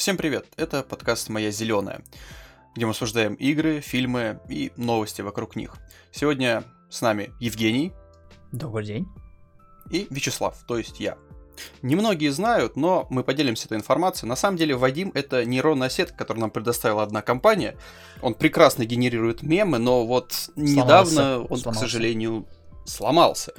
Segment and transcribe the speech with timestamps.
[0.00, 2.00] Всем привет, это подкаст «Моя зеленая»,
[2.74, 5.76] где мы обсуждаем игры, фильмы и новости вокруг них.
[6.10, 7.92] Сегодня с нами Евгений.
[8.50, 9.06] Добрый день.
[9.90, 11.18] И Вячеслав, то есть я.
[11.82, 14.30] Немногие знают, но мы поделимся этой информацией.
[14.30, 17.76] На самом деле, Вадим— это нейронная сетка, которую нам предоставила одна компания.
[18.22, 20.72] Он прекрасно генерирует мемы, но вот сломался.
[20.74, 21.70] недавно он, сломался.
[21.72, 22.46] к сожалению,
[22.86, 23.52] сломался.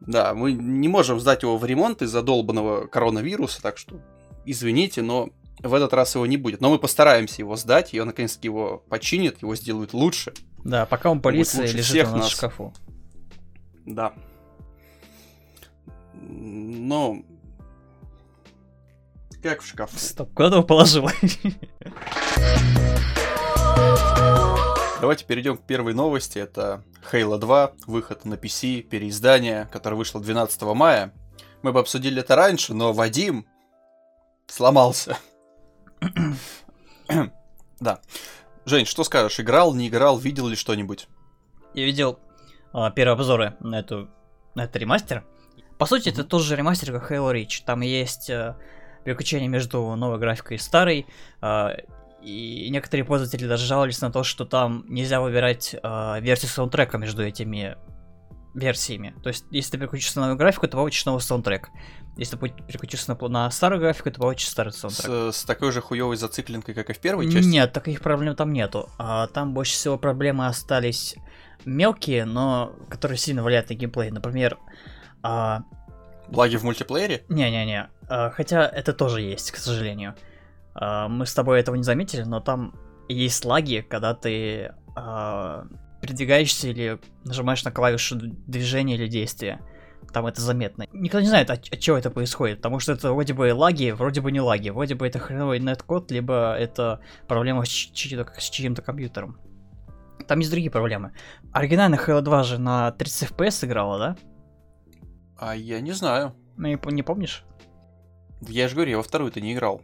[0.00, 4.00] Да, мы не можем сдать его в ремонт из-за долбанного коронавируса, так что
[4.44, 6.60] извините, но в этот раз его не будет.
[6.60, 10.32] Но мы постараемся его сдать, и он наконец-таки его починит, его сделают лучше.
[10.64, 12.74] Да, пока он полиция лежит всех у нас в шкафу.
[13.84, 14.12] Да.
[16.14, 17.22] Но...
[19.42, 19.98] Как в шкафу?
[19.98, 21.08] Стоп, куда ты его положил?
[25.00, 26.38] Давайте перейдем к первой новости.
[26.38, 31.12] Это Halo 2, выход на PC, переиздание, которое вышло 12 мая.
[31.62, 33.46] Мы бы обсудили это раньше, но Вадим
[34.48, 35.16] сломался.
[37.80, 38.00] да.
[38.64, 39.40] Жень, что скажешь?
[39.40, 41.08] Играл, не играл, видел ли что-нибудь?
[41.74, 42.18] Я видел
[42.72, 44.08] а, первые обзоры на эту
[44.54, 45.24] на этот ремастер.
[45.78, 47.62] По сути, это тоже ремастер, как Halo Reach.
[47.64, 48.56] Там есть э,
[49.04, 51.06] переключение между новой графикой и старой.
[51.42, 51.76] Э,
[52.22, 57.22] и некоторые пользователи даже жаловались на то, что там нельзя выбирать э, версию саундтрека между
[57.22, 57.76] этими
[58.56, 59.14] версиями.
[59.22, 61.68] То есть, если ты переключишься на новую графику, то получишь новый саундтрек.
[62.16, 65.34] Если ты переключишься на, на старую графику, то получишь старый саундтрек.
[65.34, 67.48] С, с такой же хуевой зацикленкой, как и в первой части?
[67.48, 68.88] Нет, таких проблем там нету.
[68.98, 71.16] А, там больше всего проблемы остались
[71.66, 74.10] мелкие, но которые сильно влияют на геймплей.
[74.10, 74.58] Например...
[75.22, 75.62] А...
[76.28, 77.24] Лаги в мультиплеере?
[77.28, 77.90] Не-не-не.
[78.08, 80.14] А, хотя это тоже есть, к сожалению.
[80.74, 82.74] А, мы с тобой этого не заметили, но там
[83.08, 85.66] есть лаги, когда ты а,
[86.00, 89.60] передвигаешься или нажимаешь на клавишу движения или действия.
[90.12, 90.86] Там это заметно.
[90.92, 94.20] Никто не знает, от, от чего это происходит, потому что это вроде бы лаги, вроде
[94.20, 98.82] бы не лаги, вроде бы это хреновый нет-код, либо это проблема с, чьим-то, с чьим-то
[98.82, 99.38] компьютером.
[100.26, 101.12] Там есть другие проблемы.
[101.52, 104.16] Оригинальная Halo 2 же на 30 FPS играла, да?
[105.38, 106.34] А я не знаю.
[106.56, 107.44] Ну, не, не помнишь?
[108.48, 109.82] Я же говорю, я во вторую ты не играл.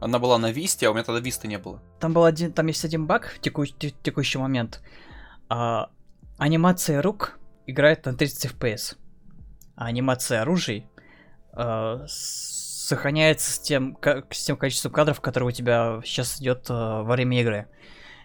[0.00, 1.80] Она была на Висте, а у меня тогда Висты не было.
[2.00, 4.82] Там был один, там есть один баг в теку, текущий момент.
[5.54, 5.90] А,
[6.38, 8.96] анимация рук играет на 30 FPS.
[9.76, 10.86] А анимация оружий
[11.52, 17.02] а, сохраняется с тем, как, с тем количеством кадров, которые у тебя сейчас идет а,
[17.02, 17.68] во время игры.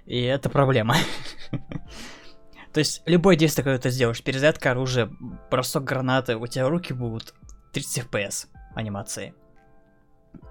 [0.05, 0.95] И это проблема.
[2.73, 5.11] То есть любое действие, которое ты сделаешь, перезарядка оружия,
[5.51, 7.33] бросок гранаты, у тебя руки будут
[7.73, 9.33] 30 FPS анимации.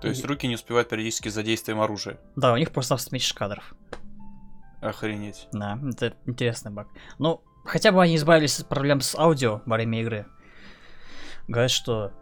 [0.02, 2.18] То есть руки не успевают периодически за действием оружия?
[2.34, 3.74] Да, у них просто меньше кадров.
[4.80, 5.48] Охренеть.
[5.52, 6.88] Да, это интересный баг.
[7.18, 10.26] Ну, хотя бы они избавились от проблем с аудио во время игры.
[11.48, 12.12] Говорят, что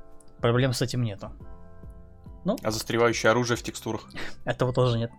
[0.40, 1.32] проблем с этим нету.
[2.44, 2.56] Ну?
[2.62, 4.08] А застревающее оружие в текстурах?
[4.44, 5.10] Этого тоже нет.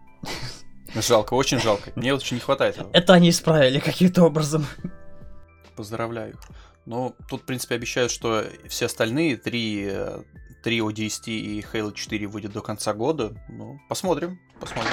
[0.96, 1.91] Жалко, очень жалко.
[1.96, 2.91] Мне очень не хватает этого.
[2.94, 4.66] Это они исправили каким-то образом.
[5.75, 6.40] Поздравляю.
[6.85, 9.91] Ну, тут, в принципе, обещают, что все остальные три,
[10.63, 13.34] три ODST и Halo 4 выйдет до конца года.
[13.50, 14.91] Ну, посмотрим, посмотрим.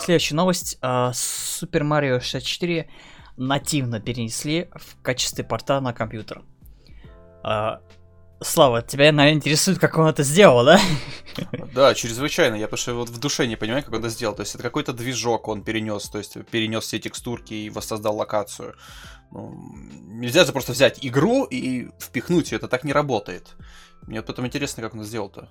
[0.00, 0.78] Следующая новость.
[0.82, 2.88] Uh, Super Mario 64
[3.36, 6.42] нативно перенесли в качестве порта на компьютер.
[7.44, 7.80] Uh,
[8.42, 10.78] Слава, тебя, наверное, интересует, как он это сделал, да?
[11.74, 12.54] Да, чрезвычайно.
[12.54, 14.34] Я потому что вот в душе не понимаю, как он это сделал.
[14.34, 18.74] То есть это какой-то движок он перенес, то есть перенес все текстурки и воссоздал локацию.
[19.32, 19.54] Ну,
[20.08, 23.56] нельзя же просто взять игру и впихнуть ее, это так не работает.
[24.02, 25.48] Мне вот потом интересно, как он это сделал-то.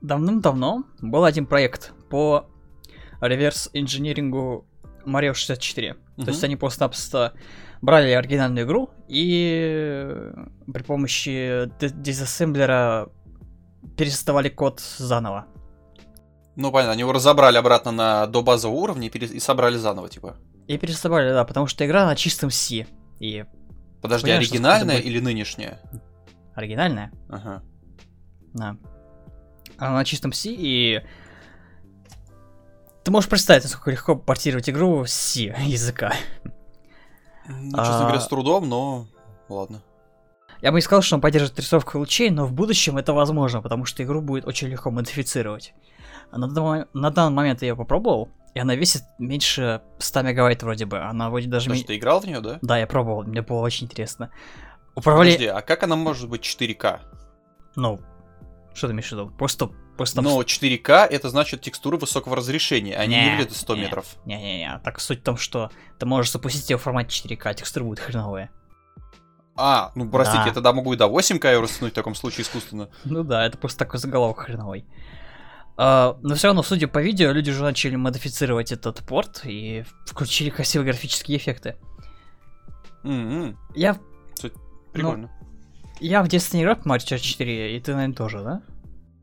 [0.00, 2.48] Давным-давно был один проект по
[3.20, 4.66] реверс-инжинирингу
[5.04, 5.92] Mario 64.
[5.92, 6.24] Угу.
[6.24, 7.32] То есть они просто-напросто
[7.82, 10.32] брали оригинальную игру и
[10.72, 13.08] при помощи дизассемблера
[13.96, 15.46] пересоздавали код заново.
[16.56, 19.26] Ну, понятно, они его разобрали обратно на до базового уровня и, пере...
[19.26, 20.36] и собрали заново, типа.
[20.66, 22.86] И пересобрали, да, потому что игра на чистом C.
[23.20, 23.44] И...
[24.00, 25.78] Подожди, Понятно, оригинальная или нынешняя?
[26.54, 27.12] Оригинальная.
[27.28, 27.62] Ага.
[28.54, 28.76] Да.
[29.76, 31.02] Она на чистом C, и
[33.06, 36.12] ты можешь представить, насколько легко портировать игру с C языка.
[37.46, 38.02] Ну, честно а...
[38.02, 39.06] говоря, с трудом, но
[39.48, 39.80] ладно.
[40.60, 43.84] Я бы не сказал, что он поддерживает рисовку лучей, но в будущем это возможно, потому
[43.84, 45.72] что игру будет очень легко модифицировать.
[46.32, 50.86] На, данный, на данный момент я ее попробовал, и она весит меньше 100 мегабайт вроде
[50.86, 50.98] бы.
[50.98, 51.70] Она вроде даже...
[51.70, 52.58] Ты ты играл в нее, да?
[52.60, 54.32] Да, я пробовал, мне было очень интересно.
[54.96, 55.30] Управля...
[55.30, 57.02] Подожди, а как она может быть 4К?
[57.76, 58.00] Ну,
[58.74, 59.30] что ты имеешь в виду?
[59.30, 63.80] Просто Просто Но 4К это значит текстуры высокого разрешения, они не, не выглядят 100 не,
[63.82, 64.06] метров.
[64.26, 67.84] Не-не-не, так суть в том, что ты можешь запустить ее в формате 4К, а текстура
[67.84, 68.50] будет хреновая.
[69.56, 70.48] А, ну простите, Да.
[70.48, 72.90] я тогда могу и до 8К растянуть в таком случае искусственно.
[73.04, 74.84] Ну да, это просто такой заголовок хреновый.
[75.78, 80.50] А, но все равно, судя по видео, люди уже начали модифицировать этот порт и включили
[80.50, 81.76] красивые графические эффекты.
[83.02, 83.96] М-м, Я,
[84.92, 85.30] Прикольно.
[86.00, 88.62] я в детстве не играл в Mario 64, и ты, наверное, тоже, да?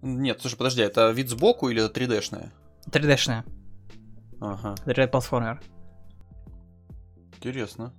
[0.03, 2.51] Нет, слушай, подожди, это вид сбоку или это 3D-шное?
[2.87, 3.45] 3D-шная,
[4.41, 5.61] Ага, 3D-платформер.
[7.37, 7.93] интересно.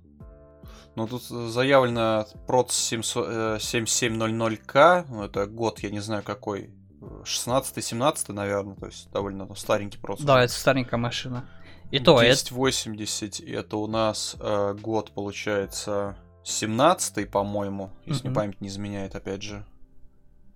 [0.95, 6.69] Ну, тут заявлено прот 700, э, 7700К, ну, это год, я не знаю какой,
[7.01, 10.27] 16-17, наверное, то есть довольно ну, старенький процессор.
[10.27, 11.49] Да, это старенькая машина.
[11.89, 12.33] И то, это...
[12.33, 19.15] 1080, и это у нас э, год, получается, 17 по-моему, если не память не изменяет,
[19.15, 19.65] опять же.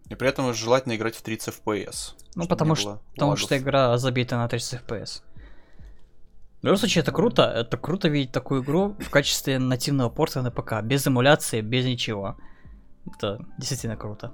[0.10, 2.14] И при этом желательно играть в 30 FPS.
[2.36, 3.40] Ну, потому что, потому лагов.
[3.44, 5.22] что игра забита на 30 FPS.
[6.62, 7.44] В любом случае, это круто.
[7.44, 10.82] Это круто видеть такую игру в качестве нативного порта на ПК.
[10.82, 12.38] Без эмуляции, без ничего.
[13.06, 14.34] Это действительно круто.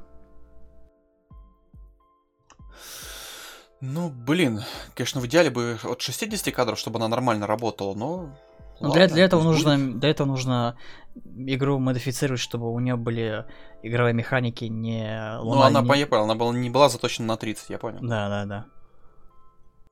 [3.82, 4.64] Ну, блин,
[4.96, 8.36] конечно, в идеале бы от 60 кадров, чтобы она нормально работала, но...
[8.80, 10.00] Но для, для этого нужно, будет.
[10.00, 10.78] для этого нужно
[11.24, 13.46] игру модифицировать, чтобы у нее были
[13.84, 17.78] игровые механики не Ну, она, я понял, она была, не была заточена на 30, я
[17.78, 18.00] понял.
[18.02, 18.66] Да, да, да.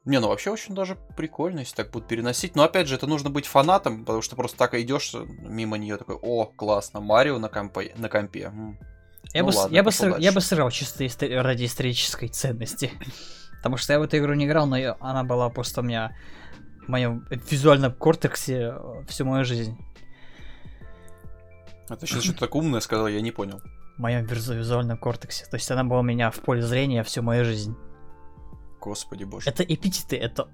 [0.06, 2.56] Не, ну вообще очень даже прикольно, если так будут переносить.
[2.58, 6.16] Но опять же, это нужно быть фанатом, потому что просто так идешь мимо нее такой,
[6.22, 7.94] о, классно, Марио на компе.
[7.98, 8.44] На компе.
[8.44, 8.78] м».
[9.34, 12.92] Я, Ну бы, ладно, я, бы сыр- я бы сыграл чисто истори- ради исторической ценности.
[13.58, 16.14] Потому что я в эту игру не играл, но я- она была просто у меня
[16.86, 18.75] в моем визуальном кортексе
[19.08, 19.78] всю мою жизнь.
[21.90, 23.62] Это сейчас что-то так умное сказал, я не понял.
[23.98, 25.46] В моем визу- визуальном кортексе.
[25.46, 27.76] То есть она была у меня в поле зрения всю мою жизнь.
[28.80, 29.50] Господи боже.
[29.50, 30.48] Это эпитеты, это,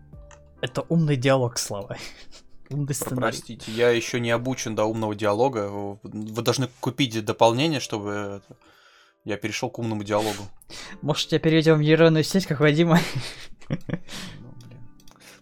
[0.61, 1.97] это умный диалог, Слава.
[2.69, 3.21] Умный Про- сценарий.
[3.21, 5.69] Простите, я еще не обучен до умного диалога.
[6.03, 8.41] Вы должны купить дополнение, чтобы
[9.23, 10.43] я перешел к умному диалогу.
[11.01, 12.99] Может, тебя переведем в нейронную сеть, как Вадима?
[14.39, 14.53] Ну.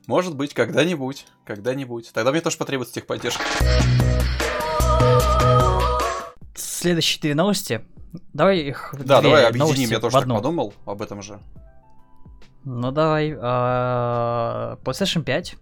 [0.06, 1.26] Может быть, когда-нибудь.
[1.46, 2.12] Когда-нибудь.
[2.14, 3.44] Тогда мне тоже потребуется техподдержка.
[6.56, 7.86] Следующие четыре новости.
[8.34, 11.40] Давай их Да, давай объединим, я тоже так подумал об этом же.
[12.64, 13.36] Ну давай.
[13.40, 15.56] а, PlayStation 5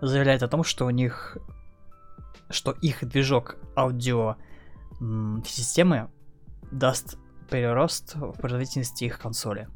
[0.00, 1.36] заявляет о том, что у них,
[2.50, 4.36] что их движок аудио
[5.00, 6.10] системы
[6.70, 7.18] даст
[7.50, 9.68] перерост в производительности их консоли.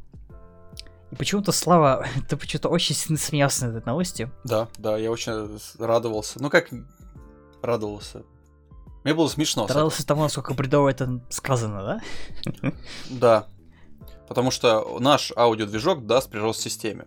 [1.10, 4.30] И почему-то Слава, ты почему-то очень сильно смеялся над этой новостью.
[4.44, 6.40] Да, да, я очень радовался.
[6.42, 6.68] Ну как
[7.68, 8.24] радовался?
[9.04, 9.66] Мне было смешно.
[9.66, 12.00] Ты радовался тому, насколько бредово это сказано,
[12.62, 12.72] да?
[13.08, 13.46] Да.
[14.26, 17.06] Потому что наш аудиодвижок даст прирост системе.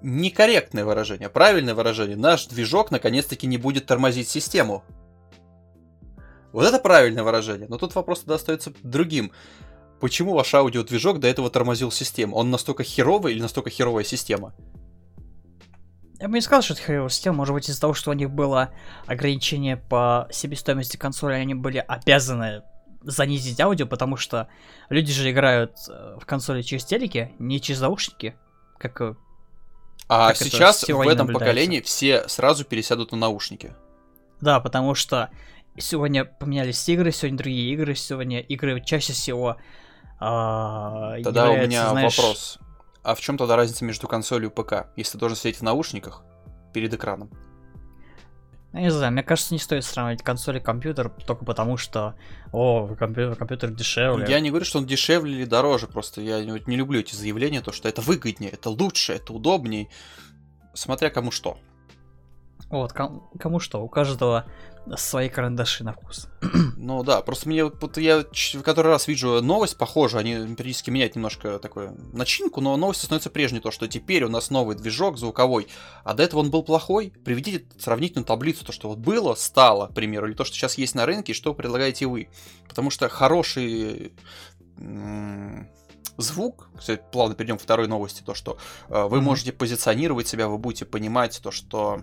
[0.00, 2.16] Некорректное выражение, правильное выражение.
[2.16, 4.84] Наш движок наконец-таки не будет тормозить систему.
[6.52, 7.68] Вот это правильное выражение.
[7.68, 9.32] Но тут вопрос тогда остается другим.
[10.00, 12.36] Почему ваш аудиодвижок до этого тормозил систему?
[12.36, 14.54] Он настолько херовый или настолько херовая система?
[16.20, 17.36] Я бы не сказал, что это хреновая система.
[17.36, 18.70] Может быть, из-за того, что у них было
[19.06, 22.62] ограничение по себестоимости консоли, они были обязаны
[23.02, 24.48] занизить аудио, потому что
[24.88, 28.34] люди же играют э, в консоли через телеки, не через наушники,
[28.78, 29.14] как э,
[30.08, 33.74] А Как это сейчас в сегодня этом поколении все сразу пересядут на наушники.
[34.40, 35.30] Да, потому что
[35.78, 39.56] сегодня поменялись игры, сегодня другие игры, сегодня игры чаще всего
[40.18, 42.58] а, Тогда у меня знаешь, вопрос.
[43.06, 46.24] А в чем тогда разница между консолью и ПК, если ты должен сидеть в наушниках
[46.74, 47.30] перед экраном?
[48.72, 52.16] Я не знаю, мне кажется, не стоит сравнивать консоль и компьютер только потому, что,
[52.50, 54.26] о, компьютер, компьютер дешевле.
[54.28, 57.70] Я не говорю, что он дешевле или дороже, просто я не, люблю эти заявления, то,
[57.70, 59.88] что это выгоднее, это лучше, это удобнее.
[60.74, 61.58] Смотря кому что.
[62.70, 64.46] Вот, ком- кому что, у каждого
[64.96, 66.28] свои карандаши на вкус.
[66.76, 71.16] Ну да, просто мне вот я в который раз вижу новость похожую, они периодически меняют
[71.16, 75.66] немножко такую начинку, но новость становится прежней, то что теперь у нас новый движок звуковой,
[76.04, 77.12] а до этого он был плохой.
[77.24, 80.94] Приведите сравнительную таблицу, то что вот было, стало, к примеру, или то, что сейчас есть
[80.94, 82.28] на рынке, и что предлагаете вы.
[82.68, 84.12] Потому что хороший
[86.18, 89.24] звук, кстати, плавно перейдем к второй новости, то что э, вы Мгм.
[89.24, 92.02] можете позиционировать себя, вы будете понимать то, что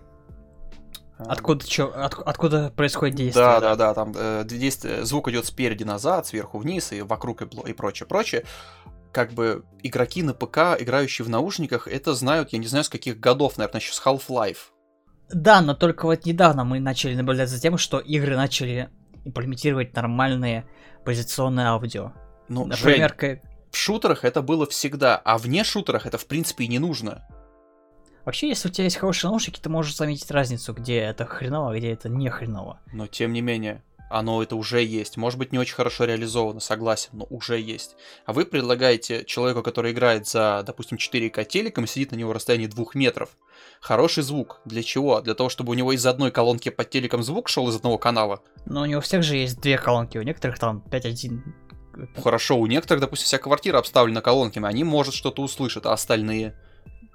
[1.28, 3.46] Откуда, чё, от- откуда происходит действие?
[3.46, 7.46] да, да, да, там э, действие- звук идет спереди назад, сверху вниз и вокруг и,
[7.70, 8.44] и прочее, прочее.
[9.12, 13.20] Как бы игроки на ПК, играющие в наушниках, это знают, я не знаю, с каких
[13.20, 14.58] годов, наверное, еще с Half-Life.
[15.32, 18.90] Да, но только вот недавно мы начали наблюдать за тем, что игры начали
[19.26, 20.66] имплементировать нормальные
[21.06, 22.12] позиционные аудио.
[22.50, 26.66] Ну, Например, Жень, ка- в шутерах это было всегда, а вне шутерах это в принципе
[26.66, 27.26] и не нужно.
[28.26, 31.78] Вообще, если у тебя есть хорошие наушники, ты можешь заметить разницу, где это хреново, а
[31.78, 32.80] где это не хреново.
[32.92, 33.82] Но тем не менее,
[34.14, 35.18] Оно это уже есть.
[35.18, 37.96] Может быть, не очень хорошо реализовано, согласен, но уже есть.
[38.28, 42.68] А вы предлагаете человеку, который играет за, допустим, 4К телеком, сидит на него в расстоянии
[42.68, 43.30] 2 метров,
[43.82, 44.62] хороший звук.
[44.66, 45.20] Для чего?
[45.22, 48.44] Для того, чтобы у него из одной колонки под телеком звук шел из одного канала?
[48.68, 51.42] Но у него всех же есть две колонки, у некоторых там 5.1.
[52.22, 56.56] Хорошо, у некоторых, допустим, вся квартира обставлена колонками, они, может, что-то услышат, а остальные...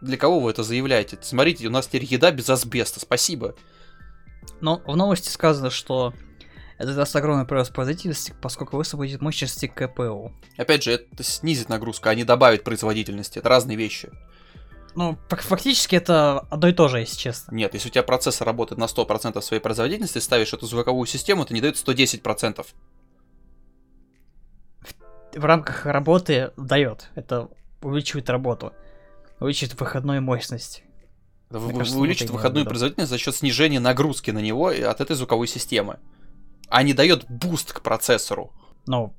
[0.00, 1.18] Для кого вы это заявляете?
[1.20, 3.54] Смотрите, у нас теперь еда без асбеста, спасибо.
[4.60, 6.14] Но в новости сказано, что
[6.78, 10.32] это даст огромный прирост производительности, поскольку высвободит мощности КПУ.
[10.56, 13.40] Опять же, это снизит нагрузку, а не добавит производительности.
[13.40, 14.10] Это разные вещи.
[14.94, 17.54] Ну, фактически это одно и то же, если честно.
[17.54, 21.54] Нет, если у тебя процессор работает на 100% своей производительности, ставишь эту звуковую систему, это
[21.54, 22.66] не дает 110%.
[24.80, 27.10] В, в рамках работы дает.
[27.16, 27.48] Это
[27.82, 28.72] увеличивает работу.
[29.40, 30.82] Увеличивает выходную мощность.
[31.50, 35.98] Вы, кажется, увеличит выходную производительность за счет снижения нагрузки на него от этой звуковой системы.
[36.68, 38.52] А не дает boost к процессору.
[38.86, 39.14] Ну,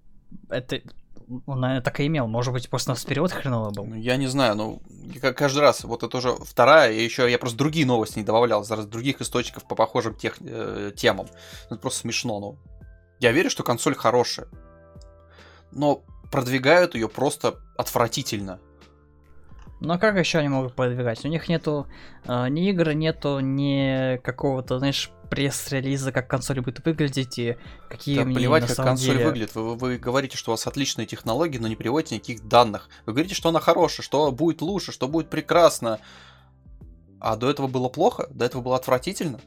[0.49, 0.81] это
[1.45, 2.27] он, наверное, так и имел.
[2.27, 3.85] Может быть, просто нас перевод хреново был.
[3.85, 4.81] Ну, я не знаю, ну,
[5.35, 8.85] каждый раз, вот это уже вторая, и еще я просто другие новости не добавлял, из
[8.87, 11.27] других источников по похожим тех, э, темам.
[11.69, 12.57] Ну, это просто смешно, ну.
[13.19, 14.47] Я верю, что консоль хорошая,
[15.71, 18.59] но продвигают ее просто отвратительно.
[19.81, 21.23] А как еще они могут продвигать?
[21.23, 21.87] У них нету
[22.25, 27.57] э, ни игр, нету ни какого-то, знаешь, пресс-релиза, как консоль будет выглядеть и
[27.87, 29.25] какие да, мне плевать, на как самом консоль деле...
[29.25, 29.55] выглядит.
[29.55, 32.89] Вы, вы говорите, что у вас отличные технологии, но не приводите никаких данных.
[33.05, 35.99] Вы говорите, что она хорошая, что будет лучше, что будет прекрасно.
[37.21, 38.27] А до этого было плохо?
[38.31, 39.39] До этого было отвратительно?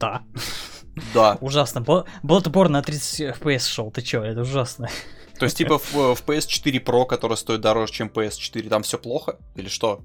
[0.00, 0.22] Да.
[1.14, 1.38] Да.
[1.40, 1.80] Ужасно.
[2.22, 4.88] Bloodborne на 30 FPS шел, ты чё, это ужасно.
[5.42, 9.40] То есть, типа, в, в PS4 Pro, который стоит дороже, чем PS4, там все плохо?
[9.56, 10.04] Или что?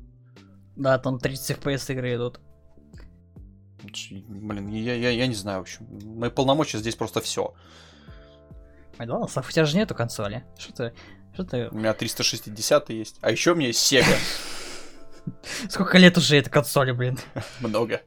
[0.76, 2.40] Да, там 30 FPS игры идут.
[4.10, 5.86] Блин, я, я, я не знаю, в общем.
[6.18, 7.54] Мои полномочия здесь просто все.
[8.98, 10.44] Макдоналдс, а у тебя же нету консоли.
[10.58, 10.94] Что ты...
[11.36, 11.70] Что ты...
[11.70, 13.18] У меня 360 есть.
[13.22, 14.18] А еще у меня есть Sega.
[15.70, 17.20] Сколько лет уже этой консоли, блин?
[17.60, 18.02] Много.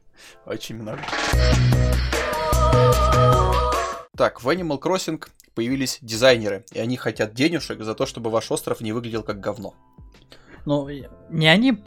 [0.45, 0.99] Очень много.
[4.17, 5.23] Так, в Animal Crossing
[5.55, 9.73] появились дизайнеры, и они хотят денежек за то, чтобы ваш остров не выглядел как говно.
[10.65, 10.87] Ну,
[11.29, 11.83] не они,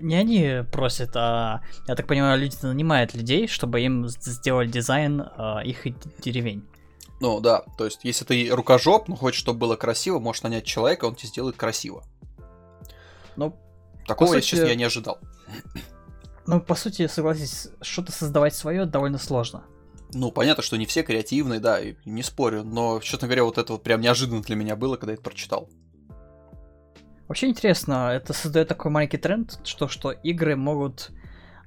[0.00, 5.62] не они просят, а, я так понимаю, люди нанимают людей, чтобы им сделали дизайн а,
[5.64, 5.86] их
[6.20, 6.68] деревень.
[7.20, 11.06] Ну да, то есть, если ты рукожоп, но хочешь, чтобы было красиво, можешь нанять человека,
[11.06, 12.04] он тебе сделает красиво.
[13.36, 13.56] Ну,
[14.06, 14.54] Такого, сути...
[14.54, 15.18] если я не ожидал.
[16.46, 19.64] Ну, по сути, согласись, что-то создавать свое довольно сложно.
[20.12, 23.72] Ну, понятно, что не все креативные, да, и не спорю, но, честно говоря, вот это
[23.72, 25.68] вот прям неожиданно для меня было, когда я это прочитал.
[27.28, 31.10] Вообще интересно, это создает такой маленький тренд, что, что игры могут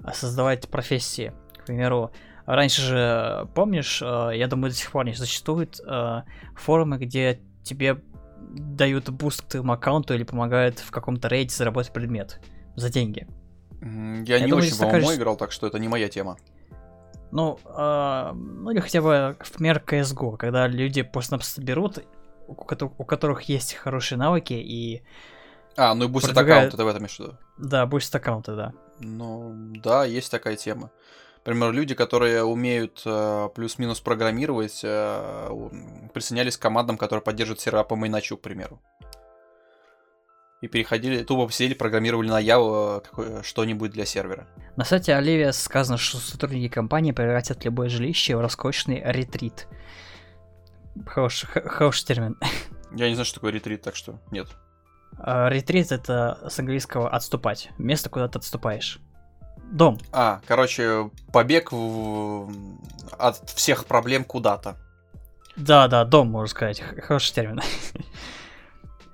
[0.03, 1.33] а, создавать профессии.
[1.55, 2.11] К примеру,
[2.47, 6.23] раньше же, помнишь, а, я думаю, до сих пор не существует а,
[6.55, 8.01] форумы, где тебе
[8.49, 12.41] дают boost к твоему аккаунту или помогают в каком-то рейде заработать предмет
[12.75, 13.27] за деньги.
[13.81, 15.17] Я, я не думаю, очень, по-моему, такая...
[15.17, 16.37] играл, так что это не моя тема.
[17.31, 21.99] Ну, э, ну или хотя бы например CSGO, когда люди просто берут,
[22.47, 25.03] у, у которых есть хорошие навыки и
[25.77, 26.67] а, ну и бустит продвигает...
[26.67, 28.73] аккаунт, это в этом имеешь Да, бустит аккаунты, да.
[28.99, 30.91] Ну, да, есть такая тема.
[31.37, 35.49] Например, люди, которые умеют э, плюс-минус программировать, э,
[36.13, 38.79] присоединялись к командам, которые поддерживают сервера по майначу, к примеру.
[40.61, 44.47] И переходили, тупо посидели, программировали на Java э, что-нибудь для сервера.
[44.75, 49.67] На сайте Оливия сказано, что сотрудники компании превратят любое жилище в роскошный ретрит.
[51.07, 52.37] Хороший, хороший термин.
[52.95, 54.49] Я не знаю, что такое ретрит, так что нет.
[55.17, 57.69] А, ретрит это с английского отступать.
[57.79, 58.99] Место, куда ты отступаешь.
[59.71, 59.97] Дом.
[60.11, 62.51] А, короче, побег в...
[63.17, 64.77] от всех проблем куда-то.
[65.55, 66.81] Да, да, дом, можно сказать.
[66.81, 67.61] Хороший термин.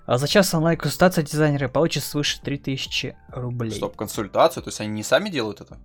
[0.08, 3.72] А за час онлайн-консультация дизайнеры получат свыше 3000 рублей.
[3.72, 4.64] Стоп, консультацию?
[4.64, 5.78] То есть они не сами делают это?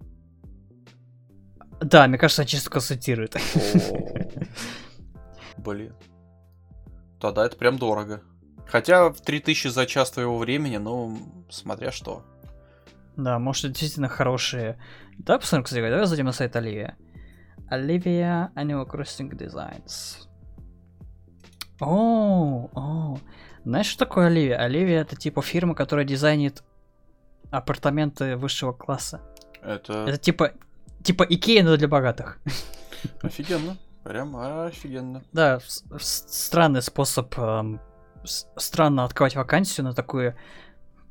[1.80, 3.36] Да, мне кажется, они чисто консультируют.
[5.58, 5.92] Блин.
[7.20, 8.22] Тогда это прям дорого.
[8.64, 11.18] Хотя в 3000 за час твоего времени, ну,
[11.50, 12.24] смотря что.
[13.16, 14.78] Да, может, действительно хорошие.
[15.18, 16.96] Давай посмотрим, кстати, давай зайдем на сайт Оливия.
[17.68, 20.28] Оливия Animal Crossing Designs.
[21.80, 23.18] О, о.
[23.64, 24.56] Знаешь, что такое Оливия?
[24.56, 26.62] Оливия это типа фирма, которая дизайнит
[27.50, 29.20] апартаменты высшего класса.
[29.62, 30.04] Это...
[30.08, 30.52] Это типа,
[31.02, 32.38] типа Икея, но для богатых.
[33.22, 33.76] Офигенно.
[34.04, 35.22] Прям офигенно.
[35.32, 35.60] Да,
[35.98, 37.80] странный способ эм,
[38.24, 40.36] странно открывать вакансию на такое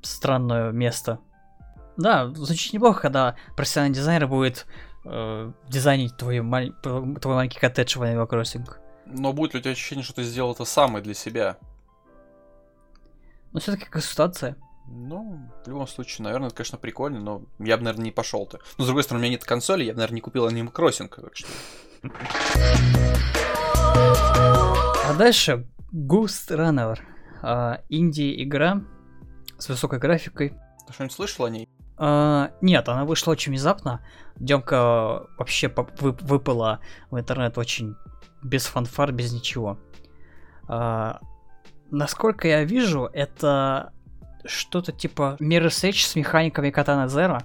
[0.02, 1.20] странное место.
[1.96, 4.66] Да, звучит неплохо, когда профессиональный дизайнер будет
[5.06, 6.74] э, дизайнить твой, маль...
[6.82, 8.68] твой маленький коттедж в Animal Crossing.
[9.06, 11.58] Но будет ли у тебя ощущение, что ты сделал это самое для себя?
[13.54, 14.56] Но все-таки консультация.
[14.88, 18.60] Ну, в любом случае, наверное, это, конечно, прикольно, но я бы, наверное, не пошел то
[18.78, 21.08] Но, с другой стороны, у меня нет консоли, я бы, наверное, не купил Animal Crossing,
[21.08, 21.48] так что...
[25.08, 26.98] А дальше Ghost Runner.
[27.42, 28.82] А, инди-игра
[29.58, 30.54] с высокой графикой.
[30.88, 31.68] Ты что-нибудь слышал о ней?
[31.98, 34.06] А, нет, она вышла очень внезапно.
[34.36, 36.80] Демка вообще вы, выпала
[37.10, 37.96] в интернет очень
[38.44, 39.80] без фанфар, без ничего.
[40.68, 41.20] А,
[41.92, 43.94] насколько я вижу, это
[44.46, 47.44] что-то типа Mirror's Edge с механиками Катана Zero.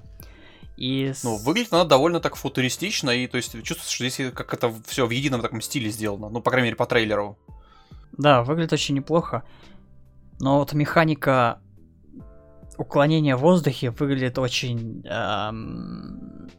[0.76, 1.12] И...
[1.22, 5.06] Ну, выглядит она довольно так футуристично, и то есть чувствуется, что здесь как это все
[5.06, 6.28] в едином таком стиле сделано.
[6.28, 7.38] Ну, по крайней мере, по трейлеру.
[8.12, 9.42] Да, выглядит очень неплохо.
[10.38, 11.60] Но вот механика
[12.76, 16.50] уклонения в воздухе выглядит очень эм,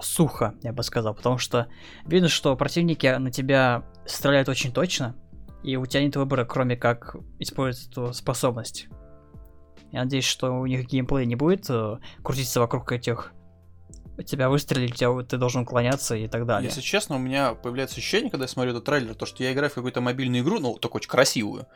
[0.00, 1.66] сухо, я бы сказал, потому что
[2.06, 5.14] видно, что противники на тебя стреляют очень точно,
[5.66, 8.86] и у тебя нет выбора, кроме как использовать эту способность.
[9.90, 13.32] Я надеюсь, что у них геймплей не будет э, крутиться вокруг этих
[14.24, 16.68] тебя выстрелили, тебя, ты должен уклоняться и так далее.
[16.68, 19.70] Если честно, у меня появляется ощущение, когда я смотрю этот трейлер, то, что я играю
[19.70, 21.66] в какую-то мобильную игру, ну, только очень красивую,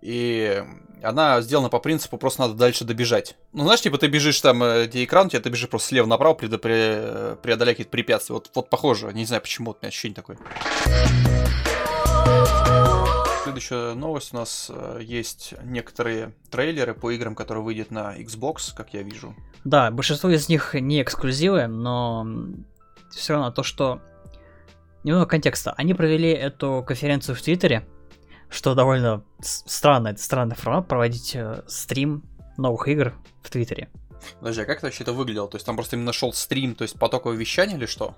[0.00, 0.64] и
[1.02, 3.36] она сделана по принципу, просто надо дальше добежать.
[3.52, 6.06] Ну, знаешь, типа ты бежишь там, э, где экран, у тебя ты бежишь просто слева
[6.06, 8.34] направо, преодолять какие-то препятствия.
[8.34, 10.38] Вот, вот похоже, не знаю почему, у меня ощущение такое.
[13.42, 18.94] Следующая новость у нас э, есть некоторые трейлеры по играм, которые выйдут на Xbox, как
[18.94, 19.34] я вижу.
[19.64, 22.26] Да, большинство из них не эксклюзивы, но
[23.10, 24.00] все равно то, что...
[25.02, 25.72] Немного контекста.
[25.78, 27.88] Они провели эту конференцию в Твиттере,
[28.50, 32.22] что довольно странно, это странный формат, проводить э, стрим
[32.58, 33.88] новых игр в Твиттере.
[34.40, 35.48] Подожди, а как это вообще это выглядело?
[35.48, 38.14] То есть там просто именно шел стрим, то есть потоковое вещание или что?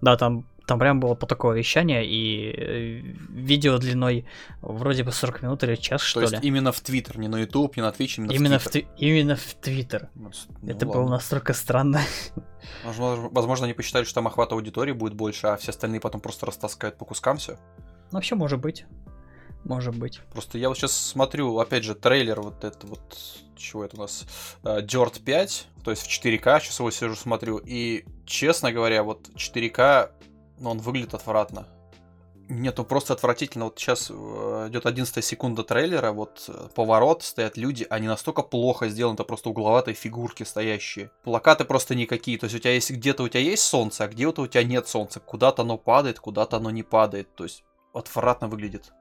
[0.00, 4.26] Да, там, там прям было потоковое вещание и э, видео длиной
[4.60, 7.76] вроде бы 40 минут или час, То что есть именно в Твиттер, не на YouTube,
[7.76, 8.90] не на Twitch, именно, именно в Твиттер.
[8.98, 10.08] именно в Твиттер.
[10.14, 10.30] Ну,
[10.62, 11.00] ну, Это ладно.
[11.02, 12.00] было настолько странно.
[12.84, 16.46] Возможно, возможно, они посчитали, что там охват аудитории будет больше, а все остальные потом просто
[16.46, 17.58] растаскают по кускам все.
[18.10, 18.86] Ну, вообще, может быть.
[19.66, 20.20] Может быть.
[20.32, 23.18] Просто я вот сейчас смотрю, опять же, трейлер вот это вот,
[23.56, 24.24] чего это у нас,
[24.62, 29.28] uh, Dirt 5, то есть в 4К, сейчас его сижу смотрю, и, честно говоря, вот
[29.30, 30.12] 4К,
[30.60, 31.66] ну, он выглядит отвратно.
[32.48, 33.64] Нет, ну просто отвратительно.
[33.64, 38.88] Вот сейчас э, идет 11 секунда трейлера, вот э, поворот, стоят люди, они настолько плохо
[38.88, 41.10] сделаны, это просто угловатые фигурки стоящие.
[41.24, 44.42] Плакаты просто никакие, то есть у тебя есть где-то у тебя есть солнце, а где-то
[44.42, 45.18] у тебя нет солнца.
[45.18, 47.34] Куда-то оно падает, куда-то оно не падает.
[47.34, 48.92] То есть отвратно выглядит.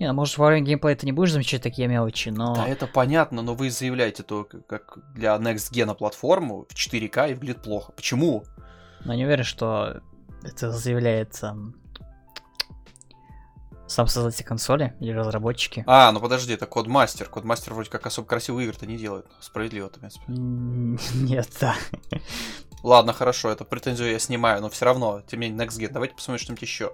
[0.00, 2.54] Не, ну, может, во время геймплея ты не будешь замечать такие мелочи, но...
[2.54, 7.34] Да, это понятно, но вы заявляете то, как для Next Gen платформу в 4К и
[7.34, 7.92] выглядит плохо.
[7.92, 8.44] Почему?
[9.04, 10.00] Но не уверен, что
[10.42, 11.56] это заявляется
[13.86, 15.84] сам создатель консоли или разработчики.
[15.86, 17.28] А, ну подожди, это Кодмастер.
[17.28, 19.26] Кодмастер вроде как особо красивые игры-то не делает.
[19.40, 20.24] Справедливо, в принципе.
[20.28, 21.76] Нет, да.
[22.82, 25.92] Ладно, хорошо, эту претензию я снимаю, но все равно, тем не менее, Next Gen.
[25.92, 26.92] Давайте посмотрим что-нибудь еще.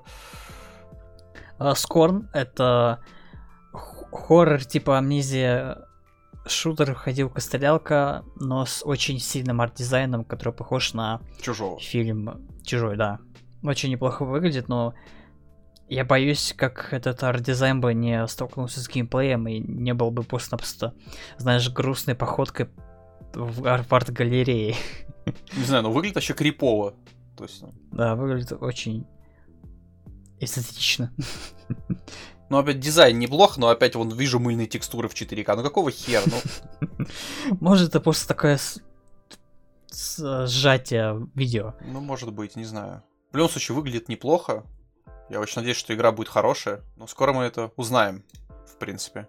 [1.74, 3.00] Scorn— это
[3.72, 5.86] хоррор типа амнезия
[6.46, 11.78] шутер ходилка-стрелялка, но с очень сильным арт-дизайном, который похож на Чужого.
[11.78, 13.18] фильм Чужой, да.
[13.62, 14.94] Очень неплохо выглядит, но
[15.88, 20.94] я боюсь, как этот арт-дизайн бы не столкнулся с геймплеем и не был бы просто-напросто,
[21.36, 22.68] знаешь, грустной походкой
[23.34, 24.76] в арт-галерее.
[25.56, 26.94] Не знаю, но выглядит вообще крипово.
[27.36, 27.60] То есть...
[27.62, 27.74] Ну.
[27.92, 29.06] Да, выглядит очень
[30.40, 31.12] эстетично.
[32.48, 35.54] Ну, опять дизайн неплох, но опять вон вижу мыльные текстуры в 4К.
[35.54, 36.24] Ну какого хера?
[36.26, 37.06] Ну...
[37.60, 38.80] Может, это просто такое с...
[39.86, 40.46] С...
[40.48, 41.74] сжатие видео.
[41.80, 43.04] Ну, может быть, не знаю.
[43.30, 44.64] В любом случае, выглядит неплохо.
[45.28, 46.82] Я очень надеюсь, что игра будет хорошая.
[46.96, 48.24] Но скоро мы это узнаем,
[48.66, 49.28] в принципе.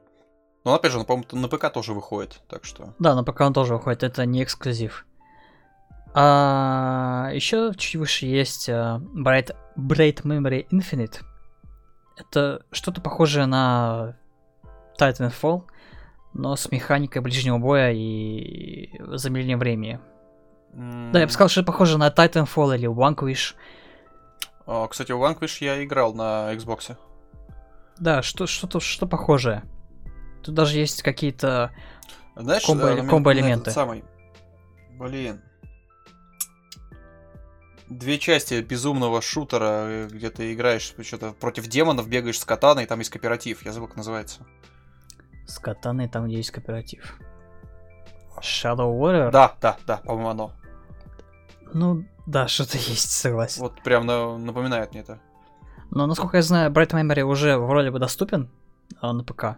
[0.63, 2.93] Но опять же, он, по-моему, на ПК тоже выходит, так что...
[2.99, 5.05] Да, на ПК он тоже выходит, это не эксклюзив.
[6.13, 11.21] А, еще чуть выше есть uh, Bright, Bright Memory Infinite.
[12.17, 14.15] Это что-то похожее на
[14.99, 15.63] Titanfall,
[16.33, 19.99] но с механикой ближнего боя и замедлением времени.
[20.73, 21.11] Mm.
[21.11, 23.55] Да, я бы сказал, что это похоже на Titanfall или Vanquish.
[24.65, 26.95] О, кстати, у Vanquish я играл на Xbox.
[27.97, 29.63] Да, что, что-то что похожее.
[30.43, 31.71] Тут даже есть какие-то
[32.35, 33.71] Знаешь, комбо, э, комбо-элементы.
[33.71, 34.03] Самый...
[34.91, 35.41] Блин,
[37.91, 43.11] две части безумного шутера, где ты играешь что-то против демонов, бегаешь с катаной, там есть
[43.11, 43.65] кооператив.
[43.65, 44.45] Я забыл, как называется.
[45.45, 47.17] С катаной там, где есть кооператив.
[48.41, 49.31] Shadow Warrior?
[49.31, 50.51] Да, да, да, по-моему, оно.
[51.73, 53.61] Ну, Да, что-то есть, согласен.
[53.61, 55.19] Вот прям на- напоминает мне это.
[55.89, 58.49] Но, насколько я знаю, Bright Memory уже вроде бы доступен
[59.01, 59.57] а, на ПК.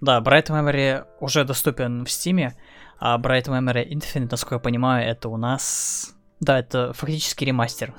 [0.00, 2.52] Да, Bright Memory уже доступен в Steam,
[2.98, 6.14] а Bright Memory Infinite, насколько я понимаю, это у нас...
[6.40, 7.94] Да, это фактически ремастер.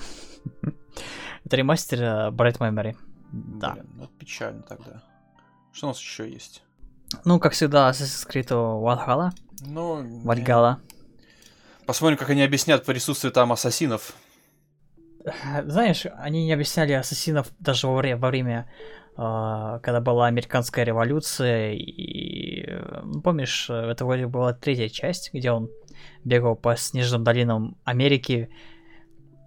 [1.43, 2.95] Это ремастер э, Bright Memory.
[3.31, 3.77] Да.
[3.95, 5.03] Ну печально тогда.
[5.71, 6.63] Что у нас еще есть?
[7.25, 9.31] Ну, как всегда, Assassin's Creed Valhalla.
[9.65, 10.79] Ну, Вальгала.
[11.85, 14.13] Посмотрим, как они объяснят присутствие там ассасинов.
[15.65, 18.69] Знаешь, они не объясняли ассасинов даже во время, во время
[19.17, 25.33] а, когда была американская революция, и э, ну, помнишь, э, это вроде была третья часть,
[25.33, 25.69] где он
[26.23, 28.49] бегал по снежным долинам Америки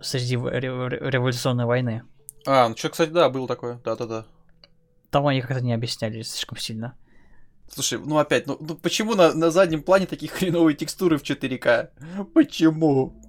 [0.00, 2.02] среди революционной войны.
[2.46, 3.80] А, ну что, кстати, да, было такое.
[3.84, 4.26] Да-да-да.
[5.10, 6.96] Там они как-то не объясняли слишком сильно.
[7.68, 12.24] Слушай, ну опять, ну, ну почему на, на заднем плане такие хреновые текстуры в 4К?
[12.34, 13.20] Почему?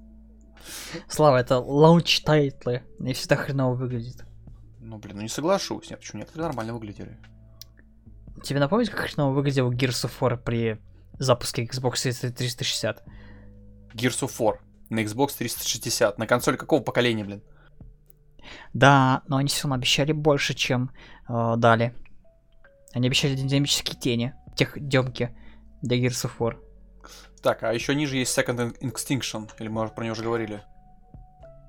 [1.07, 4.25] Слава, это launch title ы, и всегда хреново выглядит.
[4.79, 5.89] Ну, блин, ну не соглашусь.
[5.89, 7.17] Нет, почему некоторые нормально выглядели?
[8.43, 10.79] Тебе напомнить, как хреново выглядел Gears of War при
[11.19, 13.04] запуске Xbox 360?
[13.93, 16.17] Gears of War на Xbox 360.
[16.17, 17.41] На консоль какого поколения, блин?
[18.73, 20.91] Да, но они все равно обещали больше, чем
[21.28, 21.95] э, дали.
[22.93, 25.36] Они обещали динамические тени, тех демки
[25.82, 26.58] для Gears of War.
[27.41, 30.62] Так, а еще ниже есть Second Extinction, или мы про него уже говорили.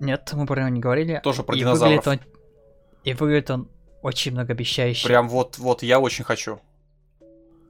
[0.00, 1.20] Нет, мы про него не говорили.
[1.22, 2.04] Тоже про и динозавров.
[2.04, 2.32] выглядит он,
[3.04, 3.70] и выглядит он
[4.02, 5.06] очень многообещающе.
[5.06, 6.60] Прям вот, вот, я очень хочу.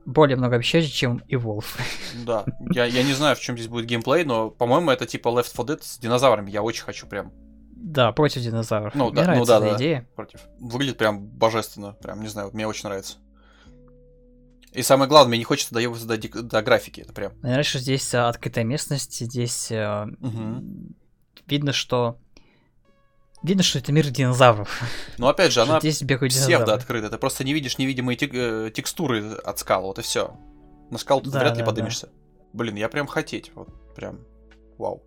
[0.06, 1.64] Более многообещающе, чем и Wolf.
[2.24, 5.50] Да, я, я не знаю, в чем здесь будет геймплей, но, по-моему, это типа Left
[5.50, 6.50] 4 Dead с динозаврами.
[6.50, 7.32] Я очень хочу прям
[7.76, 8.94] да, против динозавров.
[8.94, 9.76] Ну Мне да, ну нравится да, эта да.
[9.76, 10.08] идея.
[10.16, 10.40] против.
[10.58, 11.92] Выглядит прям божественно.
[11.92, 13.18] Прям, не знаю, мне очень нравится.
[14.72, 17.00] И самое главное, мне не хочется доебываться до, до графики.
[17.00, 17.32] Это прям.
[17.42, 20.94] Мне нравится, что здесь а, открытая местность, здесь Мгм.
[21.46, 22.18] видно, что...
[23.46, 24.82] Видно, что это мир динозавров.
[25.18, 27.10] Но опять же, она здесь бегают псевдо открыта.
[27.10, 29.82] Ты просто не видишь невидимые тек- э, текстуры от скал.
[29.82, 30.36] Вот и все.
[30.90, 32.08] На скалу ты Да, вряд ли да, поднимешься.
[32.52, 33.52] Блин, я прям хотеть.
[33.54, 34.18] Вот прям.
[34.78, 35.04] Вау.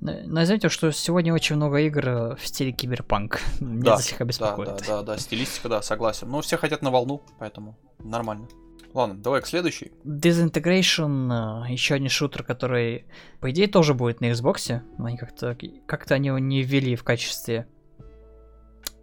[0.00, 3.40] Но но заметил, что сегодня очень много игр э, в стиле киберпанк.
[3.60, 6.28] Меня Да, это слегка Да, да, да, да, стилистика, да, согласен.
[6.28, 8.48] Но все хотят на волну, поэтому нормально.
[8.94, 9.92] Ладно, давай к следующей.
[10.04, 13.06] Disintegration, еще один шутер, который,
[13.40, 17.04] по идее, тоже будет на Xbox, но они как-то как-то они его не ввели в
[17.04, 17.68] качестве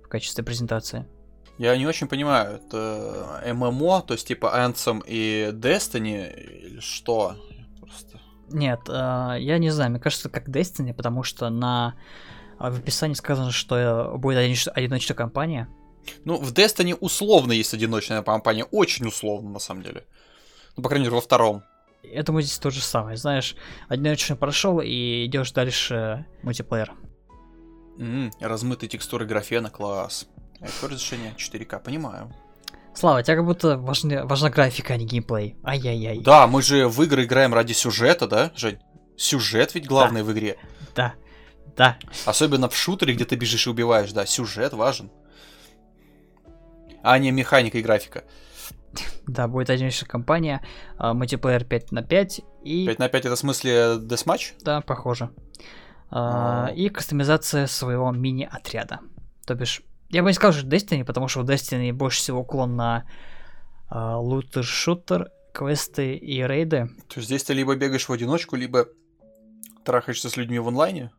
[0.04, 1.06] в качестве презентации.
[1.58, 7.36] Я не очень понимаю, это ММО, то есть типа Anthem и Destiny, или что?
[7.80, 8.20] Просто...
[8.50, 11.96] Нет, э, я не знаю, мне кажется, как Destiny, потому что на
[12.60, 15.70] в описании сказано, что э, будет одиноч- одиночная компания.
[16.24, 20.06] Ну, в Destiny условно есть одиночная компания, очень условно, на самом деле.
[20.78, 21.64] Ну, по крайней мере, во втором.
[22.04, 23.18] Я думаю, здесь то же самое.
[23.18, 23.56] Знаешь,
[23.88, 26.94] одиночный прошел и идешь дальше мультиплеер.
[27.98, 30.28] М, размытые текстуры графена, класс.
[30.62, 31.34] А Какое разрешение?
[31.38, 32.34] 4К, понимаю.
[32.94, 35.56] Слава, тебя как будто важна, важна графика, а не геймплей.
[35.66, 36.20] Ай-яй-яй.
[36.20, 38.80] Да, мы же в игры играем ради сюжета, да, Жень?
[39.18, 40.58] Сюжет ведь главное в игре.
[40.96, 41.14] Да.
[41.76, 41.98] Да.
[42.26, 45.12] Особенно в шутере, где ты бежишь и убиваешь, да, сюжет важен.
[47.06, 48.24] А не механика и графика.
[49.28, 50.66] Да, будет одиночная компания,
[50.98, 52.88] а, мультиплеер 5 на 5 и...
[52.88, 54.54] 5 на 5 это в смысле десматч?
[54.64, 55.30] Да, похоже.
[56.10, 56.72] А, А.
[56.72, 59.02] И кастомизация своего мини-отряда.
[59.46, 62.76] То бишь, я бы не сказал, что Destiny, потому что в Destiny больше всего уклон
[62.76, 63.06] на
[63.92, 66.90] лутер-шутер, квесты и рейды.
[67.08, 68.88] То есть здесь ты либо бегаешь в одиночку, либо
[69.84, 71.12] трахаешься с людьми в онлайне.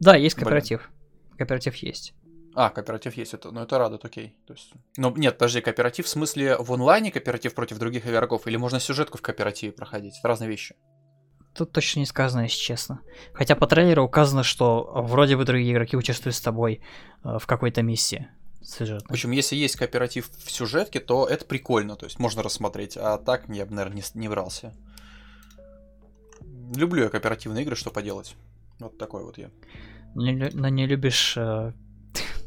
[0.00, 0.44] Да, есть Блин.
[0.46, 0.90] кооператив.
[1.36, 2.14] Кооператив есть.
[2.56, 4.36] А, кооператив есть, это, ну это радует, окей.
[4.46, 4.72] То есть...
[4.96, 9.18] Ну, нет, подожди, кооператив в смысле в онлайне кооператив против других игроков, или можно сюжетку
[9.18, 10.18] в кооперативе проходить?
[10.18, 10.76] Это разные вещи.
[11.54, 13.00] Тут точно не сказано, если честно.
[13.32, 16.80] Хотя по трейлеру указано, что вроде бы другие игроки участвуют с тобой
[17.24, 18.28] э, в какой-то миссии
[18.60, 19.12] В сюжетной.
[19.12, 23.48] общем, если есть кооператив в сюжетке, то это прикольно, то есть можно рассмотреть, а так
[23.48, 24.74] я бы, наверное, не, не брался.
[26.74, 28.34] Люблю я кооперативные игры, что поделать.
[28.80, 29.50] Вот такой вот я.
[30.16, 31.72] Но но не любишь э,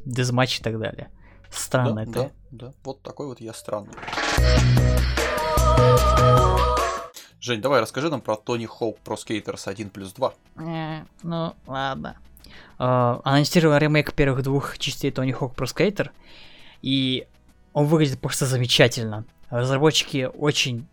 [0.07, 1.09] дезматч и так далее.
[1.49, 2.11] Странно да, это.
[2.11, 3.93] да, да, вот такой вот я странный.
[7.39, 10.33] Жень, давай расскажи нам про Тони Хоук Pro Skaters 1 плюс 2.
[10.57, 12.17] Э, ну, ладно.
[12.79, 16.09] Э, анонсировали ремейк первых двух частей Тони Хок Pro Skater,
[16.81, 17.27] и
[17.73, 19.25] он выглядит просто замечательно.
[19.49, 20.87] Разработчики очень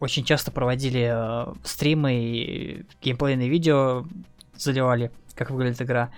[0.00, 4.04] очень часто проводили э, стримы и геймплейные видео
[4.56, 6.10] заливали, как выглядит игра.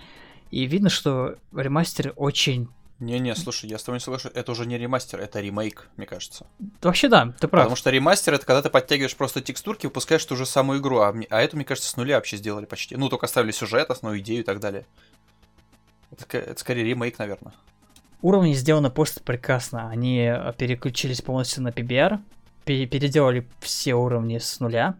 [0.51, 2.67] И видно, что ремастер очень
[2.99, 4.31] Не-не, слушай, я с тобой не соглашусь.
[4.33, 6.47] Это уже не ремастер, это ремейк, мне кажется.
[6.81, 7.65] Вообще да, ты прав.
[7.65, 11.11] Потому что ремастер это когда ты подтягиваешь просто текстурки, выпускаешь ту же самую игру, а,
[11.11, 12.95] мне- а эту, мне кажется, с нуля вообще сделали почти.
[12.95, 14.85] Ну, только оставили сюжет, основную идею и так далее.
[16.11, 17.53] Это, это скорее ремейк, наверное.
[18.21, 19.89] Уровни сделаны просто прекрасно.
[19.89, 22.19] Они э, переключились полностью на PBR,
[22.65, 24.95] пере- переделали все уровни с нуля.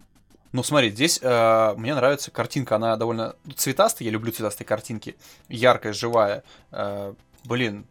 [0.52, 5.16] Ну, смотри, здесь э, мне нравится картинка, она довольно цветастая, я люблю цветастые картинки,
[5.50, 6.44] яркая, живая.
[6.72, 7.86] Э, блин,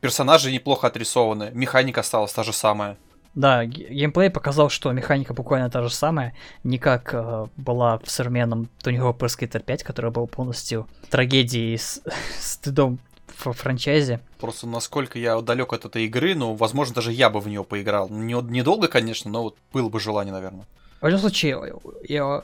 [0.00, 2.96] персонажи неплохо отрисованы, механика осталась та же самая.
[3.34, 8.08] Да, ге- геймплей показал, что механика буквально та же самая, не как э, была в
[8.10, 12.00] современном Tony Hawk Skater 5, которая была полностью трагедией с
[12.38, 13.00] стыдом
[13.36, 14.20] в франчайзе.
[14.38, 18.08] Просто насколько я далек от этой игры, ну, возможно, даже я бы в нее поиграл.
[18.08, 20.66] Не, недолго, конечно, но вот было бы желание, наверное.
[21.00, 21.74] В любом случае,
[22.08, 22.42] я-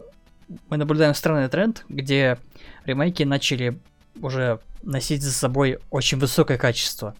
[0.68, 2.38] мы наблюдаем странный тренд, где
[2.84, 3.78] ремейки начали
[4.20, 7.14] уже носить за собой очень высокое качество.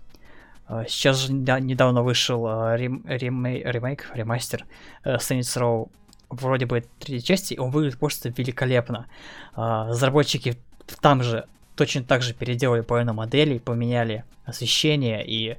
[0.66, 4.64] А, Сейчас же неда- недавно вышел а, рем- ремей- ремейк, ремастер
[5.04, 5.90] э, Saints Row
[6.28, 9.06] вроде бы третьей части, он выглядит просто великолепно.
[9.54, 10.56] А, Разработчики
[11.00, 15.56] там же точно так же переделали половину моделей, поменяли освещение, и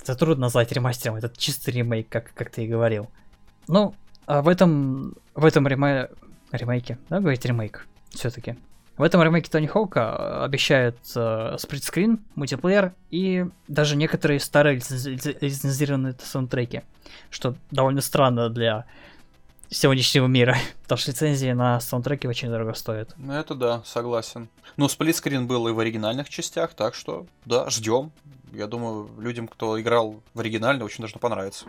[0.00, 3.08] это трудно назвать ремастером, это чистый ремейк, как, как ты и говорил.
[3.68, 3.94] Ну,
[4.26, 6.10] а в этом, в этом рема-
[6.52, 8.56] ремейке, да, говорить ремейк, все-таки.
[8.96, 15.36] В этом ремейке Тони Хоука обещают э, сплитскрин, мультиплеер и даже некоторые старые лицензи- лице-
[15.40, 16.82] лицензированные саундтреки,
[17.30, 18.84] что довольно странно для
[19.70, 23.14] сегодняшнего мира, потому что лицензии на саундтреки очень дорого стоят.
[23.16, 24.48] Ну, это да, согласен.
[24.76, 28.12] Ну, сплитскрин был и в оригинальных частях, так что, да, ждем.
[28.52, 31.64] Я думаю, людям, кто играл в оригинальный, очень должно понравиться.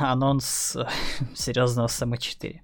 [0.00, 0.76] Анонс
[1.34, 2.62] серьезного Сэма 4.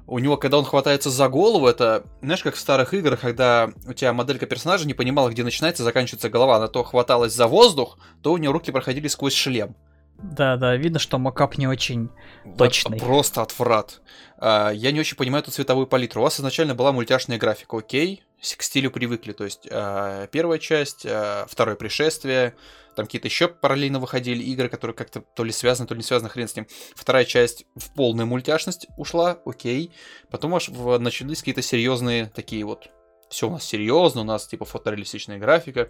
[0.06, 3.92] У него, когда он хватается за голову, это, знаешь, как в старых играх, когда у
[3.92, 6.56] тебя моделька персонажа не понимала, где начинается и заканчивается голова.
[6.56, 9.74] Она то хваталась за воздух, то у нее руки проходили сквозь шлем.
[10.22, 12.10] Да, да, видно, что макап не очень
[12.56, 12.98] Точный.
[12.98, 14.00] Просто отврат.
[14.38, 16.20] А, я не очень понимаю эту цветовую палитру.
[16.20, 19.32] У вас изначально была мультяшная графика, окей, к стилю привыкли.
[19.32, 22.54] То есть а, первая часть, а, второе пришествие,
[22.96, 26.30] там какие-то еще параллельно выходили игры, которые как-то то ли связаны, то ли не связаны,
[26.30, 26.66] хрен с ним.
[26.94, 29.92] Вторая часть в полную мультяшность ушла, окей.
[30.30, 32.88] Потом аж в- начались какие-то серьезные такие вот.
[33.28, 35.88] Все у нас серьезно, у нас типа фотореалистичная графика.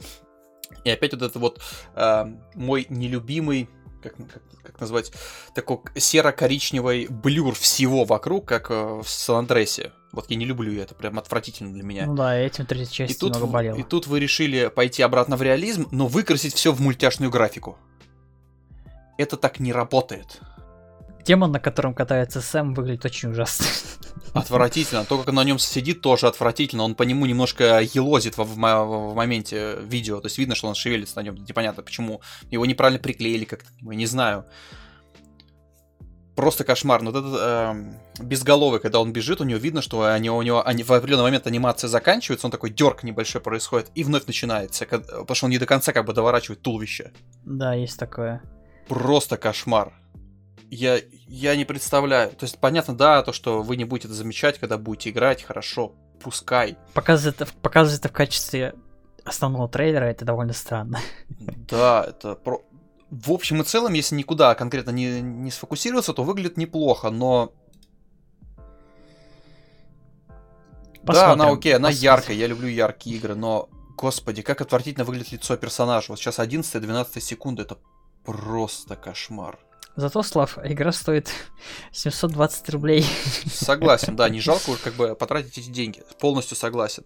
[0.84, 1.60] И опять вот это вот
[1.94, 3.68] а, мой нелюбимый,
[4.02, 5.12] как, как, как назвать,
[5.54, 9.92] такой серо-коричневый блюр всего вокруг, как э, в Сан-Андресе.
[10.16, 12.06] Вот я не люблю это, прям отвратительно для меня.
[12.06, 13.76] Ну да, этим третья и, часть тут, немного в- болела.
[13.76, 17.76] и тут вы решили пойти обратно в реализм, но выкрасить все в мультяшную графику.
[19.18, 20.40] Это так не работает.
[21.22, 23.66] Демон, на котором катается Сэм, выглядит очень ужасно.
[24.32, 25.04] Отвратительно.
[25.04, 26.84] То, как он на нем сидит, тоже отвратительно.
[26.84, 30.20] Он по нему немножко елозит в, в в моменте видео.
[30.20, 31.34] То есть видно, что он шевелится на нем.
[31.34, 32.22] Непонятно почему.
[32.50, 33.68] Его неправильно приклеили как-то.
[33.82, 34.46] Я не знаю.
[36.36, 37.00] Просто кошмар.
[37.02, 40.64] Но вот этот эм, безголовый, когда он бежит, у него видно, что они, у него
[40.66, 45.06] они, в определенный момент анимация заканчивается, он такой дерг небольшой происходит, и вновь начинается, кад-
[45.06, 47.12] потому что он не до конца как бы доворачивает туловище.
[47.44, 48.42] Да, есть такое.
[48.86, 49.94] Просто кошмар.
[50.70, 52.30] Я, я не представляю.
[52.30, 55.94] То есть, понятно, да, то, что вы не будете это замечать, когда будете играть, хорошо,
[56.22, 56.76] пускай.
[56.92, 58.74] Показывает, показывает это в качестве
[59.24, 61.00] основного трейлера, это довольно странно.
[61.68, 62.62] Да, это про...
[63.10, 67.52] В общем и целом, если никуда конкретно не, не сфокусироваться, то выглядит неплохо, но...
[71.02, 72.12] Да, она Посмотрим, окей, она посмотрим.
[72.12, 76.06] яркая, я люблю яркие игры, но, господи, как отвратительно выглядит лицо персонажа.
[76.08, 77.78] Вот сейчас 11-12 секунды, это
[78.24, 79.56] просто кошмар.
[79.94, 81.30] Зато, Слав, игра стоит
[81.92, 83.06] 720 рублей.
[83.46, 86.02] Согласен, да, не жалко как бы потратить эти деньги.
[86.18, 87.04] Полностью согласен.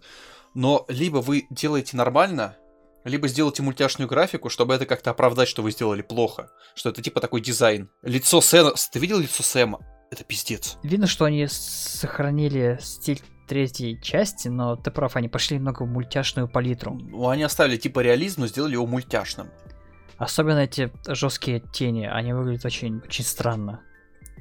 [0.54, 2.56] Но либо вы делаете нормально,
[3.04, 6.50] либо сделайте мультяшную графику, чтобы это как-то оправдать, что вы сделали плохо.
[6.74, 7.88] Что это типа такой дизайн.
[8.02, 8.74] Лицо Сэма...
[8.92, 9.80] Ты видел лицо Сэма?
[10.10, 10.76] Это пиздец.
[10.82, 16.48] Видно, что они сохранили стиль третьей части, но ты прав, они пошли немного в мультяшную
[16.48, 16.94] палитру.
[16.94, 19.50] Ну, они оставили типа реализм, но сделали его мультяшным.
[20.18, 23.82] Особенно эти жесткие тени, они выглядят очень, очень странно.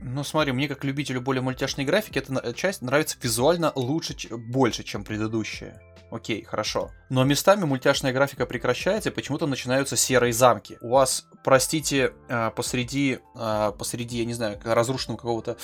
[0.02, 5.04] Ну, смотри, мне как любителю более мультяшной графики, эта часть нравится визуально лучше, больше, чем
[5.04, 5.82] предыдущая.
[6.12, 6.92] Окей, хорошо.
[7.10, 10.78] Но местами мультяшная графика прекращается, и почему-то начинаются серые замки.
[10.82, 15.58] У вас, простите, а, посреди, а, посреди, я не знаю, разрушенного какого-то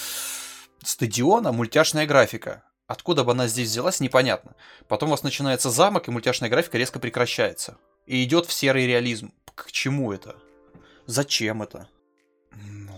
[0.83, 2.63] стадиона мультяшная графика.
[2.87, 4.55] Откуда бы она здесь взялась, непонятно.
[4.87, 7.77] Потом у вас начинается замок, и мультяшная графика резко прекращается.
[8.05, 9.33] И идет в серый реализм.
[9.55, 10.35] К чему это?
[11.07, 11.89] Зачем это?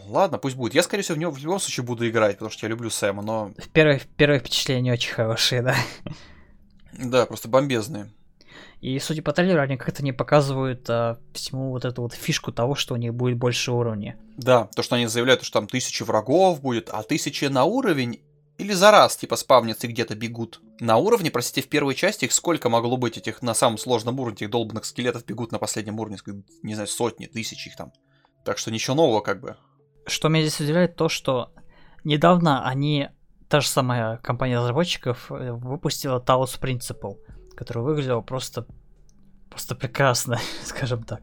[0.08, 0.74] Ладно, пусть будет.
[0.74, 3.22] Я, скорее всего, в него в любом случае буду играть, потому что я люблю Сэма,
[3.22, 3.52] но...
[3.74, 5.76] Первое, первое впечатление очень хорошие, да.
[6.94, 8.12] Да, просто бомбезные.
[8.80, 12.76] И, судя по трейлеру, они как-то не показывают а, всему вот эту вот фишку того,
[12.76, 14.18] что у них будет больше уровня.
[14.38, 18.22] Да, то, что они заявляют, что там тысячи врагов будет, а тысячи на уровень
[18.58, 20.62] или за раз, типа, спавнятся и где-то бегут.
[20.80, 24.36] На уровне, простите, в первой части их сколько могло быть этих на самом сложном уровне,
[24.36, 26.18] этих долбанных скелетов бегут на последнем уровне,
[26.64, 27.92] не знаю, сотни, тысячи их там.
[28.46, 29.58] Так что ничего нового как бы.
[30.08, 31.52] Что меня здесь удивляет, то, что
[32.04, 33.10] недавно они
[33.50, 37.18] та же самая компания разработчиков э, выпустила Talos Principle,
[37.56, 38.66] который выглядел просто
[39.50, 41.22] просто прекрасно, скажем так.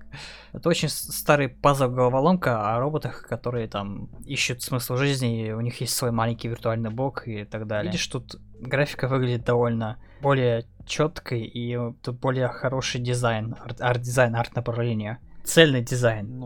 [0.53, 5.81] Это очень старый пазл головоломка о роботах, которые там ищут смысл жизни, и у них
[5.81, 7.92] есть свой маленький виртуальный бог и так далее.
[7.92, 15.18] Видишь, тут графика выглядит довольно более четкой и тут более хороший дизайн, арт-дизайн, арт-направление.
[15.44, 16.38] Цельный дизайн.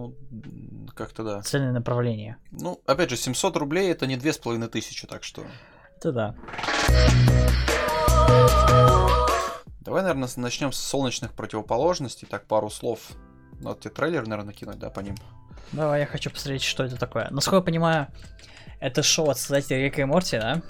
[0.99, 1.43] Ну, как-то да.
[1.43, 2.39] Цельное направление.
[2.51, 5.45] Ну, опять же, 700 рублей это не 2500, так что...
[5.97, 6.35] Это да.
[9.81, 12.27] Давай, наверное, начнем с солнечных противоположностей.
[12.29, 13.01] Так, пару слов.
[13.61, 15.15] Надо тебе трейлер, наверное, накинуть, да, по ним.
[15.73, 17.29] Давай, я хочу посмотреть, что это такое.
[17.31, 18.09] Насколько я понимаю,
[18.81, 20.63] это шоу от создателя Рика и Морти, да?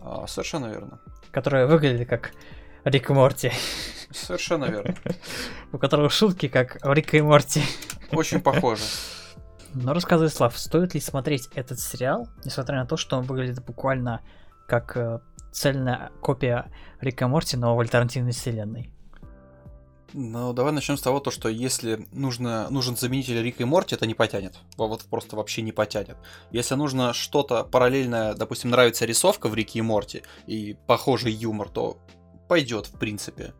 [0.00, 1.00] А, совершенно верно.
[1.30, 2.32] Которое выглядит как
[2.84, 3.52] Рик и Морти.
[4.10, 4.94] Совершенно верно.
[5.72, 7.62] У которого шутки как Рика и Морти.
[8.12, 8.82] Очень похоже.
[9.74, 14.22] Но рассказывай, Слав, стоит ли смотреть этот сериал, несмотря на то, что он выглядит буквально
[14.66, 15.20] как э,
[15.52, 18.92] цельная копия Рика Морти, но в альтернативной вселенной?
[20.14, 24.06] Ну, давай начнем с того, то, что если нужно, нужен заменитель Рика и Морти, это
[24.06, 24.56] не потянет.
[24.76, 26.16] Вот просто вообще не потянет.
[26.50, 31.98] Если нужно что-то параллельное, допустим, нравится рисовка в Рике и Морти и похожий юмор, то
[32.48, 33.52] пойдет, в принципе.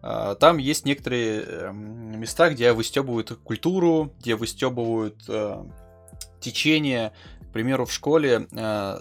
[0.00, 5.64] А, там есть некоторые эм, места, где выстебывают культуру, где выстебывают э,
[6.40, 7.12] течение.
[7.48, 9.00] К примеру, в школе э,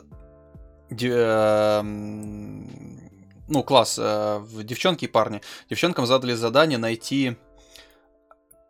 [0.90, 5.42] э, ну, класс, э, девчонки и парни.
[5.70, 7.38] Девчонкам задали задание найти,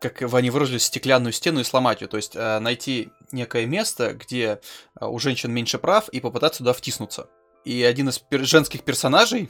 [0.00, 2.08] как они выразились, стеклянную стену и сломать ее.
[2.08, 4.60] То есть найти некое место, где
[5.00, 7.28] у женщин меньше прав, и попытаться туда втиснуться.
[7.64, 9.48] И один из пер- женских персонажей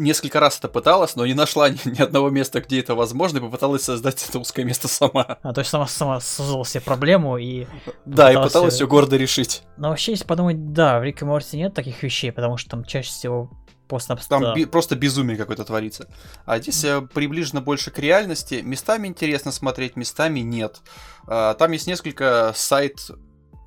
[0.00, 3.40] несколько раз это пыталась, но не нашла ни, ни одного места, где это возможно, и
[3.40, 5.38] попыталась создать это узкое место сама.
[5.42, 7.66] А, то есть сама, сама создала себе проблему и...
[8.04, 9.62] Да, и пыталась ее гордо решить.
[9.76, 13.10] Но вообще, если подумать, да, в Рике Морти нет таких вещей, потому что там чаще
[13.10, 13.50] всего
[13.88, 16.06] просто Там би- просто безумие какое-то творится.
[16.46, 17.08] А здесь mm.
[17.08, 18.60] приближено больше к реальности.
[18.62, 20.80] Местами интересно смотреть, местами нет.
[21.26, 23.10] А, там есть несколько сайт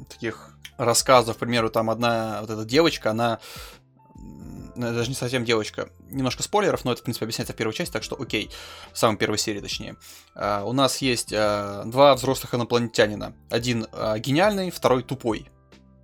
[0.10, 1.36] таких рассказов.
[1.36, 3.40] К примеру, там одна вот эта девочка, она
[4.76, 5.90] даже не совсем девочка.
[6.10, 8.50] Немножко спойлеров, но это, в принципе, объясняется в первой части, так что окей.
[8.92, 9.96] В самой первой серии, точнее.
[10.36, 13.36] Uh, у нас есть uh, два взрослых инопланетянина.
[13.50, 15.48] Один uh, гениальный, второй тупой.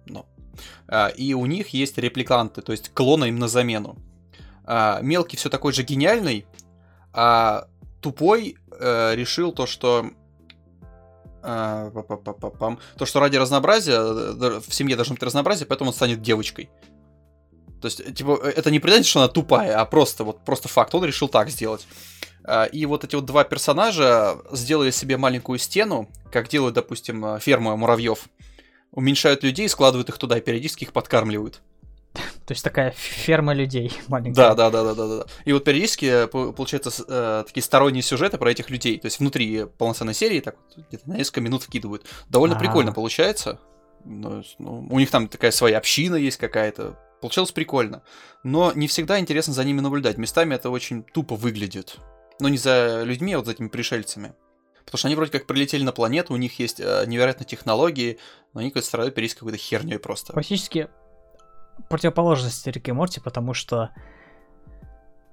[0.06, 0.26] Но.
[1.16, 3.96] И у них есть репликанты, то есть клоны им на замену.
[5.02, 6.46] Мелкий все такой же гениальный,
[7.14, 7.68] а
[8.02, 10.12] тупой решил то, что
[11.42, 16.70] то, что ради разнообразия в семье должно быть разнообразие, поэтому он станет девочкой.
[17.82, 20.94] То есть, типа, э, это не предательство, что она тупая, а просто вот просто факт.
[20.96, 21.88] Он решил так сделать.
[22.44, 27.40] А, и вот эти вот два персонажа сделали себе маленькую стену, как делают, допустим, э,
[27.40, 28.28] фермы муравьев.
[28.92, 31.62] Уменьшают людей, складывают их туда и периодически их подкармливают.
[32.46, 34.34] То есть такая ферма людей маленькая.
[34.34, 35.26] Да, да, да, да, да, да.
[35.46, 38.98] И вот периодически э, получаются э, такие сторонние сюжеты про этих людей.
[38.98, 42.06] То есть внутри полноценной серии так вот, где-то на несколько минут вкидывают.
[42.30, 42.64] Довольно А-а-а.
[42.64, 43.60] прикольно получается.
[44.06, 48.04] Ну, ну, у них там такая своя община есть какая-то Получилось прикольно.
[48.44, 50.18] Но не всегда интересно за ними наблюдать.
[50.18, 51.98] Местами это очень тупо выглядит.
[52.40, 54.34] Но не за людьми, а вот за этими пришельцами.
[54.86, 58.18] Потому что они вроде как прилетели на планету, у них есть э, невероятные технологии,
[58.54, 60.34] но они, как страдают периодически какой-то херней просто.
[60.34, 60.90] Фактически
[61.90, 63.92] противоположность Рик и Морти, потому что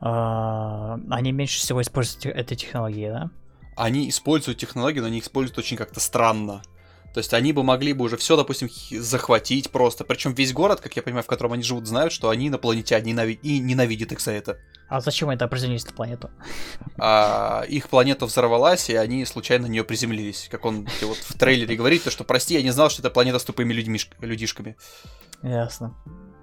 [0.01, 3.30] а, они меньше всего используют этой технологии, да?
[3.76, 6.62] Они используют технологии, но они их используют очень как-то странно.
[7.17, 10.05] То есть они бы могли бы уже все, допустим, захватить просто.
[10.05, 13.39] Причем весь город, как я понимаю, в котором они живут, знают, что они инопланетяне ненави-
[13.41, 14.59] и ненавидят их за это.
[14.91, 16.29] А зачем это определились на планету?
[16.99, 20.49] а их планета взорвалась, и они случайно на нее приземлились.
[20.51, 23.39] Как он вот в трейлере говорит, то что прости, я не знал, что это планета
[23.39, 24.77] с тупыми людьми, людишками.
[25.43, 25.95] Ясно.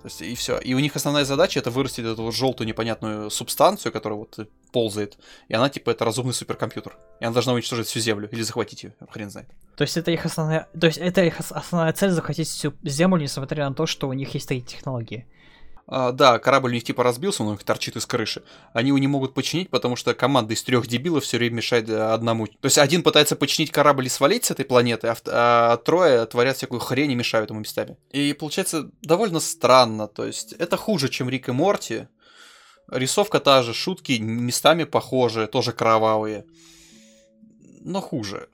[0.03, 0.57] То есть, и все.
[0.57, 4.47] И у них основная задача это вырастить эту вот желтую непонятную субстанцию, которая вот э,
[4.73, 5.17] ползает.
[5.47, 6.97] И она типа это разумный суперкомпьютер.
[7.21, 9.47] И она должна уничтожить всю Землю или захватить ее, хрен знает.
[9.77, 13.21] То есть это их основная, то есть это их ос- основная цель захватить всю Землю,
[13.21, 15.25] несмотря на то, что у них есть такие технологии.
[15.85, 18.43] А, да, корабль у них типа разбился, он них торчит из крыши.
[18.73, 22.13] Они его не могут починить, потому что команда из трех дебилов все время мешает э,
[22.13, 22.47] одному.
[22.47, 26.57] То есть один пытается починить корабль и свалить с этой планеты, а, а трое творят
[26.57, 27.97] всякую хрень и мешают ему местами.
[28.11, 30.07] И получается довольно странно.
[30.07, 32.07] То есть это хуже, чем Рик и Морти.
[32.89, 36.45] Рисовка та же, шутки местами похожи, тоже кровавые.
[37.81, 38.47] Но хуже.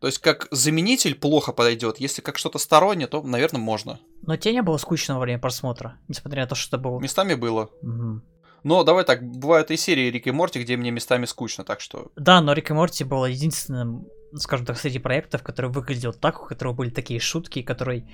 [0.00, 1.98] То есть как заменитель плохо подойдет.
[1.98, 4.00] Если как что-то стороннее, то, наверное, можно.
[4.22, 7.00] Но тебе не было скучно во время просмотра, несмотря на то, что это было...
[7.00, 7.70] Местами было.
[7.82, 8.22] Мгм.
[8.64, 12.10] Но давай так, бывают и серии Рик и Морти, где мне местами скучно, так что...
[12.16, 16.46] Да, но Рик и Морти было единственным, скажем так, среди проектов, который выглядел так, у
[16.46, 18.06] которого были такие шутки, который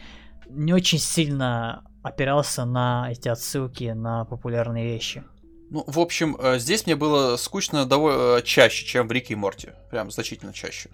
[0.49, 5.23] не очень сильно опирался на эти отсылки на популярные вещи.
[5.71, 9.71] Ну, в общем, э, здесь мне было скучно довольно чаще, чем в Рике и Морти.
[9.91, 10.91] Прям значительно чаще.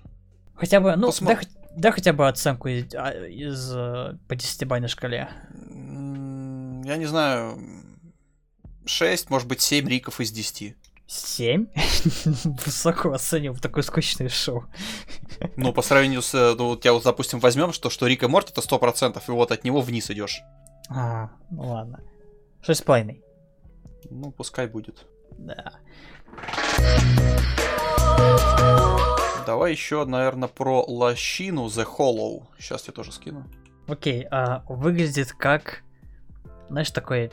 [0.57, 4.35] Хотя бы, ну, Посмо- дай, хоть- дай хотя бы оценку из, а, из, э, по
[4.35, 5.29] 10-бальной шкале.
[6.85, 7.59] Я не знаю...
[8.87, 10.77] 6, может быть, 7 Риков из 10.
[11.09, 11.67] 7?
[12.65, 14.65] Высоко оценил такое скучное шоу.
[15.57, 16.35] Ну, по сравнению с...
[16.35, 19.31] э, Ну, вот я вот, допустим, возьмем, что, что Рик и Морти это 100%, и
[19.33, 20.41] вот от него вниз идешь.
[20.89, 22.01] А, ну ладно.
[22.63, 23.23] Шесть с половиной.
[24.09, 25.05] Ну, пускай будет.
[25.37, 25.73] Да.
[29.47, 32.47] Давай еще, наверное, про лощину The Hollow.
[32.59, 33.47] Сейчас я тоже скину.
[33.87, 35.83] Окей, а, выглядит как,
[36.69, 37.31] знаешь, такое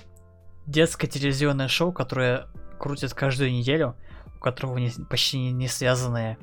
[0.68, 2.48] детское телевизионное шоу, которое
[2.80, 3.96] крутят каждую неделю,
[4.38, 6.38] у которого не- почти не- не связанные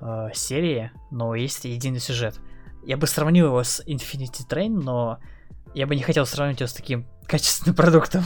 [0.00, 2.38] э, серии, но есть единый сюжет.
[2.84, 5.18] Я бы сравнил его с Infinity Train, но
[5.74, 8.22] я бы не хотел сравнивать его с таким качественным продуктом.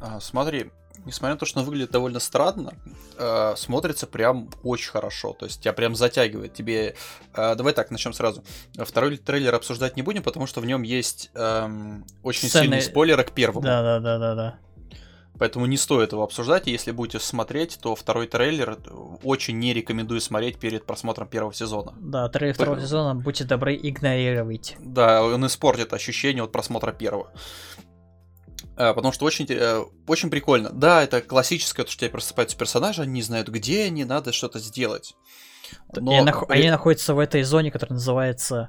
[0.00, 0.70] А, смотри,
[1.04, 2.74] несмотря на то, что он выглядит довольно странно,
[3.18, 5.32] э, смотрится прям очень хорошо.
[5.32, 6.54] То есть тебя прям затягивает.
[6.54, 6.94] Тебе.
[7.34, 8.44] э, давай так, начнем сразу.
[8.76, 13.24] Второй трейлер обсуждать не будем, потому что в нем есть эм, очень Сцены- сильные спойлеры
[13.24, 13.64] к первому.
[13.64, 14.58] Да, да, да, да, да.
[15.38, 16.66] Поэтому не стоит его обсуждать.
[16.66, 18.90] И если будете смотреть, то второй трейлер э,
[19.22, 21.92] очень не рекомендую смотреть перед просмотром первого сезона.
[22.00, 24.76] Да, трейлер второго сезона, будьте добры, игнорировать.
[24.80, 27.30] Да, он испортит ощущение от просмотра первого.
[28.76, 30.70] Э, Потому что очень, э, очень прикольно.
[30.70, 34.58] Да, это классическое, то, что тебе просыпаются персонажи, они не знают, где они, надо что-то
[34.58, 35.14] сделать.
[35.94, 38.68] И они, нах- они находятся в этой зоне, которая называется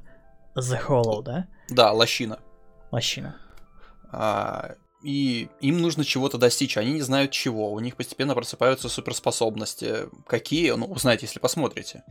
[0.55, 1.47] The Hollow, да?
[1.69, 2.39] Да, лощина.
[2.91, 3.35] Лощина.
[4.11, 7.71] А, и им нужно чего-то достичь, они не знают чего.
[7.71, 10.09] У них постепенно просыпаются суперспособности.
[10.25, 10.71] Какие?
[10.71, 12.03] Ну, узнаете, если посмотрите.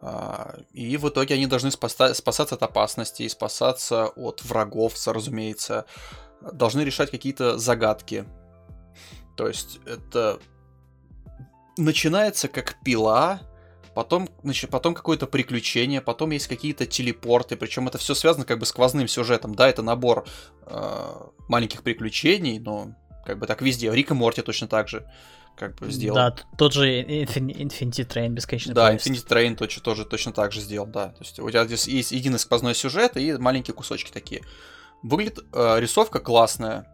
[0.00, 5.84] А, И в итоге они должны спаса- спасаться от опасностей, спасаться от врагов, разумеется.
[6.52, 8.24] Должны решать какие-то загадки.
[9.36, 10.40] То есть это
[11.76, 13.40] начинается как пила,
[13.94, 18.66] потом, значит, потом какое-то приключение, потом есть какие-то телепорты, причем это все связано как бы
[18.66, 19.54] сквозным сюжетом.
[19.54, 20.26] Да, это набор
[20.66, 21.14] э,
[21.48, 23.90] маленьких приключений, но как бы так везде.
[23.90, 25.06] Рик и Морти точно так же
[25.56, 26.16] как бы сделал.
[26.16, 29.06] Да, тот же Infin- Infinity Train, бесконечный Да, поезд.
[29.06, 31.08] Infinity Train точ- тоже точно так же сделал, да.
[31.08, 34.42] То есть у тебя здесь есть единый сквозной сюжет и маленькие кусочки такие.
[35.02, 36.86] Выглядит э, рисовка классная.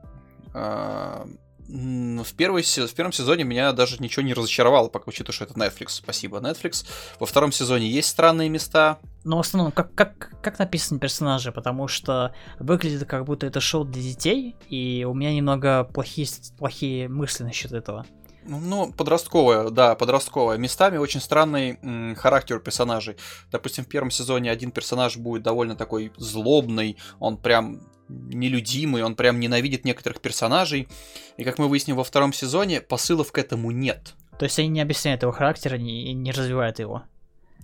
[0.55, 1.25] Э,
[1.69, 5.89] в, первой, в первом сезоне меня даже ничего не разочаровало, пока учитывая, что это Netflix.
[5.89, 6.87] Спасибо, Netflix.
[7.19, 8.99] Во втором сезоне есть странные места.
[9.25, 13.85] Но в основном, как, как, как написаны персонажи, потому что выглядит как будто это шоу
[13.85, 18.07] для детей, и у меня немного плохие, плохие мысли насчет этого.
[18.45, 20.57] Ну, Ну, подростковая, да, подростковая.
[20.57, 23.17] Местами очень странный м, характер персонажей.
[23.51, 29.41] Допустим, в первом сезоне один персонаж будет довольно такой злобный, он прям нелюдимый, он прям
[29.41, 30.89] ненавидит некоторых персонажей.
[31.37, 34.15] И как мы выясним во втором сезоне, посылов к этому нет.
[34.39, 37.03] То есть они не объясняют его характер не, не развивают его.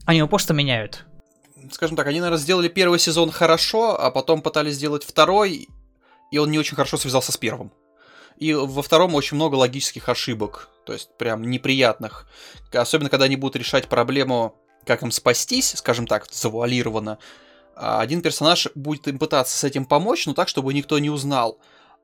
[0.06, 1.06] Они его просто меняют.
[1.70, 5.68] Скажем так, они, наверное, сделали первый сезон хорошо, а потом пытались сделать второй,
[6.30, 7.72] и он не очень хорошо связался с первым.
[8.36, 10.70] И во втором очень много логических ошибок.
[10.84, 12.26] то есть прям неприятных.
[12.72, 17.18] Особенно, когда они будут решать проблему, как им спастись, скажем так, завуалированно.
[17.84, 21.58] А один персонаж будет им пытаться с этим помочь, но так, чтобы никто не узнал.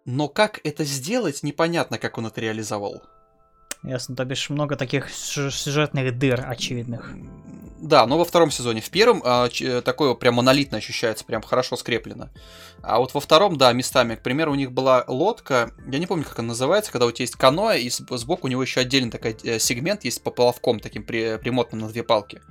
[0.04, 3.02] Но как это сделать, непонятно, как он это реализовал.
[3.84, 7.12] Ясно, то бишь много таких сюжетных дыр очевидных.
[7.80, 8.80] Да, но во втором сезоне.
[8.80, 12.28] В первом а, ч, такое прям монолитно ощущается, прям хорошо скреплено.
[12.82, 16.24] А вот во втором, да, местами, к примеру, у них была лодка, я не помню,
[16.24, 19.36] как она называется, когда у тебя есть каноэ, и сбоку у него еще отдельный такой
[19.44, 22.42] э, сегмент есть по поплавком таким при, примотанным на две палки.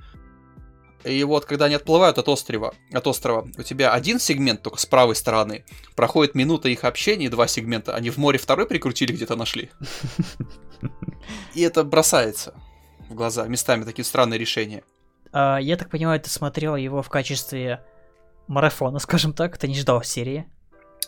[1.04, 4.86] И вот, когда они отплывают от острова, от острова, у тебя один сегмент только с
[4.86, 9.70] правой стороны, проходит минута их общения, два сегмента, они в море второй прикрутили, где-то нашли.
[11.54, 12.54] И это бросается
[13.08, 14.82] в глаза, местами такие странные решения.
[15.32, 17.84] А, я так понимаю, ты смотрел его в качестве
[18.48, 20.46] марафона, скажем так, ты не ждал серии.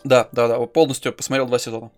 [0.03, 1.91] Да, да, да, полностью посмотрел два сезона.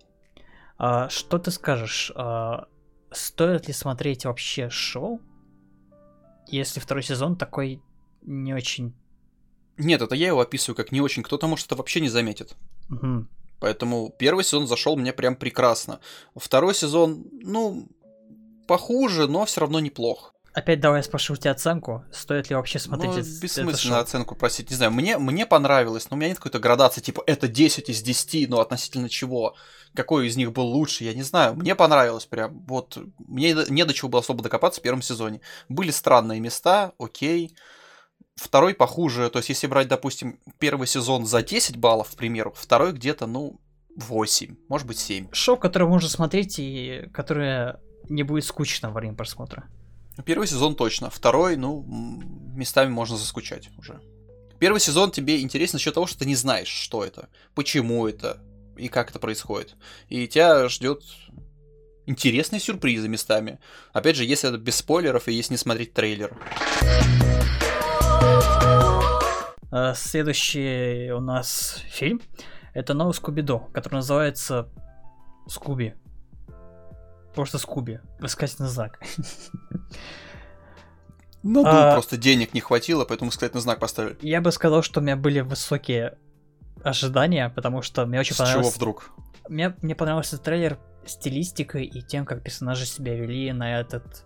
[0.77, 2.11] А, что ты скажешь?
[2.15, 2.65] А,
[3.11, 5.21] стоит ли смотреть вообще шоу,
[6.47, 7.81] если второй сезон такой
[8.21, 8.93] не очень...
[9.77, 11.23] Нет, это я его описываю как не очень.
[11.23, 12.55] Кто-то, может, это вообще не заметит.
[12.89, 13.27] Угу.
[13.59, 15.99] Поэтому первый сезон зашел мне прям прекрасно.
[16.35, 17.87] Второй сезон, ну,
[18.67, 20.35] похуже, но все равно неплох.
[20.53, 22.05] Опять давай я спрошу у тебя оценку.
[22.11, 24.69] Стоит ли вообще смотреть ну, это, бессмысленно это оценку просить.
[24.69, 28.03] Не знаю, мне, мне понравилось, но у меня нет какой-то градации, типа, это 10 из
[28.03, 29.55] 10, но относительно чего?
[29.95, 31.55] Какой из них был лучше, я не знаю.
[31.55, 32.59] Мне понравилось прям.
[32.67, 35.41] Вот, мне не до чего было особо докопаться в первом сезоне.
[35.69, 37.55] Были странные места, окей.
[38.35, 42.91] Второй похуже, то есть если брать, допустим, первый сезон за 10 баллов, к примеру, второй
[42.91, 43.59] где-то, ну,
[43.95, 45.29] 8, может быть 7.
[45.31, 47.79] Шоу, которое можно смотреть и которое
[48.09, 49.67] не будет скучно во время просмотра.
[50.25, 51.09] Первый сезон точно.
[51.09, 51.83] Второй, ну,
[52.55, 53.99] местами можно заскучать уже.
[54.59, 58.41] Первый сезон тебе интересен за счет того, что ты не знаешь, что это, почему это
[58.77, 59.75] и как это происходит.
[60.07, 61.03] И тебя ждет
[62.05, 63.59] интересные сюрпризы местами.
[63.91, 66.37] Опять же, если это без спойлеров и если не смотреть трейлер.
[69.71, 72.21] А, следующий у нас фильм
[72.73, 74.69] это новый Скуби-Ду, который называется
[75.47, 75.95] Скуби.
[77.35, 77.99] Просто Скуби.
[78.19, 78.99] Восклицательный знак.
[81.45, 84.17] Ну, а, просто денег не хватило, поэтому восклицательный знак поставили.
[84.21, 86.17] Я бы сказал, что у меня были высокие
[86.83, 88.67] ожидания, потому что мне очень С понравилось...
[88.67, 89.11] чего вдруг?
[89.49, 94.23] Мне, мне понравился трейлер стилистикой и тем, как персонажи себя вели на этот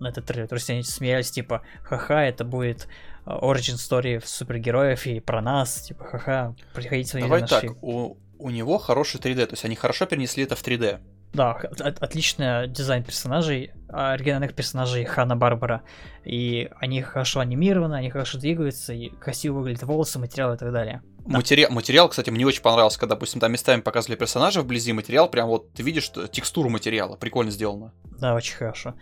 [0.00, 0.48] на этот трейлер.
[0.48, 2.88] То есть они смеялись, типа, ха-ха, это будет
[3.24, 8.78] а, origin story супергероев и про нас, типа, ха-ха, приходите Давай так, у, у него
[8.78, 11.00] хороший 3D, то есть они хорошо перенесли это в 3D.
[11.32, 15.82] Да, от, отличный дизайн персонажей, оригинальных персонажей Хана Барбара.
[16.24, 21.02] И они хорошо анимированы, они хорошо двигаются, и красиво выглядят волосы, материалы и так далее.
[21.26, 21.36] Да.
[21.36, 21.66] Матери...
[21.68, 25.72] Материал, кстати, мне очень понравился, когда, допустим, там местами показывали персонажа вблизи, материал, прям вот
[25.74, 27.92] ты видишь что текстуру материала, прикольно сделано.
[28.18, 28.94] Да, очень хорошо.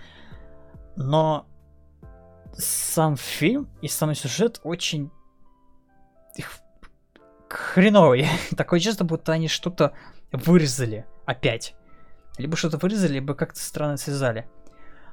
[0.96, 1.46] Но
[2.54, 5.10] сам фильм и сам сюжет очень
[7.48, 8.26] хреновый.
[8.56, 9.92] Такое чувство, будто они что-то
[10.32, 11.74] вырезали опять.
[12.38, 14.48] Либо что-то вырезали, либо как-то странно связали.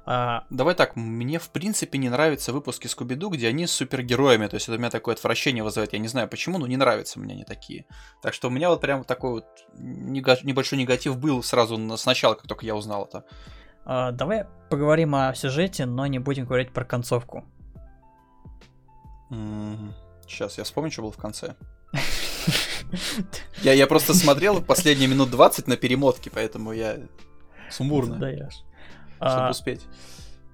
[0.05, 0.43] А...
[0.49, 4.67] Давай так, мне в принципе не нравятся выпуски Скуби-Ду, где они с супергероями, то есть
[4.67, 7.45] это у меня такое отвращение вызывает, я не знаю почему, но не нравятся мне они
[7.45, 7.86] такие.
[8.21, 9.45] Так что у меня вот прям такой вот
[9.78, 13.24] небольшой негатив был сразу сначала, как только я узнал это.
[13.86, 17.45] А, давай поговорим о сюжете, но не будем говорить про концовку.
[20.28, 21.55] Сейчас я вспомню, что было в конце.
[23.61, 26.97] Я, я просто смотрел последние минут 20 на перемотке, поэтому я
[27.69, 28.17] сумбурно.
[28.17, 28.63] Даешь.
[29.15, 29.81] Чтобы а, успеть.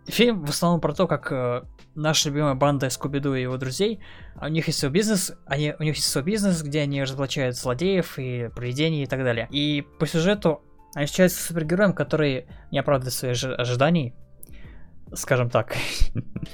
[0.08, 1.64] Фильм в основном про то, как э,
[1.96, 4.00] наша любимая банда Скуби-Ду и его друзей,
[4.36, 7.56] а у них есть свой бизнес, они, у них есть свой бизнес, где они разоблачают
[7.56, 9.48] злодеев и привидений и так далее.
[9.52, 10.62] И по сюжету
[10.96, 14.14] они встречаются с супергероем, который не оправдывает своих ожиданий,
[15.14, 15.76] скажем так.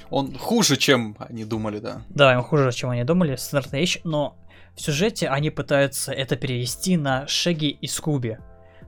[0.10, 2.02] Он хуже, чем они думали, да.
[2.10, 4.38] Да, он хуже, чем они думали, стандартная вещь, но
[4.76, 8.40] в сюжете они пытаются это перевести на Шеги и Скуби,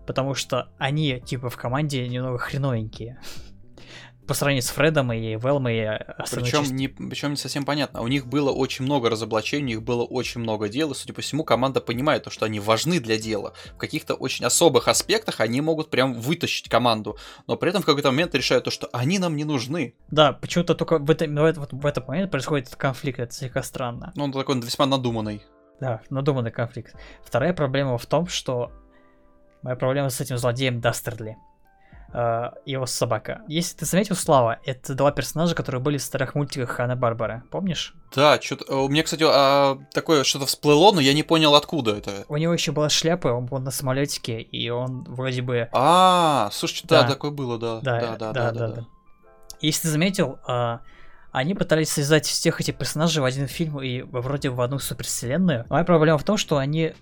[0.06, 3.20] потому что они, типа, в команде немного хреновенькие.
[4.28, 6.00] По сравнению с Фредом и Велмой и
[6.32, 8.02] причем не, причем не совсем понятно.
[8.02, 11.22] У них было очень много разоблачений, у них было очень много дел, и, судя по
[11.22, 13.54] всему, команда понимает то, что они важны для дела.
[13.76, 17.18] В каких-то очень особых аспектах они могут прям вытащить команду,
[17.48, 19.96] но при этом в какой-то момент решают то, что они нам не нужны.
[20.12, 23.64] Да, почему-то только в, этом, в, этот, в этот момент происходит этот конфликт, это слегка
[23.64, 24.12] странно.
[24.18, 25.42] Ну, он такой весьма надуманный.
[25.80, 26.96] Да, надуманный конфликт.
[27.24, 28.72] Вторая проблема в том, что
[29.62, 31.38] моя проблема с этим злодеем Дастерли.
[32.14, 33.42] э, его собака.
[33.50, 37.44] Если ты заметил, Слава, это два персонажа, которые были в старых мультиках Хана Барбара.
[37.52, 37.94] Помнишь?
[38.16, 38.74] Да, что-то.
[38.78, 42.24] У меня, кстати, а, такое что-то всплыло, но я не понял, откуда это.
[42.30, 45.68] У него еще была шляпа, он был на самолетике, и он вроде бы.
[45.74, 47.10] А, слушай, да, Да.
[47.10, 47.82] такое было, да.
[47.82, 48.68] Да, да, да, да.
[48.70, 48.86] да.
[49.60, 50.80] Если ты заметил, а,
[51.38, 55.66] они пытались связать всех этих персонажей в один фильм и вроде в одну супервселенную.
[55.70, 56.94] Моя проблема в том, что они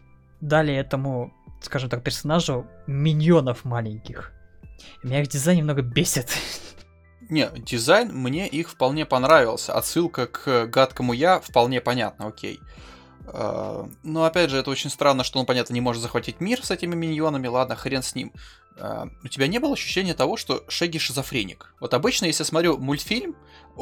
[0.42, 4.34] дали этому, скажем так, персонажу миньонов маленьких.
[5.04, 6.30] И меня их дизайн немного бесит.
[7.30, 9.74] Не, дизайн мне их вполне понравился.
[9.74, 12.60] Отсылка к гадкому я вполне понятна, окей.
[12.60, 12.66] А,
[13.34, 16.96] Но опять же, это очень странно, что он, понятно, не может захватить мир с этими
[16.96, 17.48] миньонами.
[17.48, 18.32] Ладно, хрен с ним.
[18.78, 21.74] А, У тебя не было ощущения того, что Шеги шизофреник?
[21.80, 23.36] Вот обычно, если я смотрю мультфильм,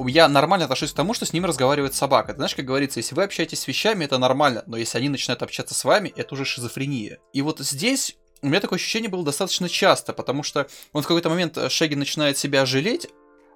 [0.07, 2.33] я нормально отношусь к тому, что с ним разговаривает собака.
[2.33, 5.41] Ты знаешь, как говорится, если вы общаетесь с вещами, это нормально, но если они начинают
[5.41, 7.19] общаться с вами, это уже шизофрения.
[7.33, 11.29] И вот здесь у меня такое ощущение было достаточно часто, потому что он в какой-то
[11.29, 13.07] момент э, Шеги начинает себя жалеть,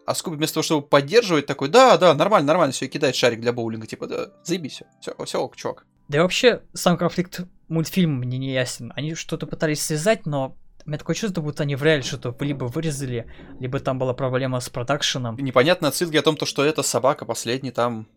[0.07, 3.41] а Скуби вместо того, чтобы поддерживать, такой, да, да, нормально, нормально, все, и кидает шарик
[3.41, 5.85] для боулинга, типа, да, заебись, все, все, ок, чувак.
[6.07, 8.93] Да и вообще, сам конфликт мультфильма мне не ясен.
[8.95, 10.55] Они что-то пытались связать, но
[10.85, 13.29] у меня такое чувство, будто они в реале что-то либо вырезали,
[13.59, 15.35] либо там была проблема с продакшеном.
[15.35, 18.07] Непонятные отсылки о том, то, что это собака последний там,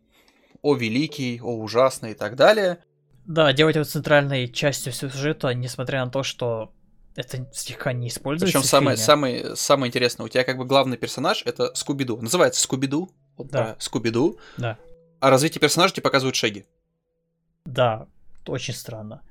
[0.62, 2.78] о великий, о ужасный и так далее.
[3.26, 6.72] Да, делать его центральной частью сюжета, несмотря на то, что
[7.16, 11.42] это слегка не используется Причем самое, самое, самое интересное, у тебя как бы главный персонаж
[11.44, 12.20] это Скуби-Ду.
[12.20, 13.10] Называется Скуби-Ду.
[13.36, 13.76] Вот Да.
[13.78, 14.38] Скуби-Ду.
[14.56, 14.78] Да.
[15.18, 16.66] А развитие персонажа тебе показывают Шеги.
[17.64, 18.06] Да,
[18.46, 19.22] очень странно.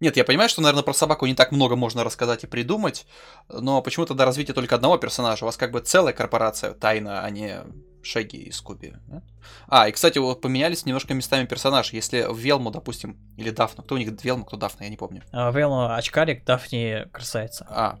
[0.00, 3.06] Нет, я понимаю, что, наверное, про собаку не так много можно рассказать и придумать,
[3.48, 5.44] но почему-то до развития только одного персонажа.
[5.44, 7.64] У вас как бы целая корпорация тайна, а не
[8.02, 8.94] Шеги и Скуби.
[9.08, 9.24] нет?
[9.66, 11.96] А, и, кстати, вот поменялись немножко местами персонажи.
[11.96, 15.24] Если Велму, допустим, или Дафну, кто у них Велма, кто Дафна, я не помню.
[15.32, 17.66] А, Велма очкарик, Дафни красавица.
[17.68, 17.98] А,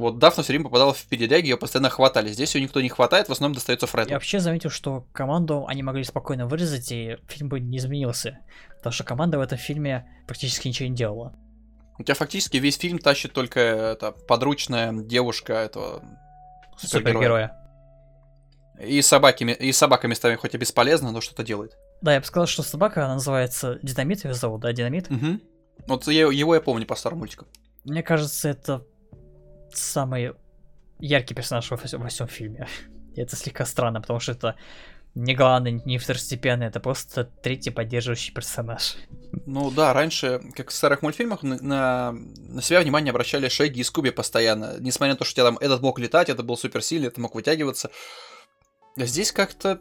[0.00, 2.28] вот Дафна все время попадала в передряги, ее постоянно хватали.
[2.32, 4.08] Здесь ее никто не хватает, в основном достается Фреду.
[4.10, 8.38] Я вообще заметил, что команду они могли спокойно вырезать, и фильм бы не изменился.
[8.78, 11.34] Потому что команда в этом фильме практически ничего не делала.
[11.98, 16.02] У тебя фактически весь фильм тащит только эта подручная девушка этого
[16.78, 17.52] супергероя.
[17.52, 17.56] Супергероя.
[18.82, 21.76] И собаки, и собака местами хоть и бесполезна, но что-то делает.
[22.00, 25.10] Да, я бы сказал, что собака, она называется Динамит, ее зовут, да, Динамит?
[25.10, 25.42] Мгм.
[25.86, 27.46] Вот я- его я помню по старым мультикам.
[27.84, 28.86] Мне кажется, это
[29.72, 30.32] самый
[30.98, 32.68] яркий персонаж во, вс- во всем фильме.
[33.14, 34.56] И это слегка странно, потому что это
[35.14, 38.94] не главный, не второстепенный, это просто третий поддерживающий персонаж.
[39.46, 44.10] Ну да, раньше, как в старых мультфильмах, на, на, себя внимание обращали Шеги и Скуби
[44.10, 44.76] постоянно.
[44.78, 47.34] Несмотря на то, что у тебя там этот мог летать, это был суперсильный, это мог
[47.34, 47.90] вытягиваться.
[48.96, 49.80] А Здесь как-то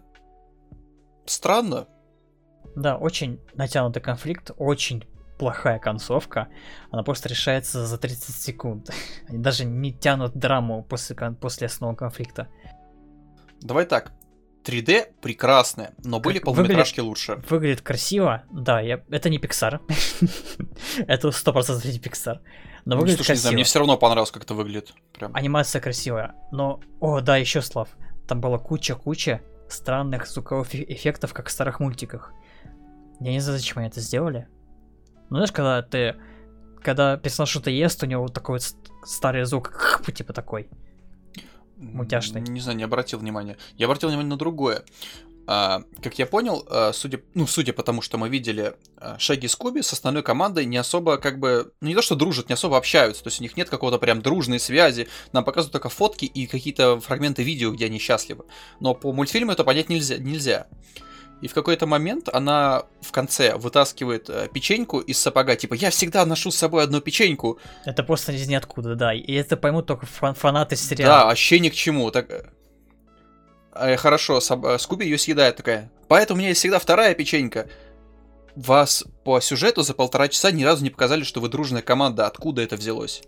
[1.25, 1.87] странно.
[2.75, 5.05] Да, очень натянутый конфликт, очень
[5.39, 6.49] плохая концовка.
[6.91, 8.91] Она просто решается за 30 секунд.
[9.27, 12.47] Они даже не тянут драму после, после основного конфликта.
[13.61, 14.11] Давай так.
[14.65, 17.41] 3D прекрасное, но были Как полнометражки лучше.
[17.49, 19.01] Выглядит красиво, да, я...
[19.09, 19.79] это не Pixar.
[21.07, 22.39] это 100% не Pixar.
[22.85, 23.53] Но Ну, выглядит слушай, не знаю, красиво.
[23.53, 24.93] мне все равно понравилось, как это выглядит.
[25.13, 25.33] Прям.
[25.33, 26.35] Анимация красивая.
[26.51, 27.87] Но, о, да, еще Слав.
[28.27, 32.33] Там была куча-куча странных звуковых эф- эффектов, как в старых мультиках.
[33.21, 34.47] Я не знаю, зачем они это сделали.
[35.29, 36.15] Ну, знаешь, когда ты...
[36.81, 40.69] Когда персонаж что-то ест, у него вот такой вот ст- старый звук, типа такой.
[41.75, 42.41] мультяшный.
[42.41, 43.57] Не знаю, не обратил внимания.
[43.75, 44.83] Я обратил внимание на другое.
[45.51, 49.45] А, как я понял, а, судя, ну, судя по тому, что мы видели, а, Шаги
[49.45, 52.53] и Скуби с остальной командой не особо, как бы, ну, не то, что дружат, не
[52.53, 53.23] особо общаются.
[53.23, 55.07] То есть у них нет какого-то прям дружной связи.
[55.33, 58.45] Нам показывают только фотки и какие-то фрагменты видео, где они счастливы.
[58.79, 60.17] Но по мультфильму это понять нельзя.
[60.17, 60.67] нельзя.
[61.41, 66.25] И в какой-то момент она в конце вытаскивает э, печеньку из сапога, типа, я всегда
[66.25, 67.59] ношу с собой одну печеньку.
[67.85, 69.13] Это просто из ниоткуда, да.
[69.13, 71.19] И это поймут только фан- фанаты сериала.
[71.19, 72.11] Да, вообще ни к чему.
[72.11, 72.51] Так...
[73.73, 75.91] э, хорошо, э, Скуби ее съедает такая.
[76.09, 77.69] Поэтому у меня есть всегда вторая печенька.
[78.55, 82.27] Вас по сюжету за полтора часа ни разу не показали, что вы дружная команда.
[82.27, 83.21] Откуда это взялось?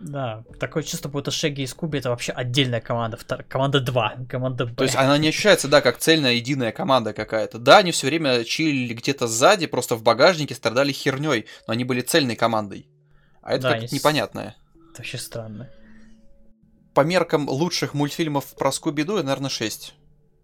[0.00, 3.16] Да, такое чувство, будто Шеги и Скуби это вообще отдельная команда.
[3.16, 4.74] втор- Команда 2, команда Б.
[4.74, 7.58] То есть она не ощущается, да, как цельная единая команда какая-то.
[7.58, 12.00] Да, они все время чилили где-то сзади, просто в багажнике страдали херней, но они были
[12.00, 12.88] цельной командой.
[13.42, 14.56] А это Да, как-то есть- непонятное.
[14.92, 15.68] Это вообще странно.
[16.94, 19.94] По меркам лучших мультфильмов про Скуби-Ду, наверное, 6.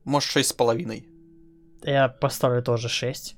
[0.05, 1.09] Может, шесть с половиной.
[1.83, 3.37] Я поставлю тоже 6.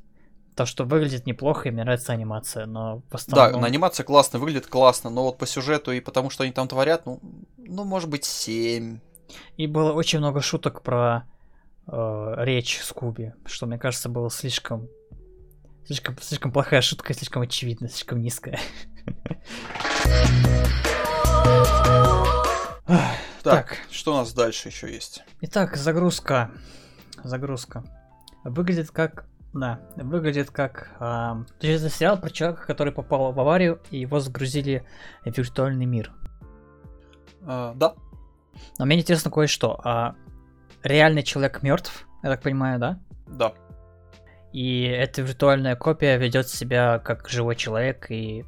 [0.56, 3.60] То, что выглядит неплохо, и мне нравится анимация, но в Да, основном...
[3.60, 7.04] на анимация классно, выглядит классно, но вот по сюжету и потому, что они там творят,
[7.04, 7.20] ну,
[7.58, 9.00] ну может быть, 7.
[9.58, 11.24] И было очень много шуток про
[11.86, 14.88] э, речь Скуби, что, мне кажется, было слишком...
[15.84, 18.58] Слишком, слишком плохая шутка, слишком очевидная, слишком низкая.
[23.42, 23.76] Так.
[23.90, 25.22] что у нас дальше еще есть?
[25.42, 26.50] Итак, загрузка.
[27.22, 27.84] Загрузка.
[28.42, 29.26] Выглядит как...
[29.56, 30.94] Да, выглядит как...
[30.98, 34.86] то есть это сериал про человека, который попал в аварию, и его загрузили
[35.24, 36.12] в виртуальный мир.
[37.46, 37.94] А, да.
[38.78, 39.80] Но мне интересно кое-что.
[39.82, 40.14] А,
[40.82, 43.00] реальный человек мертв, я так понимаю, да?
[43.26, 43.54] Да.
[44.52, 48.44] И эта виртуальная копия ведет себя как живой человек и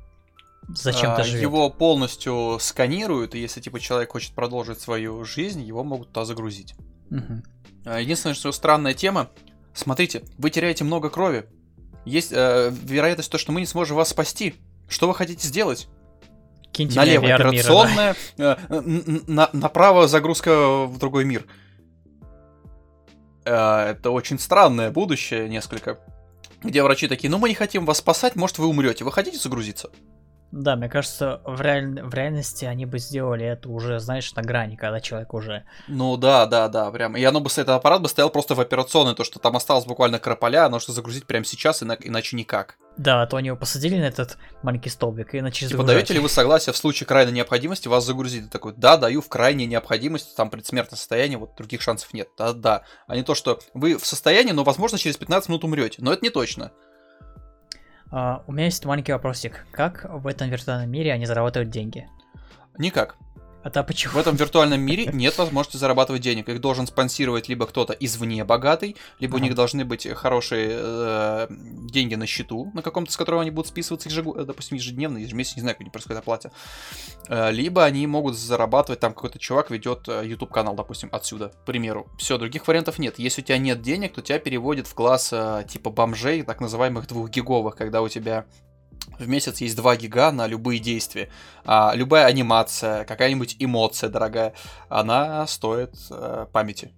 [0.69, 1.43] зачем-то А, живет.
[1.43, 6.75] Его полностью сканируют, и если типа человек хочет продолжить свою жизнь, его могут туда загрузить.
[7.87, 9.31] А, Единственное, что странная тема.
[9.79, 11.47] Смотрите, вы теряете много крови.
[12.05, 14.57] Есть э, вероятность то, что мы не сможем вас спасти.
[14.89, 15.87] Что вы хотите сделать?
[16.73, 17.49] Киньте Налево VR мира, да.
[17.49, 18.57] операционная, э,
[19.29, 21.47] на- направо загрузка в другой мир.
[23.45, 25.99] Э, Это очень странное будущее несколько.
[26.63, 29.05] Где врачи такие, ну мы не хотим вас спасать, может вы умрете.
[29.05, 29.91] Вы хотите загрузиться?
[30.51, 34.77] Да, мне кажется, в, реаль- в реальности они бы сделали это уже, знаешь, на грани,
[34.77, 35.65] когда человек уже...
[35.89, 37.17] Ну да, да, да, прям.
[37.17, 40.19] И оно бы, этот аппарат бы стоял просто в операционной, то, что там осталось буквально
[40.19, 42.77] крополя, оно что загрузить прямо сейчас, ина- иначе никак.
[42.97, 45.97] Да, а то они его посадили на этот маленький столбик и начали Типа, загружать.
[45.97, 48.45] даете ли вы согласие в случае крайней необходимости вас загрузить?
[48.45, 52.29] Ты такой, да, даю в крайней необходимости, там предсмертное состояние, вот других шансов нет.
[52.39, 52.83] Да, да.
[53.07, 55.99] А не то, что вы в состоянии, но, возможно, через 15 минут умрете.
[56.03, 56.73] Но это не точно.
[58.11, 59.67] А, у меня есть маленький вопросик.
[59.71, 62.09] Как в этом виртуальном мире они зарабатывают деньги?
[62.79, 63.17] Никак.
[63.69, 64.15] А то почему?
[64.15, 66.49] В этом виртуальном мире нет возможности зарабатывать денег.
[66.49, 72.15] Их должен спонсировать либо кто-то извне богатый, либо у них должны быть хорошие э, деньги
[72.15, 75.61] на счету, на каком-то, с которого они будут списываться, ежегу- э, допустим, ежедневно, ежемесячно, не
[75.61, 76.51] знаю, как они происходит оплата.
[77.29, 82.09] Э, либо они могут зарабатывать, там какой-то чувак ведет YouTube канал, допустим, отсюда, к примеру.
[82.17, 83.19] Все, других вариантов нет.
[83.19, 87.07] Если у тебя нет денег, то тебя переводят в класс э, типа бомжей, так называемых
[87.07, 88.47] двухгиговых, когда у тебя
[89.19, 91.29] в месяц есть 2 гига на любые действия.
[91.65, 94.55] А, любая анимация, какая-нибудь эмоция дорогая,
[94.89, 96.93] она стоит э, памяти.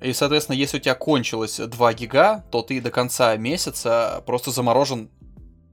[0.00, 5.10] И, соответственно, если у тебя кончилось 2 гига, то ты до конца месяца просто заморожен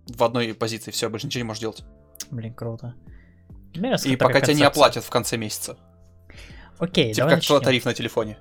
[0.08, 0.92] в одной позиции.
[0.92, 1.84] Все, больше ничего не можешь делать.
[2.32, 2.96] Блин, круто.
[3.76, 4.68] Нравится И пока тебя не концепция.
[4.68, 5.78] оплатят в конце месяца.
[6.80, 7.62] Окей, типа давай как начнем.
[7.62, 8.38] тариф на телефоне.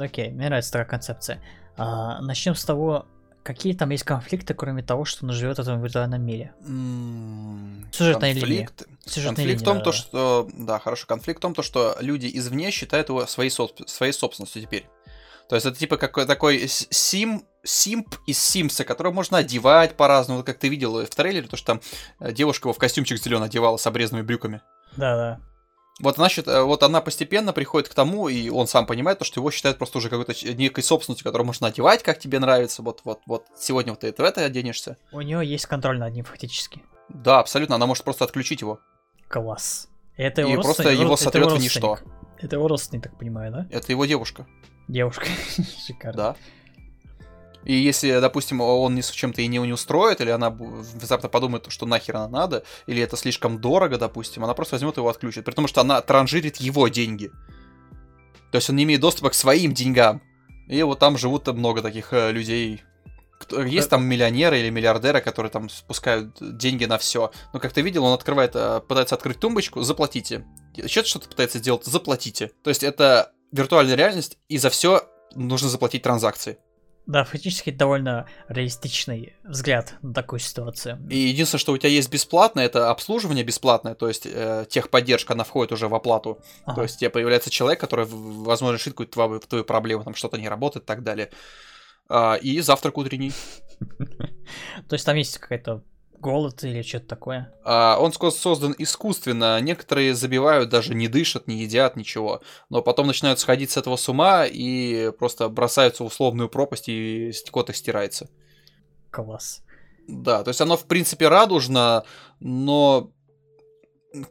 [0.00, 1.42] Окей, мне нравится такая концепция.
[1.76, 3.06] А, начнем с того,
[3.42, 6.52] какие там есть конфликты, кроме того, что он живет в этом виртуальном мире.
[6.66, 8.66] М, Сюжетная линия.
[8.66, 8.84] конфликт.
[9.04, 9.96] Сюжетная Конфликт в линия, том, да, то, да.
[9.96, 10.50] что...
[10.54, 11.06] Да, хорошо.
[11.06, 14.86] Конфликт в том, то, что люди извне считают его своей, соб- своей собственностью теперь.
[15.48, 20.38] То есть это типа какой такой сим, симп из Симса, которого можно одевать по-разному.
[20.38, 21.80] Вот Как ты видел в трейлере, то, что там
[22.20, 24.62] э, девушка его в костюмчик зеленый одевала с обрезанными брюками.
[24.96, 25.40] Да, да.
[26.02, 29.24] Вот она, счит- э, вот она постепенно приходит к тому, и он сам понимает, то,
[29.24, 32.82] что его считают просто уже какой-то некой собственностью, которую можно одевать, как тебе нравится.
[32.82, 34.96] Вот, вот, вот сегодня вот ты в это оденешься.
[35.12, 36.82] У нее есть контроль над ним фактически.
[37.08, 38.80] Да, абсолютно, она может просто отключить его.
[39.28, 39.88] Класс.
[40.16, 41.98] Это И его просто родственник- его сотрет в ничто.
[42.38, 43.66] Это его родственник, так понимаю, да?
[43.70, 44.46] Это его девушка.
[44.88, 45.26] Девушка.
[45.86, 46.16] Шикарно.
[46.16, 46.36] Да.
[47.64, 51.66] И если, допустим, он ни с чем-то и не, не устроит, или она внезапно подумает,
[51.68, 55.44] что нахер она надо, или это слишком дорого, допустим, она просто возьмет его отключит.
[55.44, 57.30] При том, что она транжирит его деньги.
[58.50, 60.20] То есть он не имеет доступа к своим деньгам.
[60.68, 62.82] И вот там живут много таких э, людей.
[63.40, 67.32] Кто- Есть там миллионеры или миллиардеры, которые там спускают деньги на все.
[67.52, 70.44] Но как ты видел, он открывает, э, пытается открыть тумбочку, заплатите.
[70.76, 72.52] Еще что-то пытается сделать, заплатите.
[72.62, 75.02] То есть это виртуальная реальность, и за все
[75.34, 76.58] нужно заплатить транзакции.
[77.06, 81.04] Да, фактически довольно реалистичный взгляд на такую ситуацию.
[81.10, 85.42] И единственное, что у тебя есть бесплатно, это обслуживание бесплатное, то есть э, техподдержка, она
[85.42, 86.38] входит уже в оплату.
[86.64, 86.76] Ага.
[86.76, 90.48] То есть тебе появляется человек, который, возможно, решит какую-то твою, твою проблему, там что-то не
[90.48, 91.30] работает и так далее.
[92.08, 93.32] А, и завтрак утренний.
[94.88, 95.82] То есть там есть какая-то
[96.22, 97.52] голод или что-то такое.
[97.64, 99.60] А, он создан искусственно.
[99.60, 102.40] Некоторые забивают, даже не дышат, не едят, ничего.
[102.70, 107.32] Но потом начинают сходить с этого с ума и просто бросаются в условную пропасть, и
[107.50, 108.30] кот их стирается.
[109.10, 109.62] Класс.
[110.08, 112.04] Да, то есть оно, в принципе, радужно,
[112.40, 113.10] но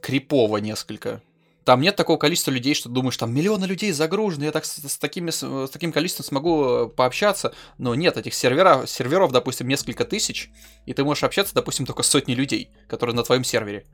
[0.01, 1.21] крипово несколько.
[1.63, 4.97] Там нет такого количества людей, что думаешь, там миллионы людей загружены, я так с, с
[4.97, 7.53] такими, с, с таким количеством смогу э, пообщаться.
[7.77, 10.49] Но нет, этих сервера, серверов, допустим, несколько тысяч,
[10.85, 13.85] и ты можешь общаться, допустим, только с сотней людей, которые на твоем сервере.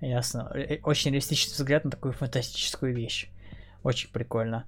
[0.00, 0.50] Ясно.
[0.54, 3.28] Э, Очень реалистичный взгляд на такую фантастическую вещь.
[3.82, 4.64] Очень прикольно.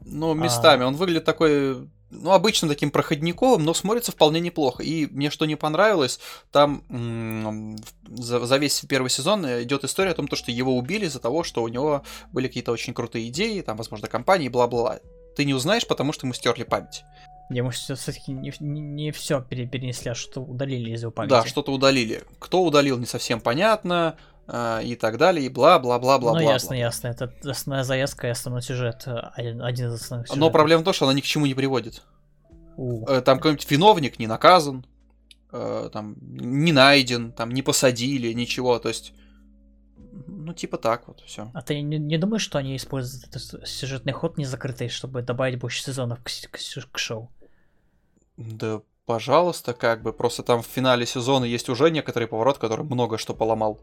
[0.00, 0.84] Ну, местами.
[0.84, 4.82] Он выглядит такой, ну, обычным таким проходниковым, но смотрится вполне неплохо.
[4.82, 7.76] И мне что не понравилось, там м,
[8.08, 11.44] за, за весь первый сезон идет история о том, то, что его убили из-за того,
[11.44, 12.02] что у него
[12.32, 15.00] были какие-то очень крутые идеи, там, возможно, компании, бла-бла-бла.
[15.36, 17.04] Ты не узнаешь, потому что ему стерли память.
[17.50, 21.30] Я, может, все-таки не, не, все перенесли, а что удалили из его памяти.
[21.30, 22.22] Да, что-то удалили.
[22.38, 24.16] Кто удалил, не совсем понятно.
[24.50, 26.32] А, и так далее, и бла-бла-бла-бла.
[26.32, 27.08] Ну, ясно, ясно.
[27.08, 29.02] Это основная завязка и основной сюжет.
[29.06, 30.40] э, Один, один из основных сюжетов.
[30.40, 32.02] Но проблема в том, что она ни к чему не приводит.
[32.78, 33.04] У.
[33.06, 34.86] Э, Там какой-нибудь виновник не наказан,
[35.52, 38.78] э, там не найден, там не посадили, ничего.
[38.78, 39.12] То есть,
[40.26, 41.50] ну, типа так вот, все.
[41.52, 45.82] А ты не, не думаешь, что они используют этот сюжетный ход незакрытый, чтобы добавить больше
[45.82, 46.58] сезонов к, к
[46.92, 47.30] к шоу?
[48.38, 50.14] Да, пожалуйста, как бы.
[50.14, 53.78] Просто там в финале сезона есть уже некоторый поворот, который много что поломал.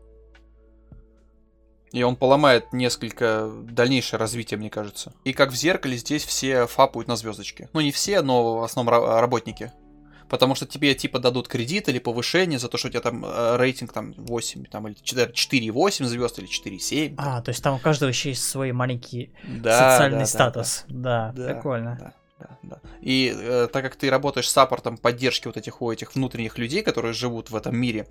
[1.95, 5.13] И он поломает несколько дальнейшее развитие, мне кажется.
[5.23, 7.69] И как в зеркале, здесь все фапают на звездочки.
[7.71, 9.71] Ну, не все, но в основном ра- работники.
[10.27, 13.55] Потому что тебе типа дадут кредит или повышение за то, что у тебя там э,
[13.55, 17.15] рейтинг там 8, там, или 4,8 звезд или 4,7.
[17.17, 20.83] А, то есть там у каждого еще есть свой маленький Да, социальный да, да, статус.
[20.89, 21.97] Да, Да, прикольно.
[21.97, 22.81] Да, да, да.
[23.01, 26.83] И э, так как ты работаешь с саппортом поддержки вот этих у этих внутренних людей,
[26.83, 28.07] которые живут в этом мире,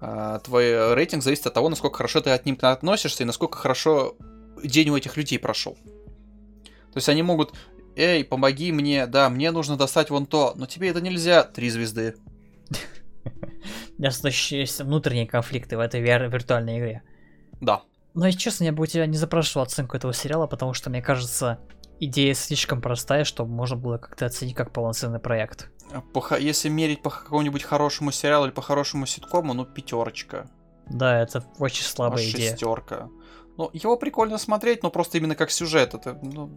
[0.00, 4.16] э, твой рейтинг зависит от того, насколько хорошо ты от них относишься и насколько хорошо
[4.62, 5.76] день у этих людей прошел.
[6.92, 7.54] То есть они могут,
[7.96, 12.16] эй, помоги мне, да, мне нужно достать вон то, но тебе это нельзя, три звезды.
[13.98, 17.02] Ясно, что есть внутренние конфликты в этой вир- виртуальной игре.
[17.60, 17.82] Да.
[18.14, 21.02] Но, если честно, я бы у тебя не запрашивал оценку этого сериала, потому что, мне
[21.02, 21.60] кажется,
[22.00, 25.70] идея слишком простая, чтобы можно было как-то оценить как полноценный проект.
[26.12, 30.48] По ха- если мерить по какому-нибудь хорошему сериалу или по хорошему ситкому, ну пятерочка.
[30.88, 32.50] Да, это очень слабая идея.
[32.52, 33.08] шестерка.
[33.56, 36.50] Ну, его прикольно смотреть, но просто именно как сюжет, это, ну,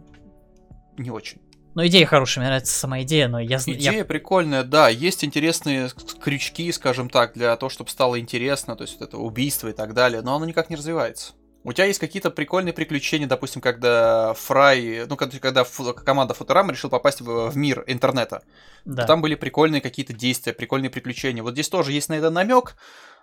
[0.96, 1.40] не очень.
[1.74, 3.56] Но идея хорошая, мне нравится сама идея, но я...
[3.56, 5.90] зн- я- Идея прикольная, да, есть интересные
[6.22, 9.92] крючки, скажем так, для того, чтобы стало интересно, то есть вот это убийство и так
[9.92, 11.32] далее, но оно никак не развивается.
[11.66, 16.72] У тебя есть какие-то прикольные приключения, допустим, когда Фрай, ну, когда, когда фу- команда Футурама
[16.72, 18.42] решил попасть в, в мир интернета.
[18.84, 19.06] Да.
[19.06, 21.42] Там были прикольные какие-то действия, прикольные приключения.
[21.42, 22.76] Вот здесь тоже есть на это намек,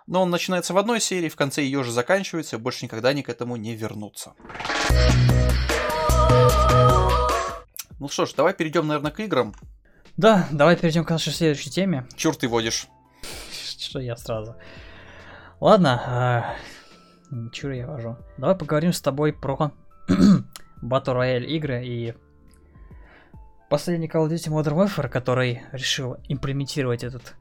[0.08, 3.22] но он начинается в одной серии, в конце ее же заканчивается, и больше никогда они
[3.22, 4.32] к этому не вернутся.
[8.00, 9.54] Ну что ж, давай перейдем, наверное, к играм.
[10.16, 12.08] Да, давай перейдем к нашей следующей теме.
[12.16, 12.88] Чур ты водишь.
[13.78, 14.56] Что я сразу.
[15.60, 16.56] Ладно, а,
[17.52, 18.16] чур я вожу.
[18.38, 19.72] Давай поговорим с тобой про
[20.82, 22.14] Battle Royale игры и
[23.70, 27.34] последний Call of Duty Modern Warfare, который решил имплементировать этот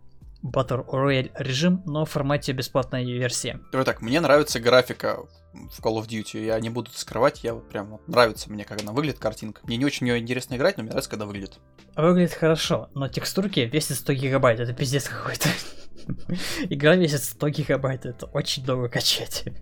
[0.44, 3.60] Battle Royale режим, но в формате бесплатной версии.
[3.72, 5.20] Давай так, мне нравится графика
[5.54, 8.82] в Call of Duty, я не буду скрывать, я вот прям вот нравится мне, как
[8.82, 9.62] она выглядит, картинка.
[9.66, 11.60] Мне не очень в нее интересно играть, но мне нравится, когда выглядит.
[11.96, 15.50] Выглядит хорошо, но текстурки весят 100 гигабайт, это пиздец какой-то.
[16.70, 19.46] Игра весит 100 гигабайт, это очень долго качать.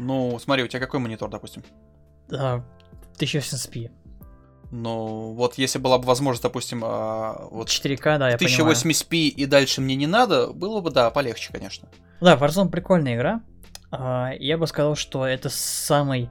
[0.00, 1.64] Ну, смотри, у тебя какой монитор, допустим?
[2.30, 2.62] А,
[3.18, 3.90] 1080p.
[4.70, 8.74] Ну, вот если была бы возможность, допустим, а, вот 4К, да, я понимаю.
[8.76, 11.88] 1080p и дальше мне не надо, было бы, да, полегче, конечно.
[12.20, 13.42] Да, Warzone прикольная игра.
[13.90, 16.30] А, Я бы сказал, что это самый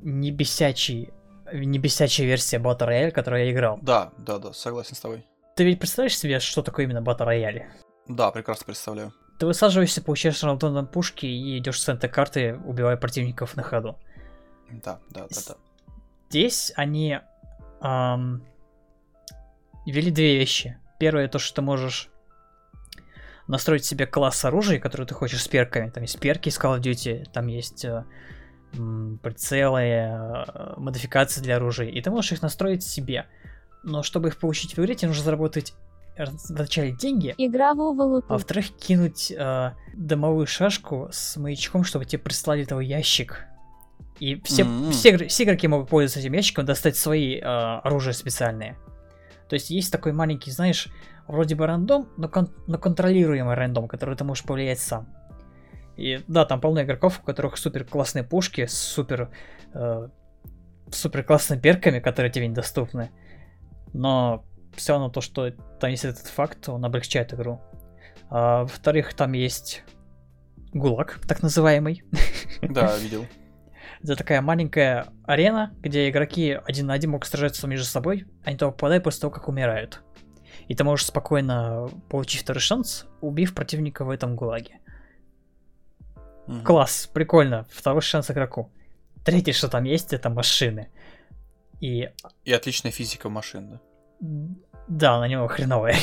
[0.00, 1.10] не бесячий,
[1.52, 3.78] не бесячая версия Battle Royale, которую я играл.
[3.82, 5.24] Да, да, да, согласен с тобой.
[5.56, 7.66] Ты ведь представляешь себе, что такое именно Battle Royale?
[8.10, 9.12] Да, прекрасно представляю.
[9.38, 13.96] Ты высаживаешься, получаешь рандомные пушки и идешь в центр карты, убивая противников на ходу.
[14.70, 15.54] Да, да, да, да.
[16.28, 17.20] Здесь они
[17.80, 18.42] ам,
[19.86, 20.78] ввели две вещи.
[20.98, 22.10] Первое, то, что ты можешь
[23.46, 25.90] настроить себе класс оружия, который ты хочешь с перками.
[25.90, 28.04] Там есть перки из Call of Duty, там есть э,
[28.74, 33.26] м, прицелы, э, модификации для оружия, и ты можешь их настроить себе.
[33.82, 35.74] Но чтобы их получить в игре, тебе нужно заработать
[36.48, 42.64] вначале деньги, игрового а луту, во-вторых, кинуть э, дымовую шашку с маячком, чтобы тебе прислали
[42.64, 43.46] твой ящик.
[44.18, 44.90] И все, М.
[44.90, 48.76] все, все игроки могут пользоваться этим ящиком, достать свои э, оружия специальные.
[49.48, 50.88] То есть есть такой маленький, знаешь,
[51.26, 55.08] вроде бы рандом, но, кон- но контролируемый рандом, который ты можешь повлиять сам.
[55.96, 59.30] И да, там полно игроков, у которых супер классные пушки с супер,
[59.74, 60.08] э,
[60.90, 63.10] супер классными перками, которые тебе недоступны.
[63.92, 64.44] Но
[64.76, 67.60] все равно то, что там есть этот факт, он облегчает игру.
[68.28, 69.82] А, во-вторых, там есть
[70.72, 72.02] гулаг, так называемый.
[72.62, 73.26] Да, видел.
[74.02, 78.70] Это такая маленькая арена, где игроки один на один могут сражаться между собой, они туда
[78.70, 80.02] попадают после того, как умирают.
[80.68, 84.80] И ты можешь спокойно получить второй шанс, убив противника в этом гулаге.
[86.46, 86.64] Мгм.
[86.64, 88.70] Класс, прикольно, второй шанс игроку.
[89.24, 90.90] Третье, что там есть, это машины.
[91.80, 92.10] И
[92.44, 93.80] И отличная физика машин, да.
[94.20, 95.96] Да, на него хреновая.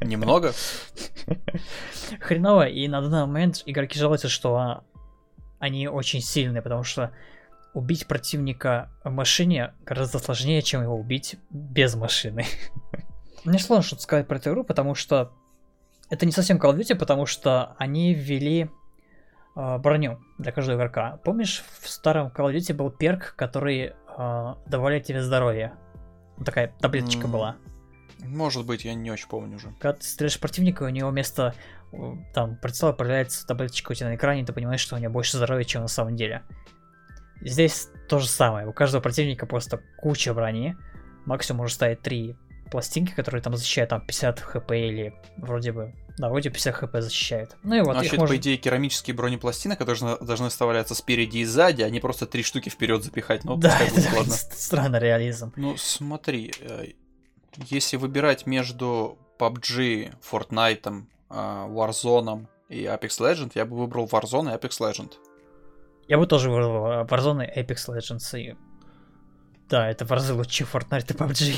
[0.00, 0.52] Немного?
[2.20, 4.84] Хреново, и на данный момент игроки жалуются, что
[5.58, 7.12] они очень сильные, потому что
[7.72, 12.46] убить противника в машине гораздо сложнее, чем его убить без машины.
[13.44, 15.32] Мне сложно что-то сказать про эту игру, потому что
[16.10, 18.70] это не совсем Call of Duty, потому что они ввели
[19.56, 21.20] э, броню для каждого игрока.
[21.24, 25.76] Помнишь, в старом Call of Duty был перк, который э, добавляет тебе здоровье?
[26.44, 27.32] Такая таблеточка М.
[27.32, 27.56] была.
[28.20, 29.68] Может быть, я не очень помню уже.
[29.78, 31.54] Когда ты стреляешь противника, у него вместо
[32.34, 35.36] там прицела появляется таблеточка у тебя на экране, и ты понимаешь, что у него больше
[35.36, 36.42] здоровья, чем на самом деле.
[37.42, 38.66] Здесь то же самое.
[38.66, 40.76] У каждого противника просто куча брони.
[41.26, 42.36] Максимум может ставить три
[42.70, 45.94] пластинки, которые там защищают там 50 хп или вроде бы...
[46.18, 47.56] Да, вроде 50 хп защищают.
[47.62, 50.94] Ну и вот, Ну, их вообще, можно- по идее, керамические бронепластины, которые должны, должны вставляться
[50.94, 53.44] спереди и сзади, а не просто три штуки вперед запихать.
[53.44, 54.32] Ну, Да, это будет, ладно.
[54.32, 55.52] ст- странный реализм.
[55.56, 56.92] Ну, смотри, э,
[57.68, 64.56] если выбирать между PUBG, Fortnite, э, Warzone и Apex Legends, я бы выбрал Warzone и
[64.56, 65.12] Apex Legends.
[66.08, 68.38] Я бы тоже выбрал э, Warzone и Apex Legends.
[68.40, 68.56] И...
[69.68, 71.54] Да, это в разы лучше Fortnite и PUBG.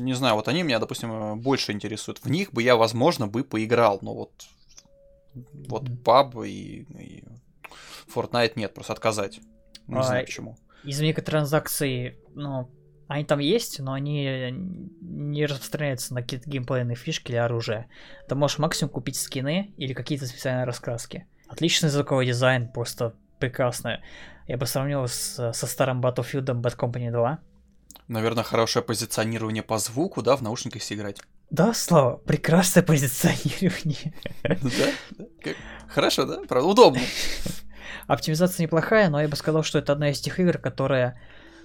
[0.00, 2.18] Не знаю, вот они меня, допустим, больше интересуют.
[2.18, 4.32] В них бы я, возможно, бы поиграл, но вот
[5.68, 7.24] вот PUB и, и
[8.14, 9.40] Fortnite нет, просто отказать.
[9.86, 10.56] Не А, знаю почему.
[10.84, 12.70] Из микротранзакций, ну,
[13.08, 17.88] они там есть, но они не распространяются на какие-то геймплейные фишки или оружие.
[18.28, 21.26] Ты можешь максимум купить скины или какие-то специальные раскраски.
[21.48, 23.14] Отличный звуковой дизайн, просто
[23.48, 24.00] прекрасно.
[24.46, 27.38] Я бы сравнил с- со старым Battlefield Bad Company 2.
[28.08, 31.20] Наверное, хорошее позиционирование по звуку, да, в наушниках если играть.
[31.50, 34.12] Да, Слава, прекрасное позиционирование.
[34.62, 34.70] Ну
[35.44, 35.50] Да?
[35.88, 36.40] Хорошо, да?
[36.48, 37.00] Правда, удобно.
[38.06, 41.18] Оптимизация неплохая, но я бы сказал, что это одна из тех игр, которая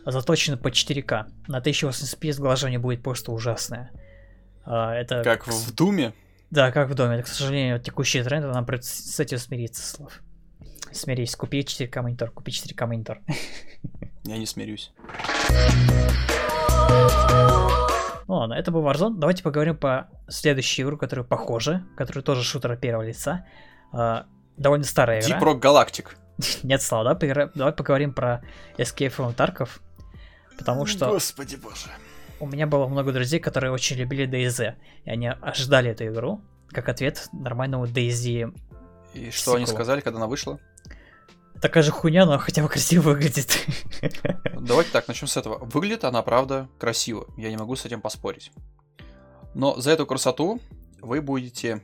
[0.05, 1.25] заточена по 4К.
[1.47, 3.91] На 1080p сглаживание будет просто ужасное.
[4.65, 6.13] А, Это Как в в Думе.
[6.51, 7.15] Да, как в доме.
[7.15, 10.19] Это, к сожалению, текущий тренд, нам придется с этим смириться, Слав.
[10.91, 13.19] Смирись, купи 4К монитор, купи 4К монитор.
[14.23, 14.91] Я не смирюсь.
[18.27, 19.15] Ну ладно, это был Warzone.
[19.17, 23.45] Давайте поговорим по следующей игру, которая похожа, которая тоже шутер первого лица.
[23.91, 25.39] А, довольно старая игра.
[25.39, 26.07] Deep Rock Galactic.
[26.63, 27.15] Нет, Слава, да?
[27.19, 28.43] Поигра- Давай поговорим про
[28.77, 29.69] Escape from Tarkov.
[30.57, 31.87] Потому что Господи боже.
[32.39, 34.75] у меня было много друзей, которые очень любили DayZ.
[35.05, 38.55] И они ожидали эту игру как ответ нормального DayZ.
[39.15, 40.59] И что они сказали, когда она вышла?
[41.61, 43.65] Такая же хуйня, но хотя бы красиво выглядит.
[44.59, 45.57] Давайте так, начнем с этого.
[45.65, 47.27] Выглядит она, правда, красиво.
[47.37, 48.51] Я не могу с этим поспорить.
[49.53, 50.61] Но за эту красоту
[51.01, 51.81] вы будете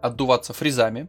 [0.00, 1.08] отдуваться фризами.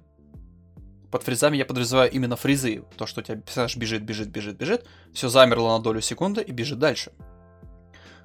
[1.10, 2.84] Под фризами я подразумеваю именно фризы.
[2.98, 4.86] То, что у тебя персонаж бежит, бежит, бежит, бежит.
[5.14, 7.12] Все замерло на долю секунды и бежит дальше.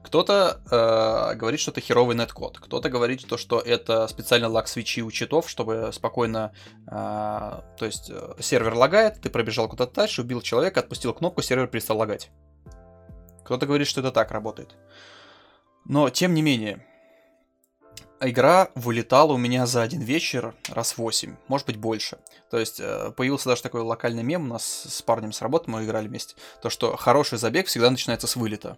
[0.04, 2.58] Кто-то э, говорит, что это херовый неткод.
[2.58, 6.52] Кто-то говорит, то, что это специально лаг свечи у читов, чтобы спокойно...
[6.86, 11.68] э, то есть э, сервер лагает, ты пробежал куда-то дальше, убил человека, отпустил кнопку, сервер
[11.68, 12.30] перестал лагать.
[13.44, 14.76] Кто-то говорит, что это так работает.
[15.86, 16.86] Но, тем не менее,
[18.20, 22.18] игра вылетала у меня за один вечер раз 8, может быть больше.
[22.50, 25.82] То есть э, появился даже такой локальный мем у нас с парнем с работы, мы
[25.82, 26.36] играли вместе.
[26.60, 28.76] То, что хороший забег всегда начинается с вылета.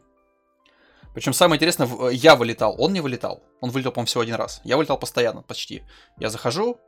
[1.16, 3.42] Причем самое интересное, в- я вылетал, он не вылетал.
[3.62, 4.60] Он вылетел, по-моему, всего один раз.
[4.64, 5.82] Я вылетал постоянно, почти.
[6.20, 6.78] Я захожу,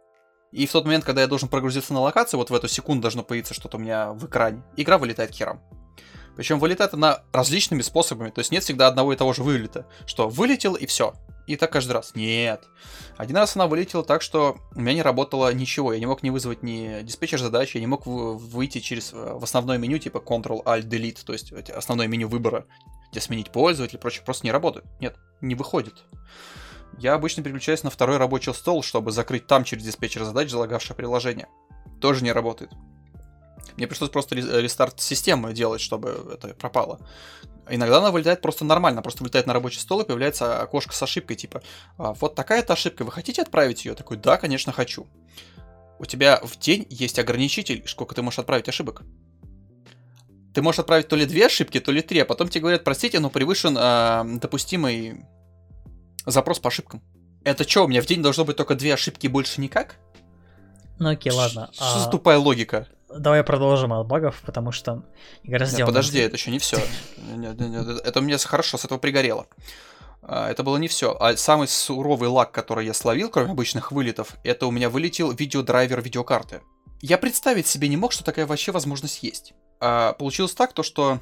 [0.53, 3.23] и в тот момент, когда я должен прогрузиться на локацию, вот в эту секунду должно
[3.23, 5.59] появиться что-то у меня в экране, игра вылетает к.
[6.37, 10.29] Причем вылетает она различными способами, то есть нет всегда одного и того же вылета, что
[10.29, 11.15] вылетел и все.
[11.47, 12.15] И так каждый раз.
[12.15, 12.65] Нет.
[13.17, 15.95] Один раз она вылетела так, что у меня не работало ничего.
[15.95, 19.43] Я не мог не вызвать ни диспетчер задач, я не мог выйти через э, в
[19.43, 22.67] основное меню типа Ctrl-Alt-Delete, то есть эти- основное меню выбора,
[23.11, 24.87] где сменить пользователя и прочее, просто не работает.
[25.01, 26.05] Нет, не выходит.
[26.99, 31.49] Я обычно переключаюсь на второй рабочий стол, чтобы закрыть там через диспетчер задач залагавшее приложение.
[32.01, 32.71] Тоже не работает.
[33.77, 36.99] Мне пришлось просто ре- рестарт системы делать, чтобы это пропало.
[37.71, 41.37] Иногда она вылетает просто нормально, просто вылетает на рабочий стол и появляется окошко с ошибкой,
[41.37, 41.63] типа,
[41.99, 43.95] «А, вот такая-то ошибка, вы хотите отправить ее?
[43.95, 45.07] Такой, да, конечно, хочу.
[45.99, 49.03] У тебя в день есть ограничитель, сколько ты можешь отправить ошибок.
[50.55, 53.21] Ты можешь отправить то ли две ошибки, то ли три, а потом тебе говорят, простите,
[53.21, 55.25] но превышен э, допустимый
[56.27, 57.03] запрос по ошибкам.
[57.45, 59.97] Это что, у меня в день должно быть только две ошибки больше никак?
[60.99, 61.71] Ну окей, ладно.
[61.73, 62.89] Что за а, тупая логика?
[63.09, 65.05] Давай продолжим от багов, потому что
[65.45, 65.93] игра Нет, сделана...
[65.93, 66.79] подожди, это еще не все.
[68.05, 69.47] Это мне хорошо, с этого пригорело.
[70.23, 71.17] А, Это было не все.
[71.19, 76.03] А самый суровый лаг, который я словил, кроме обычных вылетов, это у меня вылетел видеодрайвер
[76.03, 76.61] видеокарты.
[77.01, 79.55] Я представить себе не мог, что такая вообще возможность есть.
[79.81, 81.19] А, Получилось так, то что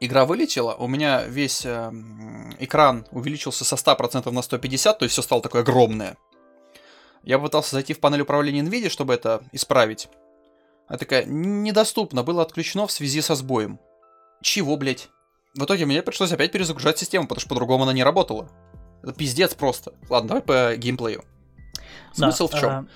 [0.00, 5.22] игра вылетела, у меня весь эм, экран увеличился со 100% на 150, то есть все
[5.22, 6.16] стало такое огромное.
[7.22, 10.08] Я пытался зайти в панель управления NVIDIA, чтобы это исправить.
[10.86, 13.80] А такая, недоступно, было отключено в связи со сбоем.
[14.42, 15.08] Чего, блять?
[15.54, 18.48] В итоге мне пришлось опять перезагружать систему, потому что по-другому она не работала.
[19.02, 19.94] Это пиздец просто.
[20.08, 21.24] Ладно, давай по геймплею.
[22.16, 22.70] Да, Смысл в чем?
[22.70, 22.86] а,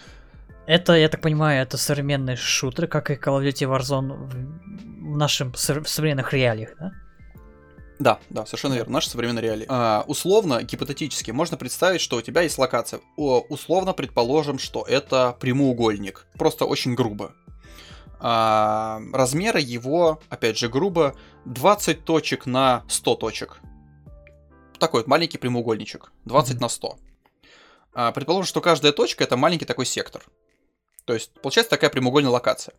[0.70, 5.52] Это, я так понимаю, это современные шутеры, как и Call of Duty Warzone в, нашем
[5.52, 6.92] в современных реалиях, да?
[7.98, 8.92] Да, да, совершенно верно.
[8.92, 9.66] Наши современные реалии.
[9.68, 13.00] А, условно, гипотетически, можно представить, что у тебя есть локация.
[13.16, 16.28] О, условно предположим, что это прямоугольник.
[16.34, 17.32] Просто очень грубо.
[18.20, 21.16] А, размеры его, опять же, грубо,
[21.46, 23.58] 20 точек на 100 точек.
[24.78, 26.12] Такой вот маленький прямоугольничек.
[26.26, 26.60] 20 mm-hmm.
[26.60, 26.98] на 100.
[27.92, 30.22] А, предположим, что каждая точка это маленький такой сектор.
[31.04, 32.74] То есть, получается такая прямоугольная локация.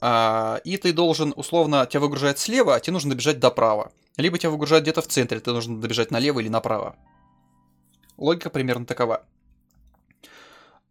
[0.00, 3.92] А, и ты должен, условно, тебя выгружает слева, а тебе нужно добежать доправо.
[4.16, 6.96] Либо тебя выгружают где-то в центре, ты должен добежать налево или направо.
[8.16, 9.24] Логика примерно такова.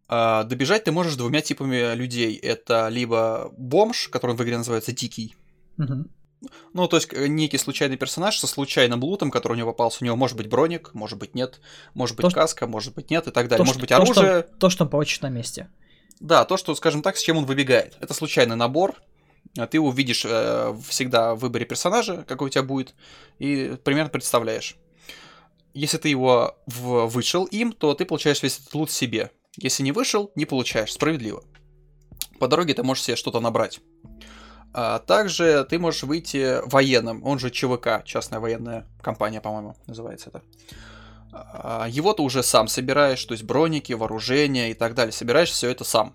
[0.08, 2.36] А, добежать ты можешь двумя типами людей.
[2.36, 5.36] Это либо бомж, который в игре называется Дикий.
[5.78, 6.04] Угу.
[6.72, 9.98] Ну, то есть э, некий случайный персонаж со случайным лутом, который у него попался.
[10.00, 11.60] У него может быть броник, может быть нет,
[11.94, 13.58] может быть то, каска, может быть нет и так далее.
[13.58, 14.14] То, может что, быть оружие.
[14.14, 15.68] То что, то, что он получит на месте.
[16.20, 17.96] Да, то, что, скажем так, с чем он выбегает.
[18.00, 18.96] Это случайный набор.
[19.58, 22.94] А ты увидишь э, всегда в выборе персонажа, какой у тебя будет,
[23.38, 24.76] и примерно представляешь.
[25.74, 27.06] Если ты его в...
[27.06, 29.30] вышел им, то ты получаешь весь этот лут себе.
[29.56, 30.92] Если не вышел, не получаешь.
[30.92, 31.42] Справедливо.
[32.38, 33.80] По дороге ты можешь себе что-то набрать.
[34.72, 40.42] А также ты можешь выйти военным, он же ЧВК, частная военная компания, по-моему, называется это.
[41.32, 45.12] А, его ты уже сам собираешь, то есть броники, вооружение и так далее.
[45.12, 46.14] Собираешь все это сам.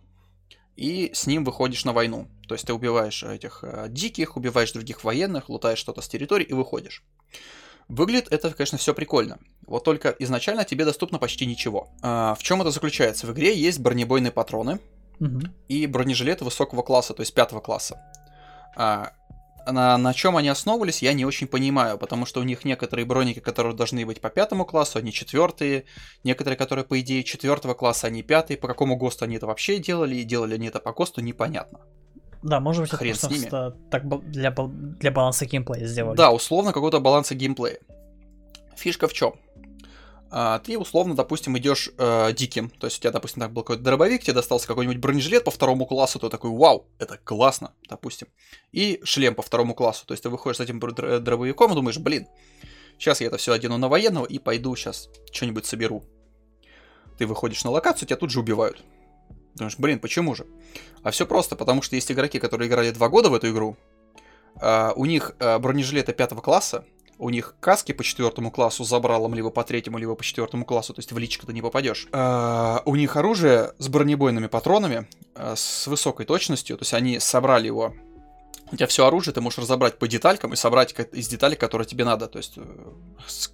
[0.76, 2.28] И с ним выходишь на войну.
[2.47, 6.53] То есть ты убиваешь этих э, диких, убиваешь других военных, лутаешь что-то с территории и
[6.53, 7.03] выходишь.
[7.88, 9.39] Выглядит это, конечно, все прикольно.
[9.68, 11.89] Вот только изначально тебе доступно почти ничего.
[12.01, 13.28] А, в чем это заключается?
[13.28, 14.80] В игре есть бронебойные патроны
[15.20, 15.41] угу.
[15.68, 18.01] и бронежилеты высокого класса, то есть пятого класса.
[18.76, 19.13] А,
[19.72, 23.39] на, на чем они основывались, я не очень понимаю, потому что у них некоторые броники,
[23.39, 25.86] которые должны быть по пятому классу, они четвертые,
[26.24, 30.16] некоторые, которые, по идее, четвертого класса, они пятые, по какому ГОСТу они это вообще делали,
[30.16, 31.80] и делали они это по ГОСТу, непонятно.
[32.43, 36.16] Да, может быть, Хрен это просто так для, для баланса геймплея сделали.
[36.16, 37.80] Да, условно какого-то баланса геймплея.
[38.76, 39.34] Фишка в чем?
[40.38, 42.69] А, ты условно, допустим, идешь э, диким.
[42.69, 45.86] То есть у тебя, допустим, так был какой-то дробовик, тебе достался какой-нибудь бронежилет по второму
[45.86, 48.27] классу, то такой, вау, это классно, допустим.
[48.73, 50.05] И шлем по второму классу.
[50.05, 52.27] То есть ты выходишь с этим дробовиком и думаешь, блин,
[52.99, 56.03] сейчас я это все одену на военного и пойду сейчас что-нибудь соберу.
[57.17, 58.83] Ты выходишь на локацию, тебя тут же убивают.
[59.53, 60.45] Думаешь, блин, почему же?
[61.01, 63.77] А все просто, потому что есть игроки, которые играли два года в эту игру,
[64.57, 66.86] Uh, у них uh, бронежилеты пятого класса,
[67.18, 70.99] у них каски по четвертому классу забралом, либо по третьему, либо по четвертому классу, то
[70.99, 72.07] есть в личико ты не попадешь.
[72.11, 77.68] А, у них оружие с бронебойными патронами, а, с высокой точностью, то есть они собрали
[77.68, 77.93] его
[78.72, 82.03] у тебя все оружие ты можешь разобрать по деталькам и собрать из деталей, которые тебе
[82.03, 82.57] надо, то есть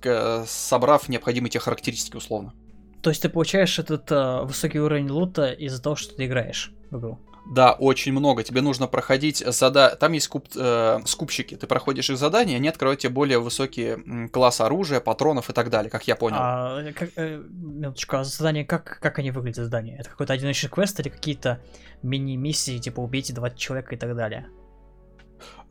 [0.03, 2.53] э, собрав необходимые тебе характеристики условно.
[3.01, 6.99] То есть ты получаешь этот э, высокий уровень лута из-за того, что ты играешь в
[6.99, 7.19] игру?
[7.45, 8.43] Да, очень много.
[8.43, 9.95] Тебе нужно проходить зада...
[9.99, 10.47] Там есть скуп...
[10.55, 11.55] э, скупщики.
[11.55, 15.89] Ты проходишь их задания, они открывают тебе более высокие классы оружия, патронов и так далее,
[15.89, 16.37] как я понял.
[16.39, 19.97] А, как, э, минуточку, а задания, как, как они выглядят, задания?
[19.99, 21.61] Это какой-то одиночный квест или какие-то
[22.03, 24.47] мини-миссии, типа убейте 20 человек и так далее?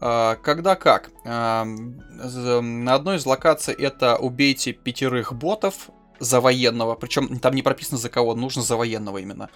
[0.00, 1.10] А, когда как?
[1.24, 5.90] А, на одной из локаций это убейте пятерых ботов,
[6.20, 9.48] за военного, причем там не прописано за кого, нужно за военного именно.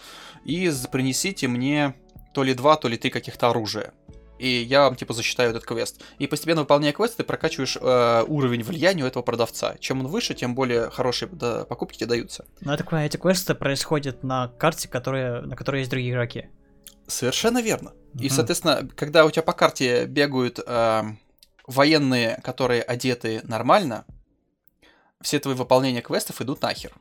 [0.45, 1.95] И принесите мне
[2.35, 3.95] то ли два, то ли три каких-то оружия.
[4.39, 6.03] И я вам, типа, засчитаю этот квест.
[6.19, 9.77] И постепенно выполняя квест, ты прокачиваешь э, уровень влияния у этого продавца.
[9.79, 12.45] Чем он выше, тем более хорошие да, покупки тебе даются.
[12.61, 16.49] Ну, я так понимаю, эти квесты происходят на карте, которые, на которой есть другие игроки.
[17.07, 17.91] Совершенно верно.
[17.91, 18.23] Mm-hmm.
[18.25, 21.03] И, соответственно, когда у тебя по карте бегают э,
[21.69, 24.05] военные, которые одеты нормально,
[25.21, 26.93] все твои выполнения квестов идут нахер.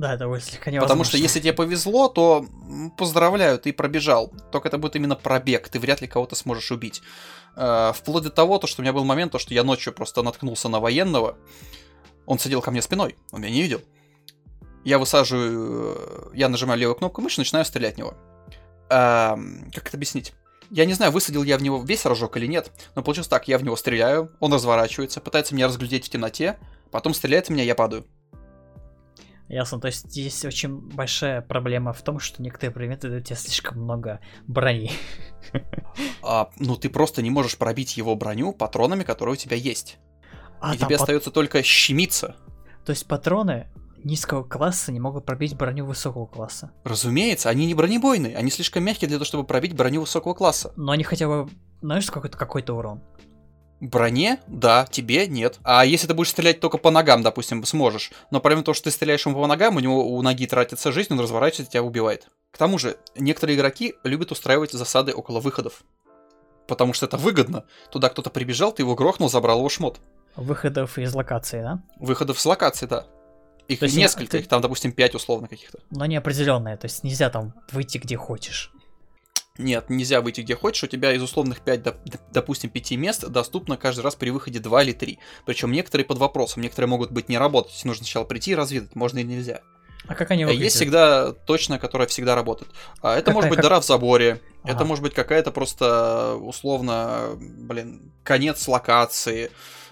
[0.00, 0.88] Да, это будет слегка невозможно.
[0.88, 2.46] Потому что если тебе повезло, то
[2.96, 4.32] поздравляю, ты пробежал.
[4.50, 7.02] Только это будет именно пробег, ты вряд ли кого-то сможешь убить.
[7.54, 10.22] Э, вплоть до того, то, что у меня был момент, то, что я ночью просто
[10.22, 11.36] наткнулся на военного.
[12.24, 13.82] Он сидел ко мне спиной, он меня не видел.
[14.84, 18.14] Я высаживаю, э, я нажимаю левую кнопку мыши, начинаю стрелять в него.
[18.88, 19.36] Э,
[19.74, 20.32] как это объяснить?
[20.70, 23.58] Я не знаю, высадил я в него весь рожок или нет, но получилось так, я
[23.58, 26.58] в него стреляю, он разворачивается, пытается меня разглядеть в темноте,
[26.90, 28.06] потом стреляет в меня, я падаю.
[29.50, 33.82] Ясно, то есть здесь очень большая проблема в том, что некоторые предметы дают тебе слишком
[33.82, 34.92] много брони.
[36.22, 39.98] А, ну ты просто не можешь пробить его броню патронами, которые у тебя есть.
[40.60, 41.00] А, И тебе пат...
[41.00, 42.36] остается только щемиться.
[42.84, 43.66] То есть патроны
[44.04, 46.70] низкого класса не могут пробить броню высокого класса.
[46.84, 50.72] Разумеется, они не бронебойные, они слишком мягкие для того, чтобы пробить броню высокого класса.
[50.76, 51.50] Но они хотя бы,
[51.80, 53.02] знаешь, какой-то какой-то урон.
[53.80, 54.38] Броне?
[54.46, 55.58] Да, тебе нет.
[55.62, 58.10] А если ты будешь стрелять только по ногам, допустим, сможешь.
[58.30, 61.12] Но помимо того, что ты стреляешь ему по ногам, у него у ноги тратится жизнь,
[61.12, 62.28] он разворачивается и тебя убивает.
[62.52, 65.82] К тому же, некоторые игроки любят устраивать засады около выходов.
[66.68, 67.64] Потому что это выгодно.
[67.90, 69.98] Туда кто-то прибежал, ты его грохнул, забрал его шмот.
[70.36, 71.82] Выходов из локации, да?
[71.96, 73.06] Выходов с локации, да.
[73.66, 75.78] Их То есть несколько, ты- их там, допустим, пять условно каких-то.
[75.90, 78.72] Но неопределенное, то есть нельзя там выйти где хочешь.
[79.60, 80.82] Нет, нельзя выйти где хочешь.
[80.84, 81.82] У тебя из условных 5,
[82.32, 85.18] допустим, 5 мест доступно каждый раз при выходе 2 или 3.
[85.46, 87.84] Причем некоторые под вопросом, некоторые могут быть не работать.
[87.84, 89.60] Нужно сначала прийти и разведать, можно или нельзя.
[90.06, 90.64] А как они А выглядят?
[90.64, 92.70] Есть всегда точно, которая всегда работает.
[93.02, 94.84] А это Какая- может быть как- дыра в заборе, это Ага.
[94.86, 99.50] может быть какая-то просто условно, блин, конец локации.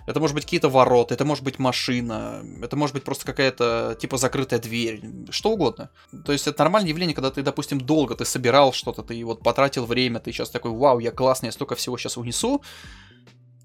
[0.09, 4.16] Это может быть какие-то ворота, это может быть машина, это может быть просто какая-то типа
[4.16, 5.90] закрытая дверь, что угодно.
[6.24, 9.85] То есть это нормальное явление, когда ты, допустим, долго ты собирал что-то, ты вот потратил
[9.85, 12.62] время, ты сейчас такой, вау, я классный, я столько всего сейчас унесу.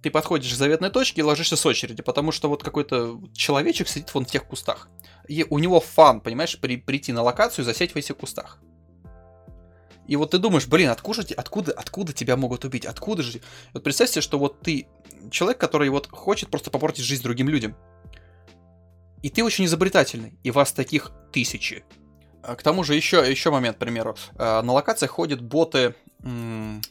[0.01, 4.13] Ты подходишь к заветной точке и ложишься с очереди, потому что вот какой-то человечек сидит
[4.13, 4.89] вон в тех кустах.
[5.29, 8.59] И у него фан, понимаешь, при, прийти на локацию и засесть в этих кустах.
[10.07, 12.85] И вот ты думаешь, блин, откуда, откуда, откуда тебя могут убить?
[12.85, 13.39] Откуда же?
[13.73, 14.87] Вот представь себе, что вот ты
[15.31, 17.75] человек, который вот хочет просто попортить жизнь другим людям.
[19.21, 21.83] И ты очень изобретательный, и вас таких тысячи.
[22.41, 24.17] А К тому же еще, еще момент, к примеру.
[24.35, 26.81] А, На локациях ходят боты м,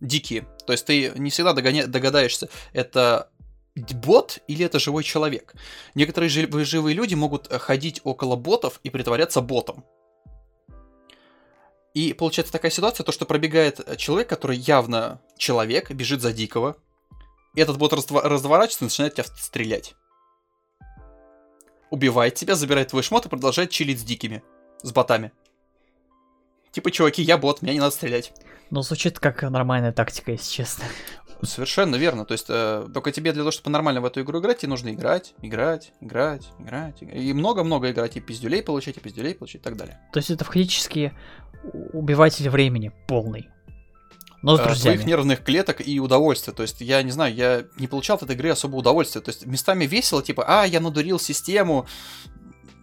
[0.00, 0.46] дикие.
[0.66, 3.30] То есть ты не всегда догоня- догадаешься, это
[3.74, 5.54] бот или это живой человек.
[5.94, 9.84] Некоторые жи- живые люди могут ходить около ботов и притворяться ботом.
[11.94, 16.76] И получается такая ситуация, то что пробегает человек, который явно человек, бежит за дикого.
[17.54, 19.94] Этот бот разворачивается и начинает тебя стрелять.
[21.90, 24.42] Убивает тебя, забирает твой шмот и продолжает чилить с дикими.
[24.82, 25.32] С ботами.
[26.72, 28.32] Типа, чуваки, я бот, меня не надо стрелять.
[28.70, 30.84] Ну, звучит как нормальная тактика, если честно.
[31.42, 32.24] Совершенно верно.
[32.24, 34.94] То есть, э, только тебе для того, чтобы нормально в эту игру играть, тебе нужно
[34.94, 37.02] играть, играть, играть, играть.
[37.02, 37.20] играть.
[37.20, 40.00] И много-много играть, и пиздюлей получать, и пиздюлей получать, и так далее.
[40.12, 41.12] То есть это фактически
[41.92, 43.50] убиватель времени полный.
[44.42, 44.96] Но с э, друзьями.
[44.96, 46.52] твоих нервных клеток и удовольствия.
[46.52, 49.20] То есть, я не знаю, я не получал от этой игры особо удовольствия.
[49.20, 51.86] То есть, местами весело, типа, а, я надурил систему,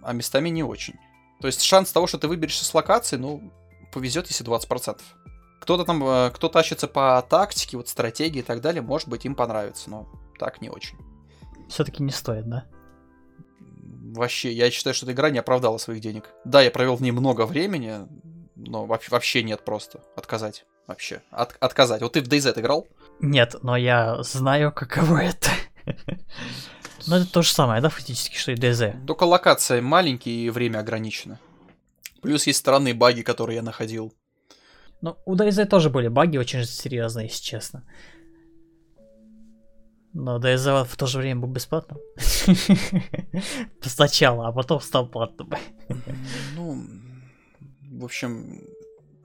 [0.01, 0.95] а местами не очень.
[1.41, 3.51] То есть, шанс того, что ты выберешься с локации, ну,
[3.91, 5.01] повезет, если 20%.
[5.59, 9.35] Кто-то там, э, кто тащится по тактике, вот стратегии и так далее, может быть, им
[9.35, 10.07] понравится, но
[10.37, 10.97] так не очень.
[11.67, 12.65] Все-таки не стоит, да?
[14.15, 16.29] Вообще, я считаю, что эта игра не оправдала своих денег.
[16.45, 18.07] Да, я провел в ней много времени,
[18.55, 20.01] но вообще нет просто.
[20.15, 20.65] Отказать.
[20.89, 21.21] Вообще.
[21.29, 22.01] От- отказать.
[22.01, 22.87] Вот ты в DayZ играл?
[23.19, 25.51] Нет, но я знаю, каково это.
[27.05, 28.95] Ну, это то же самое, да, фактически, что и ДЗ.
[29.05, 31.39] Только локация маленькие и время ограничено.
[32.23, 34.15] Плюс есть странные баги, которые я находил.
[35.01, 37.83] Ну, у ДЗ тоже были баги очень серьезные, если честно.
[40.13, 41.99] Но ДЗ в то же время был бесплатным.
[43.83, 45.51] Сначала, а потом стал платным.
[46.55, 46.83] Ну,
[47.91, 48.63] в общем,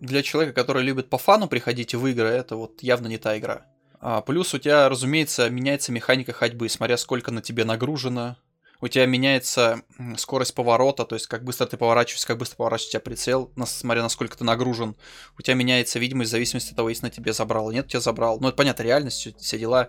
[0.05, 3.67] для человека, который любит по фану приходить в игры, это вот явно не та игра.
[4.01, 8.37] А, плюс у тебя, разумеется, меняется механика ходьбы, смотря сколько на тебе нагружено.
[8.81, 9.81] У тебя меняется
[10.19, 14.03] скорость поворота, то есть как быстро ты поворачиваешься, как быстро поворачивается у тебя прицел, смотря
[14.03, 14.95] насколько ты нагружен.
[15.39, 18.39] У тебя меняется видимость в зависимости от того, если на тебе забрал, нет, тебя забрал.
[18.41, 19.89] Ну, это понятно, реальность, все дела.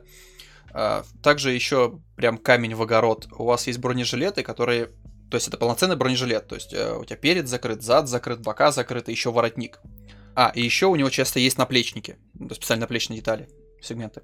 [0.72, 3.28] А, также еще прям камень в огород.
[3.38, 4.92] У вас есть бронежилеты, которые
[5.36, 8.72] то есть это полноценный бронежилет, то есть э, у тебя перед закрыт, зад закрыт, бока
[8.72, 9.82] закрыты, еще воротник.
[10.34, 13.50] А, и еще у него часто есть наплечники, ну, специально наплечные детали,
[13.82, 14.22] сегменты.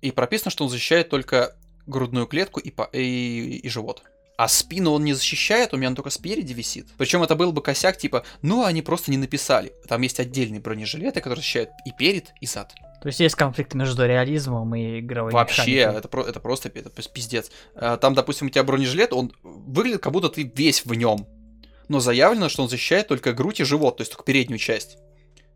[0.00, 1.56] И прописано, что он защищает только
[1.88, 4.04] грудную клетку и, и, и живот.
[4.36, 6.86] А спину он не защищает, у меня он только спереди висит.
[6.96, 9.72] Причем это был бы косяк, типа, ну, они просто не написали.
[9.88, 12.72] Там есть отдельные бронежилеты, которые защищают и перед, и зад.
[13.00, 15.98] То есть есть конфликт между реализмом и игровой Вообще, механикой.
[15.98, 17.50] это, про- это просто это пи- пиздец.
[17.76, 21.26] А, Там, допустим, у тебя бронежилет, он выглядит, как будто ты весь в нем.
[21.88, 24.98] Но заявлено, что он защищает только грудь и живот, то есть только переднюю часть.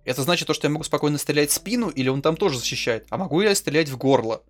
[0.05, 3.07] Это значит то, что я могу спокойно стрелять в спину, или он там тоже защищает.
[3.11, 4.43] А могу я стрелять в горло?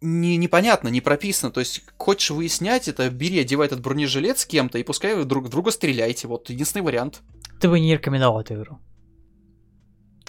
[0.00, 1.50] Не, непонятно, не прописано.
[1.52, 5.46] То есть, хочешь выяснять это, бери, одевай этот бронежилет с кем-то, и пускай вы друг
[5.46, 6.28] в друга стреляйте.
[6.28, 7.20] Вот единственный вариант.
[7.60, 8.78] Ты бы не рекомендовал эту игру.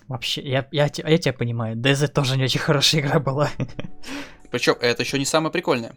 [0.09, 1.75] Вообще, я, я, те- я тебя понимаю.
[1.77, 3.49] ДЗ тоже не очень хорошая игра была.
[4.51, 5.93] Причем это еще не самое прикольное.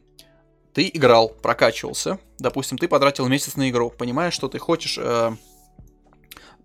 [0.74, 2.18] Ты играл, прокачивался.
[2.39, 3.90] Допустим, ты потратил месяц на игру.
[3.90, 5.32] Понимаешь, что ты хочешь э,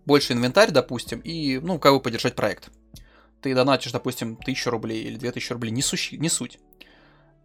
[0.05, 2.69] больше инвентарь, допустим, и, ну, как бы поддержать проект.
[3.41, 5.71] Ты донатишь, допустим, тысячу рублей или две тысячи рублей.
[5.71, 6.59] Не, сущи- не суть.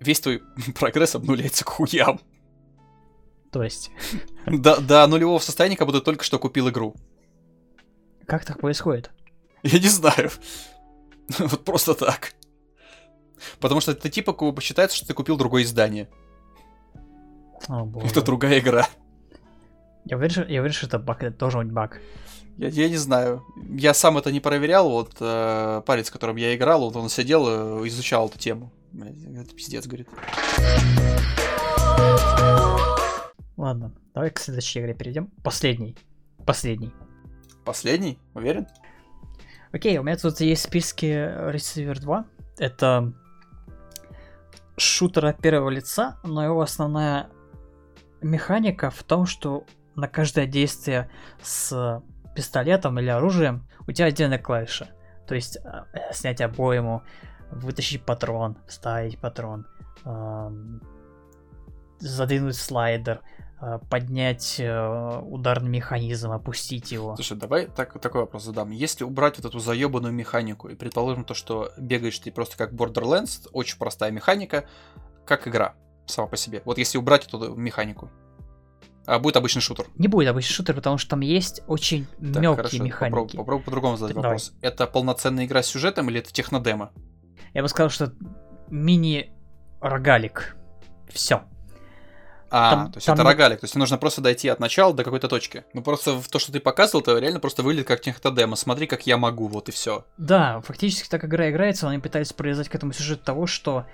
[0.00, 0.42] Весь твой
[0.78, 2.20] прогресс обнуляется к хуям.
[3.52, 3.90] То есть,
[4.46, 6.96] До, до нулевого состояния, как будто только что купил игру.
[8.26, 9.10] как так происходит?
[9.62, 10.30] Я не знаю.
[11.38, 12.34] Вот просто так.
[13.60, 16.08] Потому что это типа считается, что ты купил другое издание.
[17.68, 18.06] О, боже.
[18.06, 18.86] Это другая игра.
[20.04, 22.00] Я уверен, что, я уверен, что это баг, это должен быть баг.
[22.58, 23.44] Я, я не знаю.
[23.70, 24.90] Я сам это не проверял.
[24.90, 28.72] Вот э, парень, с которым я играл, вот он сидел, э, изучал эту тему.
[28.92, 30.08] Блядь, это пиздец, говорит.
[33.56, 35.30] Ладно, давай к следующей игре перейдем.
[35.42, 35.96] Последний.
[36.44, 36.92] Последний.
[37.64, 38.18] Последний?
[38.34, 38.66] Уверен?
[39.72, 42.24] Окей, у меня тут есть в списке Receiver 2.
[42.58, 43.12] Это
[44.76, 47.30] шутер от первого лица, но его основная
[48.20, 51.10] механика в том, что на каждое действие
[51.42, 52.02] с
[52.34, 54.88] пистолетом или оружием у тебя отдельная клавиша.
[55.26, 57.02] То есть а, э, снять обойму,
[57.50, 59.66] вытащить патрон, вставить патрон,
[60.04, 60.82] ам,
[61.98, 63.20] задвинуть слайдер,
[63.88, 67.14] поднять э, ударный механизм, опустить его.
[67.14, 68.70] Слушай, давай так, такой вопрос задам.
[68.70, 73.48] Если убрать вот эту заебанную механику, и предположим то, что бегаешь ты просто как Borderlands,
[73.52, 74.66] очень простая механика,
[75.24, 75.74] как игра
[76.06, 76.62] сама по себе.
[76.64, 78.10] Вот если убрать эту механику,
[79.06, 79.86] а будет обычный шутер.
[79.96, 83.10] Не будет обычный шутер, потому что там есть очень Так, мелкие хорошо, механики.
[83.10, 84.30] Попробуй, попробуй по-другому задать Давай.
[84.30, 84.52] вопрос.
[84.60, 86.92] Это полноценная игра с сюжетом или это технодемо?
[87.54, 88.12] Я бы сказал, что
[88.70, 90.56] мини-рогалик.
[91.08, 91.42] Все.
[92.52, 95.04] А, Там- то есть там это рогалик, то есть нужно просто дойти от начала до
[95.04, 95.64] какой-то точки.
[95.72, 98.56] Ну просто в то, что ты показывал, это реально просто выглядит как технодемо.
[98.56, 100.04] Смотри, как я могу, вот и все.
[100.18, 103.86] Да, фактически так игра играется, они пытаются привязать к этому сюжет того, что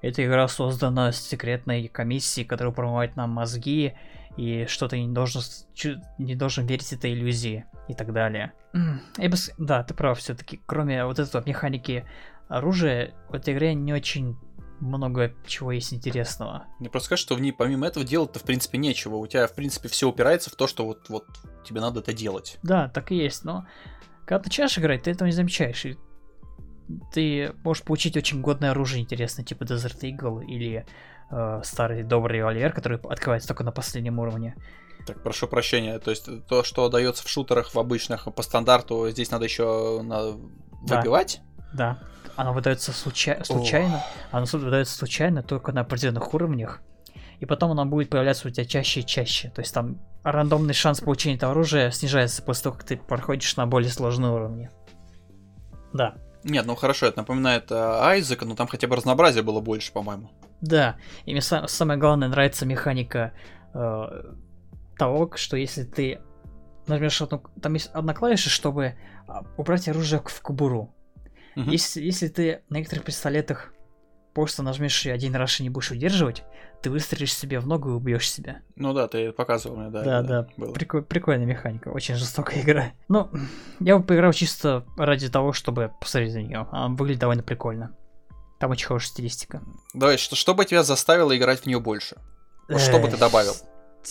[0.00, 3.94] эта игра создана с секретной комиссией, которая промывает нам мозги,
[4.36, 5.42] и что ты не должен,
[6.18, 8.52] не должен верить этой иллюзии и так далее.
[9.18, 12.06] Я бы, да, ты прав, все-таки, кроме вот этого механики
[12.48, 14.38] оружия, в этой игре не очень
[14.80, 16.64] много чего есть интересного.
[16.78, 19.16] Мне просто скажешь, что в ней помимо этого делать-то в принципе нечего.
[19.16, 21.26] У тебя в принципе все упирается в то, что вот, вот
[21.64, 22.58] тебе надо это делать.
[22.62, 23.66] Да, так и есть, но
[24.24, 25.98] когда ты начинаешь играть, ты этого не замечаешь, и
[27.12, 30.86] ты можешь получить очень годное оружие интересное, типа Desert Eagle или
[31.30, 34.56] э, старый добрый револьвер, который открывается только на последнем уровне.
[35.06, 35.98] Так, прошу прощения.
[35.98, 40.32] То есть то, что дается в шутерах в обычных по стандарту, здесь надо еще на...
[40.86, 40.98] Да.
[40.98, 41.40] выбивать?
[41.72, 41.98] Да,
[42.36, 46.80] оно выдается случа- случайно, оно су- выдается случайно только на определенных уровнях,
[47.38, 49.50] и потом оно будет появляться у тебя чаще и чаще.
[49.50, 53.66] То есть там рандомный шанс получения этого оружия снижается после того, как ты проходишь на
[53.66, 54.70] более сложные уровни.
[55.92, 59.92] Да, Нет, ну хорошо, это напоминает э, Айзека, но там хотя бы разнообразия было больше,
[59.92, 60.30] по-моему.
[60.60, 63.32] Да, и мне са- самое главное нравится механика
[63.74, 64.04] э,
[64.96, 66.20] того, что если ты
[66.86, 68.94] нажмешь одну, там есть одна клавиша, чтобы
[69.28, 70.94] а, убрать оружие в кобуру.
[71.56, 71.70] Мгм.
[71.70, 73.72] Если, если ты на некоторых пистолетах
[74.34, 76.44] просто нажмешь один раз и не будешь удерживать,
[76.82, 78.60] ты выстрелишь себе в ногу и убьешь себя.
[78.76, 80.02] Ну да, ты показывал мне, да.
[80.02, 80.72] Да, да, было.
[80.72, 82.92] Прикол- прикольная механика, очень жестокая игра.
[83.08, 83.30] Ну,
[83.80, 86.68] я бы поиграл чисто ради того, чтобы посмотреть на нее.
[86.70, 87.96] Она выглядит довольно прикольно.
[88.60, 89.62] Там очень хорошая стилистика.
[89.94, 92.16] Давай, что, что бы тебя заставило играть в нее больше?
[92.68, 93.54] Вот что бы ты добавил?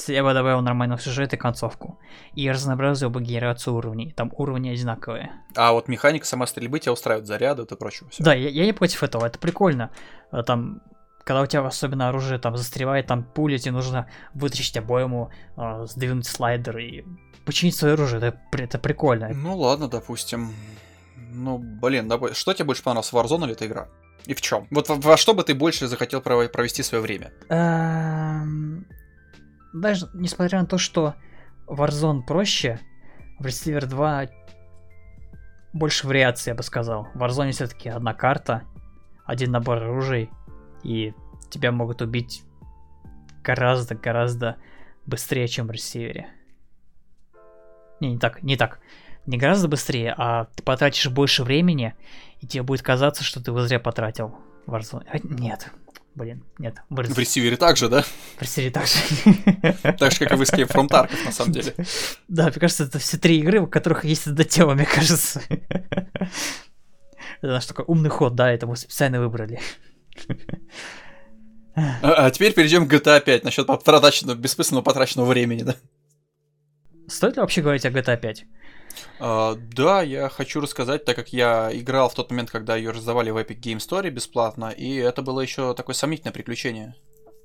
[0.07, 1.99] Я бы добавил нормального сюжета и концовку.
[2.35, 4.11] И разнообразил бы генерацию уровней.
[4.11, 5.31] Там уровни одинаковые.
[5.55, 8.09] А вот механика сама стрельбы тебя устраивает, заряды и прочее.
[8.19, 9.89] Да, я, я не против этого, это прикольно.
[10.31, 10.81] А Там,
[11.23, 16.27] когда у тебя особенно оружие там застревает, там пуля, тебе нужно вытащить обойму, а, сдвинуть
[16.27, 17.03] слайдер и
[17.45, 18.19] починить свое оружие.
[18.21, 19.29] Это, это прикольно.
[19.33, 20.53] Ну ладно, допустим.
[21.31, 23.87] Ну, блин, допу- что тебе больше понравилось, Warzone или эта игра?
[24.25, 24.67] И в чем?
[24.71, 27.31] Вот во, во что бы ты больше захотел провести свое время?
[29.73, 31.15] Даже несмотря на то, что
[31.67, 32.79] Warzone проще,
[33.39, 34.27] в Receiver 2
[35.73, 37.07] больше вариаций, я бы сказал.
[37.13, 38.63] В Warzone все-таки одна карта,
[39.25, 40.29] один набор оружий,
[40.83, 41.13] и
[41.49, 42.43] тебя могут убить
[43.43, 44.57] гораздо-гораздо
[45.05, 46.25] быстрее, чем в Receiver.
[47.99, 48.79] Не, не так, не так.
[49.25, 51.93] Не гораздо быстрее, а ты потратишь больше времени,
[52.39, 54.35] и тебе будет казаться, что ты его зря потратил
[54.65, 55.05] в Warzone.
[55.11, 55.71] А, Нет,
[56.15, 56.77] блин, нет.
[56.89, 58.03] В В ресивере также, да?
[58.03, 58.97] в Receiver так же.
[59.97, 61.73] Так же, как и в Escape from Tarkov, на самом деле.
[62.27, 65.41] Да, мне кажется, это все три игры, у которых есть эта тема, мне кажется.
[67.41, 69.59] Это наш такой умный ход, да, это мы специально выбрали.
[71.75, 75.75] А, а теперь перейдем к GTA 5 насчет потраченного, бессмысленного потраченного времени, да?
[77.07, 78.45] Стоит ли вообще говорить о GTA 5?
[79.19, 83.29] А, да, я хочу рассказать, так как я играл в тот момент, когда ее раздавали
[83.29, 86.95] в Epic Game Store бесплатно, и это было еще такое сомнительное приключение.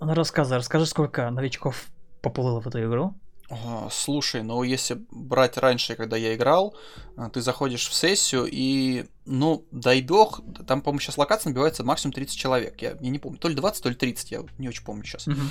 [0.01, 1.87] Ну, рассказывай, расскажи, сколько новичков
[2.21, 3.15] поплыло в эту игру.
[3.51, 6.75] А, Слушай, ну если брать раньше, когда я играл,
[7.17, 12.13] а, ты заходишь в сессию и, ну, дай бог, там, по-моему, сейчас локация набивается максимум
[12.15, 12.81] 30 человек.
[12.81, 15.27] Я, я не помню, то ли 20, то ли 30, я не очень помню сейчас.
[15.27, 15.51] Мгм.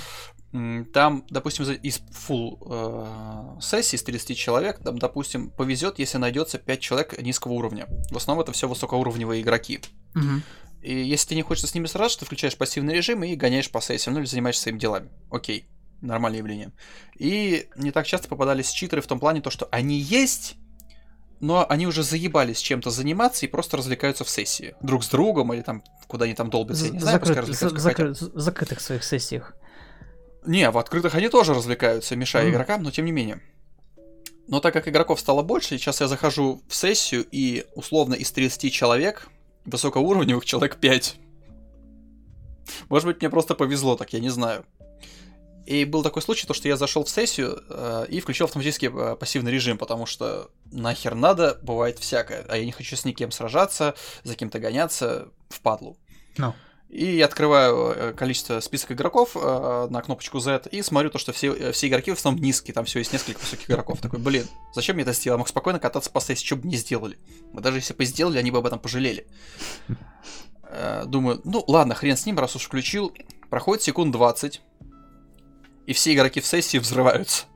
[0.92, 2.58] Там, допустим, из full
[3.58, 7.86] э, сессии из 30 человек, там, допустим, повезет, если найдется 5 человек низкого уровня.
[8.12, 9.80] В основном это все высокоуровневые игроки.
[10.14, 10.44] Мгм.
[10.80, 13.80] И если тебе не хочется с ними сражаться, ты включаешь пассивный режим и гоняешь по
[13.80, 15.10] сессиям, ну или занимаешься своими делами.
[15.28, 15.66] Окей,
[16.00, 16.70] нормальное явление.
[17.18, 20.54] И не так часто попадались читеры в том плане, то, что они есть,
[21.40, 24.76] но они уже заебались чем-то заниматься и просто развлекаются в сессии.
[24.80, 28.24] Друг с другом или там куда они там долбятся, я не знаю, пускай Закрыт- развлекаются,
[28.26, 29.56] за- закры- закрытых своих сессиях.
[30.46, 32.52] Не, в открытых они тоже развлекаются, мешая Мгм.
[32.54, 33.40] игрокам, но тем не менее.
[34.46, 38.70] Но так как игроков стало больше, сейчас я захожу в сессию, и условно из 30
[38.70, 39.28] человек,
[39.64, 41.16] высокоуровневых человек 5.
[42.88, 44.66] Может быть, мне просто повезло так, я не знаю.
[45.66, 49.16] И был такой случай, то, что я зашел в сессию э, и включил автоматический э,
[49.16, 52.44] пассивный режим, потому что нахер надо, бывает всякое.
[52.48, 53.94] А я не хочу с никем сражаться,
[54.24, 55.96] за кем-то гоняться, впадлу.
[56.36, 56.52] Ну.
[56.94, 61.32] И я открываю э, количество список игроков э, на кнопочку Z и смотрю то, что
[61.32, 64.00] все, э, все игроки в основном низкие, там все есть несколько высоких игроков.
[64.00, 65.34] Такой, блин, зачем мне это сделал?
[65.34, 67.18] Я мог спокойно кататься по сессии, что бы не сделали.
[67.52, 69.26] Мы даже если бы сделали, они бы об этом пожалели.
[71.06, 73.12] Думаю, ну ладно, хрен с ним, раз уж включил.
[73.50, 74.60] Проходит секунд 20,
[75.86, 77.46] и все игроки в сессии взрываются.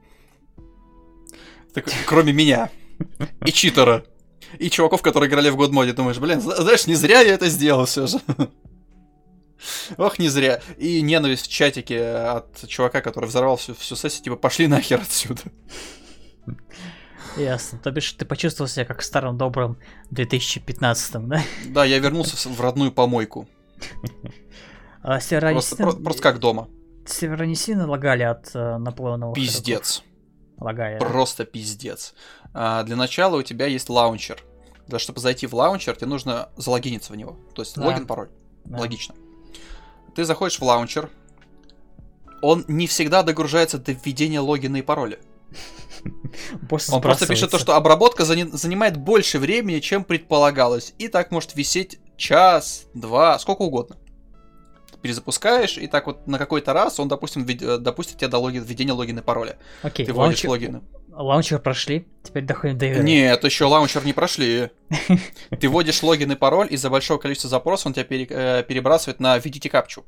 [1.72, 2.70] Такой, кроме меня.
[3.44, 4.04] И читера.
[4.58, 5.92] И чуваков, которые играли в год моде.
[5.92, 8.20] Думаешь, блин, зна- знаешь, не зря я это сделал все же.
[9.96, 10.60] Ох, не зря.
[10.76, 15.42] И ненависть в чатике от чувака, который взорвал всю, всю сессию, типа, пошли нахер отсюда.
[17.36, 17.78] Ясно.
[17.78, 19.78] То бишь ты почувствовал себя как в старом добром
[20.10, 21.42] 2015 да?
[21.66, 23.48] Да, я вернулся в- родную помойку.
[25.02, 26.68] А Просто, про- просто как дома.
[27.06, 30.02] Сервера не сильно лагали от э, наполненного Пиздец.
[30.58, 30.98] Лагали.
[30.98, 32.14] Просто пиздец.
[32.52, 34.42] А, для начала у тебя есть лаунчер.
[34.88, 37.38] Для чтобы зайти в лаунчер, тебе нужно залогиниться в него.
[37.54, 37.86] То есть Да.
[37.86, 38.28] логин, пароль.
[38.64, 38.78] Да.
[38.78, 39.14] Логично.
[40.18, 41.10] Ты заходишь в лаунчер.
[42.42, 45.20] Он не всегда догружается до введения логина и пароля.
[46.96, 50.92] Он просто пишет то, что обработка зани- занимает больше времени, чем предполагалось.
[50.98, 53.94] И так может висеть час, два, сколько угодно.
[55.02, 57.46] Перезапускаешь, и так вот на какой-то раз он, допустим,
[57.80, 59.56] допустит тебе до логин, введения логина и пароля.
[59.82, 60.82] Окей, Ты вводишь логины.
[61.22, 63.02] Лаунчер прошли, теперь доходим до игры.
[63.02, 64.70] Нет, еще лаунчер не прошли.
[65.60, 69.68] Ты вводишь логин и пароль, из-за большого количества запросов он тебя э, перебрасывает на «введите
[69.68, 70.04] капчу».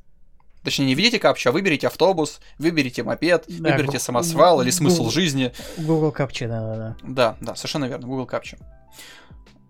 [0.63, 5.11] Точнее, не введите капчу, а выберите автобус, выберите мопед, Да, выберите самосвал или смысл гу-
[5.11, 5.53] жизни.
[5.79, 6.97] Google Captcha, да-да-да.
[7.03, 8.59] Да, да, совершенно верно, Google Captcha.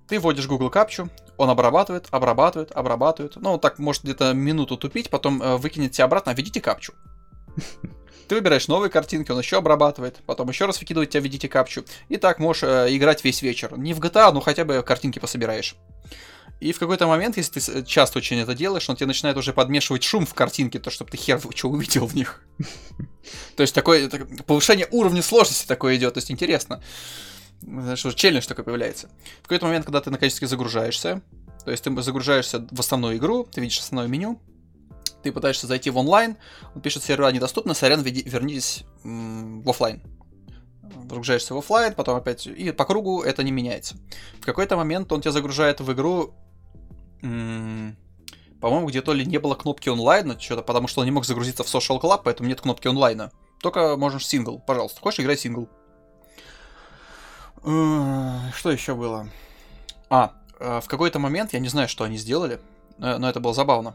[0.09, 3.37] Ты вводишь Google Captcha, он обрабатывает, обрабатывает, обрабатывает.
[3.37, 6.93] Ну, так может где-то минуту тупить, потом э, выкинет тебя обратно, введите капчу.
[8.31, 11.85] Ты выбираешь новые картинки, он еще обрабатывает, потом еще раз выкидывает тебя, введите капчу.
[12.09, 13.77] И так можешь э, играть весь вечер.
[13.77, 15.74] Не в GTA, но хотя бы картинки пособираешь.
[16.61, 19.52] И в какой-то момент, если ты с- часто очень это делаешь, он тебе начинает уже
[19.52, 22.44] подмешивать шум в картинке, то чтобы ты хер что увидел в них.
[23.57, 26.81] То есть такое так- повышение уровня сложности такое идет, то есть интересно.
[27.62, 29.11] Уже челлендж такой появляется.
[29.40, 31.20] В какой-то момент, когда ты наконец-таки загружаешься,
[31.65, 34.40] то есть ты загружаешься в основную игру, ты видишь основное меню,
[35.23, 36.37] ты пытаешься зайти в онлайн,
[36.75, 40.03] он пишет, сервера недоступны, сорян, веди- вернитесь в офлайн.
[41.09, 42.47] Загружаешься в офлайн, потом опять...
[42.47, 43.97] И по кругу это не меняется.
[44.41, 46.35] В какой-то момент он тебя загружает в игру...
[47.21, 51.65] По-моему, где то ли не было кнопки онлайна, что-то, потому что он не мог загрузиться
[51.65, 53.33] в Social Club, поэтому нет кнопки онлайна.
[53.61, 55.01] Только можешь сингл, пожалуйста.
[55.01, 55.69] Хочешь, играй сингл.
[57.63, 59.29] Э, Что еще было?
[60.09, 62.61] А, э, в какой-то момент, я не знаю, что они сделали,
[62.99, 63.95] э, но это было забавно.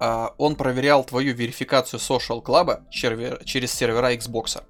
[0.00, 4.62] А, Он проверял твою верификацию Social Club черве- через сервера Xbox.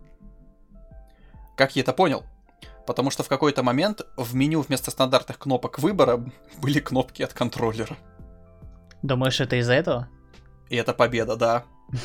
[1.56, 2.24] Как я это понял?
[2.86, 6.16] Потому что в какой-то момент в меню вместо стандартных кнопок выбора
[6.58, 7.96] были кнопки от контроллера.
[9.02, 10.08] Думаешь, это из-за этого?
[10.68, 11.64] И это победа, да.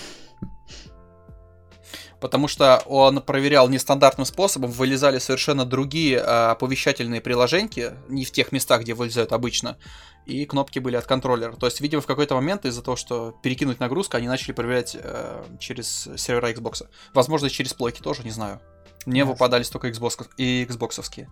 [2.22, 8.52] Потому что он проверял нестандартным способом, вылезали совершенно другие а, оповещательные приложеньки, не в тех
[8.52, 9.78] местах, где вылезают обычно,
[10.26, 11.54] и кнопки были от контроллера.
[11.54, 15.44] То есть, видимо, в какой-то момент из-за того, что перекинуть нагрузку, они начали проверять э,
[15.60, 16.88] через сервера Xbox.
[17.14, 18.60] Возможно, через плойки тоже, не знаю.
[19.06, 19.34] Мне Ясно.
[19.34, 21.28] выпадались только Xbox и Xboxовские.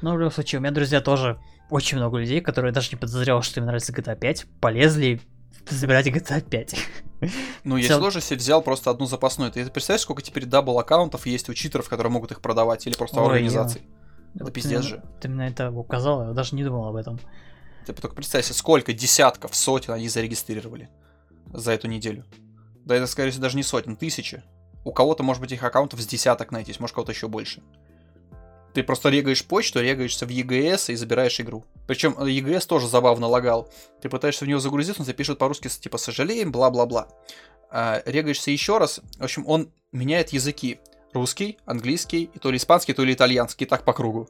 [0.00, 3.42] Ну, в любом случае, у меня, друзья, тоже очень много людей, которые даже не подозревал,
[3.42, 5.20] что им нравится GTA 5, полезли
[5.68, 6.76] забирать GTA 5.
[7.64, 9.52] Ну, я Цел- тоже себе взял просто одну запасную.
[9.52, 13.20] Ты представляешь, сколько теперь double аккаунтов есть у читеров, которые могут их продавать, или просто
[13.20, 13.82] Ой, организаций?
[14.34, 15.02] Это Вот пиздец ты- же.
[15.20, 17.20] Ты мне это указал, я даже не думал об этом.
[17.92, 20.88] Ты только представь себе, сколько десятков, сотен они зарегистрировали
[21.52, 22.24] за эту неделю.
[22.84, 24.42] Да это, скорее всего, даже не сотен, тысячи.
[24.84, 27.62] У кого-то, может быть, их аккаунтов с десяток найтись, может, кого-то еще больше.
[28.72, 31.64] Ты просто регаешь почту, регаешься в EGS и забираешь игру.
[31.86, 33.68] Причем э, EGS тоже забавно лагал.
[34.00, 37.08] Ты пытаешься в него загрузиться, он тебе пишет по-русски, типа, сожалеем, бла-бла-бла.
[37.70, 40.78] А, регаешься еще раз, в общем, он меняет языки.
[41.12, 44.28] Русский, английский, то ли испанский, то ли итальянский, так по кругу.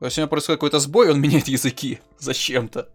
[0.00, 2.88] У него происходит какой-то сбой, он меняет языки зачем-то.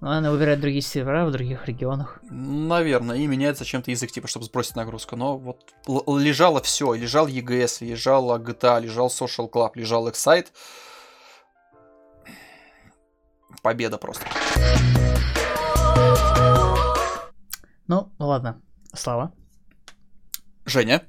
[0.00, 2.18] Ну, она выбирает другие сервера в других регионах.
[2.28, 5.14] Наверное, и меняет зачем-то язык, типа, чтобы сбросить нагрузку.
[5.14, 6.92] Но вот лежало все.
[6.94, 10.48] Лежал EGS, лежала GTA, лежал Social Club, лежал Excite.
[13.62, 14.26] Победа просто.
[17.86, 18.60] Ну, ладно.
[18.92, 19.32] Слава,
[20.64, 21.02] Женя,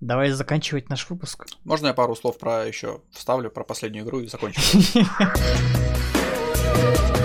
[0.00, 1.46] давай заканчивать наш выпуск.
[1.64, 4.60] можно я пару слов про еще вставлю, про последнюю игру и закончу?